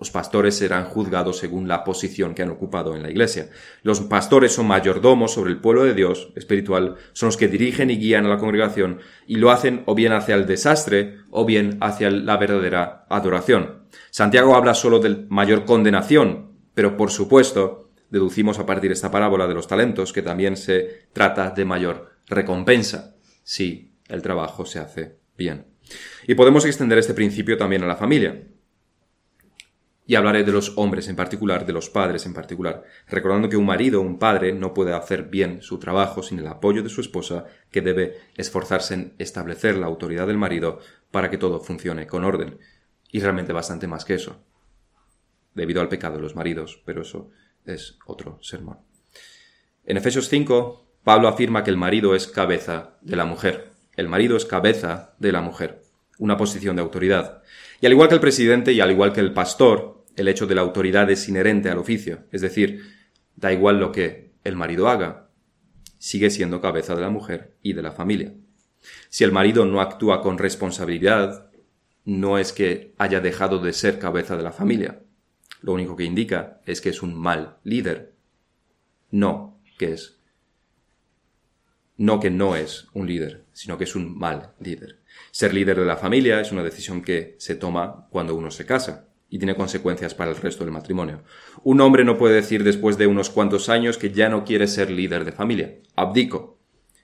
Los 0.00 0.10
pastores 0.10 0.56
serán 0.56 0.86
juzgados 0.86 1.36
según 1.36 1.68
la 1.68 1.84
posición 1.84 2.34
que 2.34 2.42
han 2.42 2.50
ocupado 2.50 2.96
en 2.96 3.02
la 3.02 3.10
iglesia. 3.10 3.50
Los 3.82 4.00
pastores 4.00 4.52
son 4.52 4.66
mayordomos 4.66 5.34
sobre 5.34 5.50
el 5.50 5.60
pueblo 5.60 5.84
de 5.84 5.92
Dios 5.92 6.32
espiritual, 6.36 6.96
son 7.12 7.26
los 7.26 7.36
que 7.36 7.48
dirigen 7.48 7.90
y 7.90 7.98
guían 7.98 8.24
a 8.24 8.30
la 8.30 8.38
congregación 8.38 9.00
y 9.26 9.36
lo 9.36 9.50
hacen 9.50 9.82
o 9.84 9.94
bien 9.94 10.14
hacia 10.14 10.36
el 10.36 10.46
desastre 10.46 11.18
o 11.30 11.44
bien 11.44 11.76
hacia 11.82 12.10
la 12.10 12.38
verdadera 12.38 13.04
adoración. 13.10 13.84
Santiago 14.10 14.54
habla 14.54 14.72
solo 14.72 15.00
de 15.00 15.26
mayor 15.28 15.66
condenación, 15.66 16.52
pero 16.72 16.96
por 16.96 17.10
supuesto 17.10 17.90
deducimos 18.08 18.58
a 18.58 18.64
partir 18.64 18.88
de 18.88 18.94
esta 18.94 19.10
parábola 19.10 19.46
de 19.46 19.54
los 19.54 19.68
talentos 19.68 20.14
que 20.14 20.22
también 20.22 20.56
se 20.56 21.08
trata 21.12 21.50
de 21.50 21.66
mayor 21.66 22.12
recompensa 22.26 23.16
si 23.42 23.92
el 24.08 24.22
trabajo 24.22 24.64
se 24.64 24.78
hace 24.78 25.18
bien. 25.36 25.66
Y 26.26 26.34
podemos 26.36 26.64
extender 26.64 26.96
este 26.96 27.12
principio 27.12 27.58
también 27.58 27.82
a 27.82 27.86
la 27.86 27.96
familia. 27.96 28.40
Y 30.10 30.16
hablaré 30.16 30.42
de 30.42 30.50
los 30.50 30.72
hombres 30.74 31.06
en 31.06 31.14
particular, 31.14 31.64
de 31.64 31.72
los 31.72 31.88
padres 31.88 32.26
en 32.26 32.34
particular, 32.34 32.82
recordando 33.06 33.48
que 33.48 33.56
un 33.56 33.64
marido 33.64 34.00
un 34.00 34.18
padre 34.18 34.52
no 34.52 34.74
puede 34.74 34.92
hacer 34.92 35.28
bien 35.28 35.62
su 35.62 35.78
trabajo 35.78 36.20
sin 36.24 36.40
el 36.40 36.48
apoyo 36.48 36.82
de 36.82 36.88
su 36.88 37.00
esposa, 37.00 37.44
que 37.70 37.80
debe 37.80 38.16
esforzarse 38.34 38.94
en 38.94 39.14
establecer 39.20 39.76
la 39.76 39.86
autoridad 39.86 40.26
del 40.26 40.36
marido 40.36 40.80
para 41.12 41.30
que 41.30 41.38
todo 41.38 41.60
funcione 41.60 42.08
con 42.08 42.24
orden. 42.24 42.58
Y 43.12 43.20
realmente 43.20 43.52
bastante 43.52 43.86
más 43.86 44.04
que 44.04 44.14
eso. 44.14 44.42
Debido 45.54 45.80
al 45.80 45.88
pecado 45.88 46.16
de 46.16 46.22
los 46.22 46.34
maridos, 46.34 46.82
pero 46.84 47.02
eso 47.02 47.30
es 47.64 47.96
otro 48.04 48.40
sermón. 48.42 48.78
En 49.84 49.96
Efesios 49.96 50.28
5, 50.28 50.88
Pablo 51.04 51.28
afirma 51.28 51.62
que 51.62 51.70
el 51.70 51.76
marido 51.76 52.16
es 52.16 52.26
cabeza 52.26 52.98
de 53.00 53.14
la 53.14 53.26
mujer. 53.26 53.70
El 53.94 54.08
marido 54.08 54.36
es 54.36 54.44
cabeza 54.44 55.14
de 55.20 55.30
la 55.30 55.40
mujer, 55.40 55.84
una 56.18 56.36
posición 56.36 56.74
de 56.74 56.82
autoridad. 56.82 57.44
Y 57.80 57.86
al 57.86 57.92
igual 57.92 58.08
que 58.08 58.16
el 58.16 58.20
presidente 58.20 58.72
y 58.72 58.80
al 58.80 58.90
igual 58.90 59.12
que 59.12 59.20
el 59.20 59.32
pastor, 59.32 59.99
el 60.16 60.28
hecho 60.28 60.46
de 60.46 60.54
la 60.54 60.60
autoridad 60.60 61.10
es 61.10 61.28
inherente 61.28 61.70
al 61.70 61.78
oficio, 61.78 62.24
es 62.32 62.40
decir, 62.40 62.82
da 63.36 63.52
igual 63.52 63.80
lo 63.80 63.92
que 63.92 64.32
el 64.44 64.56
marido 64.56 64.88
haga, 64.88 65.30
sigue 65.98 66.30
siendo 66.30 66.60
cabeza 66.60 66.94
de 66.94 67.00
la 67.00 67.10
mujer 67.10 67.56
y 67.62 67.72
de 67.74 67.82
la 67.82 67.92
familia. 67.92 68.34
Si 69.08 69.24
el 69.24 69.32
marido 69.32 69.66
no 69.66 69.80
actúa 69.80 70.22
con 70.22 70.38
responsabilidad, 70.38 71.50
no 72.04 72.38
es 72.38 72.52
que 72.52 72.94
haya 72.98 73.20
dejado 73.20 73.58
de 73.58 73.72
ser 73.72 73.98
cabeza 73.98 74.36
de 74.36 74.42
la 74.42 74.52
familia. 74.52 75.02
Lo 75.60 75.72
único 75.72 75.96
que 75.96 76.04
indica 76.04 76.60
es 76.64 76.80
que 76.80 76.88
es 76.88 77.02
un 77.02 77.14
mal 77.14 77.58
líder. 77.64 78.14
No 79.10 79.60
que 79.78 79.92
es. 79.92 80.18
No 81.98 82.18
que 82.18 82.30
no 82.30 82.56
es 82.56 82.88
un 82.94 83.06
líder, 83.06 83.44
sino 83.52 83.76
que 83.76 83.84
es 83.84 83.94
un 83.94 84.16
mal 84.16 84.54
líder. 84.58 85.00
Ser 85.30 85.52
líder 85.52 85.78
de 85.78 85.84
la 85.84 85.98
familia 85.98 86.40
es 86.40 86.50
una 86.50 86.62
decisión 86.62 87.02
que 87.02 87.36
se 87.38 87.54
toma 87.54 88.08
cuando 88.10 88.34
uno 88.34 88.50
se 88.50 88.64
casa 88.64 89.09
y 89.30 89.38
tiene 89.38 89.54
consecuencias 89.54 90.14
para 90.14 90.32
el 90.32 90.36
resto 90.36 90.64
del 90.64 90.72
matrimonio. 90.72 91.22
Un 91.62 91.80
hombre 91.80 92.04
no 92.04 92.18
puede 92.18 92.34
decir 92.34 92.64
después 92.64 92.98
de 92.98 93.06
unos 93.06 93.30
cuantos 93.30 93.68
años 93.68 93.96
que 93.96 94.10
ya 94.10 94.28
no 94.28 94.44
quiere 94.44 94.66
ser 94.66 94.90
líder 94.90 95.24
de 95.24 95.32
familia. 95.32 95.78
Abdico. 95.94 96.58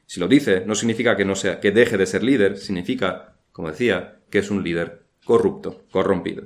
Si 0.07 0.21
lo 0.21 0.27
dice, 0.29 0.65
no 0.67 0.75
significa 0.75 1.17
que 1.17 1.25
no 1.25 1.37
sea, 1.37 1.61
que 1.61 1.71
deje 1.71 1.97
de 1.97 2.07
ser 2.07 2.25
líder, 2.25 2.59
significa, 2.59 3.37
como 3.53 3.71
decía, 3.71 4.19
que 4.29 4.41
es 4.41 4.51
un 4.51 4.65
líder 4.65 5.07
corrupto, 5.25 5.85
corrompido. 5.91 6.45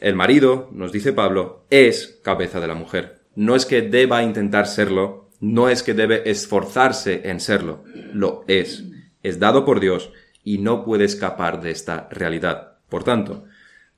El 0.00 0.14
marido, 0.14 0.68
nos 0.72 0.92
dice 0.92 1.12
Pablo, 1.12 1.66
es 1.70 2.20
cabeza 2.22 2.60
de 2.60 2.68
la 2.68 2.74
mujer. 2.74 3.22
No 3.34 3.56
es 3.56 3.66
que 3.66 3.82
deba 3.82 4.22
intentar 4.22 4.66
serlo, 4.66 5.30
no 5.40 5.68
es 5.68 5.82
que 5.82 5.94
debe 5.94 6.30
esforzarse 6.30 7.22
en 7.30 7.40
serlo, 7.40 7.84
lo 8.12 8.44
es. 8.46 8.84
Es 9.22 9.38
dado 9.38 9.64
por 9.64 9.80
Dios 9.80 10.12
y 10.44 10.58
no 10.58 10.84
puede 10.84 11.04
escapar 11.04 11.60
de 11.62 11.70
esta 11.70 12.08
realidad. 12.10 12.78
Por 12.88 13.04
tanto, 13.04 13.44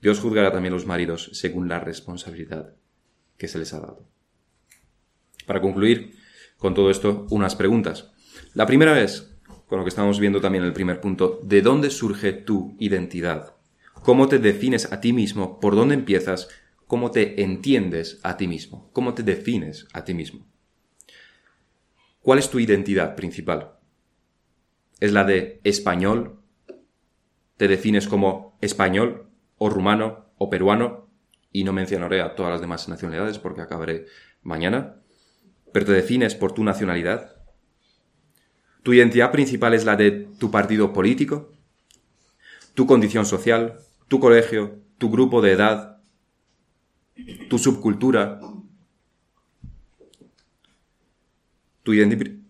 Dios 0.01 0.21
juzgará 0.21 0.53
también 0.53 0.73
a 0.73 0.77
los 0.77 0.87
maridos 0.87 1.31
según 1.33 1.69
la 1.69 1.81
responsabilidad 1.81 2.75
que 3.37 3.49
se 3.49 3.59
les 3.59 3.73
ha 3.75 3.81
dado. 3.81 4.09
Para 5.47 5.61
concluir 5.61 6.17
con 6.59 6.75
todo 6.75 6.91
esto, 6.91 7.27
unas 7.31 7.57
preguntas. 7.57 8.13
La 8.55 8.67
primera 8.67 9.01
es, 9.01 9.35
con 9.67 9.79
lo 9.79 9.85
que 9.85 9.89
estamos 9.89 10.21
viendo 10.21 10.41
también 10.41 10.65
en 10.65 10.69
el 10.69 10.75
primer 10.75 11.01
punto, 11.01 11.41
¿de 11.43 11.63
dónde 11.63 11.91
surge 11.91 12.33
tu 12.33 12.77
identidad? 12.79 13.57
¿Cómo 14.03 14.29
te 14.29 14.39
defines 14.39 14.93
a 14.93 15.01
ti 15.01 15.13
mismo? 15.13 15.61
¿Por 15.61 15.75
dónde 15.75 15.95
empiezas? 15.95 16.49
¿Cómo 16.87 17.11
te 17.11 17.43
entiendes 17.43 18.21
a 18.23 18.37
ti 18.37 18.49
mismo? 18.49 18.91
¿Cómo 18.93 19.15
te 19.15 19.23
defines 19.23 19.87
a 19.93 20.05
ti 20.05 20.15
mismo? 20.15 20.47
¿Cuál 22.21 22.39
es 22.39 22.51
tu 22.51 22.59
identidad 22.59 23.15
principal? 23.15 23.79
¿Es 24.99 25.13
la 25.13 25.25
de 25.25 25.61
español? 25.65 26.41
¿Te 27.57 27.69
defines 27.69 28.09
como 28.09 28.59
español? 28.61 29.30
O 29.63 29.69
rumano 29.69 30.25
o 30.39 30.49
peruano, 30.49 31.07
y 31.53 31.65
no 31.65 31.75
mencionaré 31.75 32.23
a 32.23 32.35
todas 32.35 32.51
las 32.51 32.63
demás 32.63 32.89
nacionalidades 32.89 33.39
porque 33.39 33.61
acabaré 33.61 34.07
mañana, 34.43 34.97
pero 35.71 35.85
te 35.85 35.93
defines 35.93 36.35
por 36.35 36.53
tu 36.53 36.65
nacionalidad. 36.65 37.37
Tu 38.83 38.95
identidad 38.95 39.31
principal 39.31 39.75
es 39.75 39.85
la 39.85 39.97
de 39.97 40.29
tu 40.39 40.51
partido 40.51 40.95
político, 40.95 41.53
tu 42.73 42.87
condición 42.87 43.27
social, 43.27 43.81
tu 44.09 44.19
colegio, 44.19 44.79
tu 44.97 45.11
grupo 45.11 45.43
de 45.43 45.53
edad, 45.53 46.01
tu 47.51 47.59
subcultura. 47.59 48.41
Tu, 51.83 51.93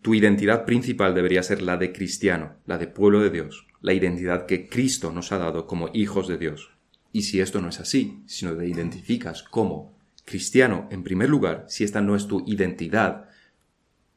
tu 0.01 0.15
identidad 0.15 0.65
principal 0.65 1.13
debería 1.13 1.43
ser 1.43 1.61
la 1.61 1.77
de 1.77 1.93
cristiano, 1.93 2.55
la 2.67 2.79
de 2.79 2.87
pueblo 2.87 3.21
de 3.21 3.31
Dios, 3.31 3.67
la 3.81 3.95
identidad 3.95 4.47
que 4.47 4.69
Cristo 4.69 5.11
nos 5.11 5.33
ha 5.33 5.39
dado 5.39 5.67
como 5.67 5.91
hijos 5.93 6.29
de 6.29 6.39
Dios. 6.39 6.71
Y 7.13 7.23
si 7.23 7.41
esto 7.41 7.61
no 7.61 7.69
es 7.69 7.81
así, 7.81 8.23
sino 8.27 8.57
te 8.57 8.67
identificas 8.67 9.43
como 9.43 9.99
cristiano 10.25 10.89
en 10.91 11.03
primer 11.03 11.29
lugar, 11.29 11.65
si 11.69 11.85
esta 11.85 12.01
no 12.01 12.15
es 12.15 12.29
tu 12.29 12.45
identidad, 12.47 13.29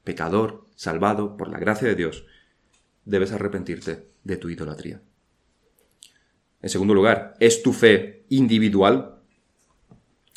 pecador, 0.04 0.66
salvado 0.76 1.38
por 1.38 1.48
la 1.48 1.60
gracia 1.60 1.88
de 1.88 1.96
Dios, 1.96 2.26
debes 3.06 3.32
arrepentirte 3.32 4.10
de 4.24 4.38
tu 4.38 4.50
idolatría. 4.50 5.02
En 6.62 6.70
segundo 6.70 6.94
lugar, 6.94 7.36
¿es 7.40 7.64
tu 7.64 7.74
fe 7.74 8.26
individual? 8.30 9.20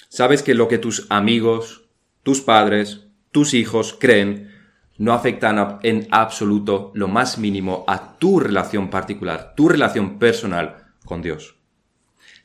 ¿Sabes 0.08 0.42
que 0.42 0.54
lo 0.54 0.66
que 0.66 0.78
tus 0.78 1.06
amigos, 1.10 1.88
tus 2.22 2.40
padres, 2.40 3.06
tus 3.30 3.54
hijos 3.54 3.96
creen 4.00 4.50
no 4.98 5.12
afectan 5.12 5.78
en 5.82 6.08
absoluto 6.10 6.90
lo 6.94 7.06
más 7.06 7.38
mínimo 7.38 7.84
a 7.86 8.16
tu 8.18 8.40
relación 8.40 8.88
particular, 8.88 9.54
tu 9.54 9.68
relación 9.68 10.18
personal 10.18 10.94
con 11.04 11.22
Dios? 11.22 11.55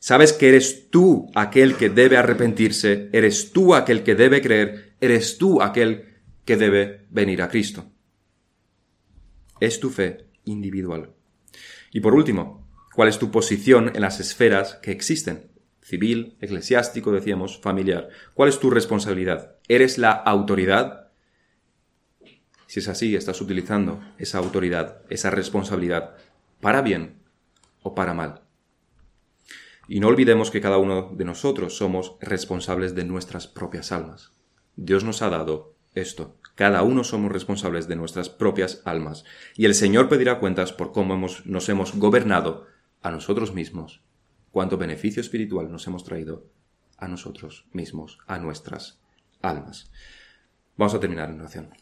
Sabes 0.04 0.34
que 0.34 0.49
eres 0.49 0.89
tú 0.89 1.30
aquel 1.36 1.78
que 1.78 1.88
debe 1.88 2.18
arrepentirse, 2.18 3.12
eres 3.14 3.52
tú 3.52 3.76
aquel 3.76 4.02
que 4.02 4.16
debe 4.16 4.41
creer, 4.41 4.95
eres 4.99 5.38
tú 5.38 5.62
aquel 5.62 6.16
que 6.43 6.58
debe 6.58 7.06
venir 7.12 7.43
a 7.43 7.49
Cristo. 7.49 7.86
Es 9.60 9.80
tu 9.80 9.91
fe 9.91 10.26
individual. 10.43 11.12
Y 11.91 11.99
por 11.99 12.16
último, 12.16 12.68
¿cuál 12.95 13.10
es 13.10 13.20
tu 13.20 13.30
posición 13.30 13.91
en 13.93 14.02
las 14.02 14.20
esferas 14.20 14.80
que 14.82 14.89
existen? 14.89 15.52
Civil, 15.84 16.36
eclesiástico, 16.41 17.12
decíamos, 17.12 17.62
familiar. 17.62 18.10
¿Cuál 18.34 18.49
es 18.49 18.60
tu 18.60 18.72
responsabilidad? 18.72 19.58
¿Eres 19.68 19.99
la 19.99 20.14
autoridad? 20.14 21.12
Si 22.66 22.80
es 22.80 22.88
así, 22.88 23.16
estás 23.16 23.39
utilizando 23.39 24.02
esa 24.18 24.39
autoridad, 24.39 25.04
esa 25.12 25.30
responsabilidad, 25.30 26.16
para 26.60 26.82
bien 26.82 27.22
o 27.84 27.93
para 27.93 28.16
mal. 28.16 28.41
Y 29.92 30.00
no 30.00 30.08
olvidemos 30.08 30.52
que 30.52 30.62
cada 30.62 30.78
uno 30.78 31.12
de 31.14 31.26
nosotros 31.26 31.76
somos 31.76 32.16
responsables 32.22 32.96
de 32.96 33.04
nuestras 33.04 33.50
propias 33.50 33.92
almas. 33.92 34.32
Dios 34.78 35.04
nos 35.04 35.22
ha 35.22 35.30
dado 35.30 35.76
esto. 35.94 36.38
Cada 36.56 36.82
uno 36.82 37.04
somos 37.04 37.30
responsables 37.30 37.89
de 37.89 37.98
nuestras 37.98 38.30
propias 38.30 38.82
almas. 38.86 39.26
Y 39.58 39.66
el 39.66 39.76
Señor 39.76 40.08
pedirá 40.08 40.39
cuentas 40.39 40.72
por 40.72 40.94
cómo 40.94 41.18
nos 41.44 41.68
hemos 41.68 41.94
gobernado 41.94 42.68
a 43.02 43.12
nosotros 43.12 43.54
mismos, 43.54 44.02
cuánto 44.52 44.78
beneficio 44.78 45.20
espiritual 45.20 45.70
nos 45.70 45.86
hemos 45.88 46.06
traído 46.06 46.48
a 46.96 47.10
nosotros 47.10 47.68
mismos, 47.74 48.18
a 48.28 48.39
nuestras 48.39 49.02
almas. 49.42 49.92
Vamos 50.78 50.94
a 50.94 51.02
terminar 51.02 51.32
en 51.32 51.42
oración. 51.42 51.81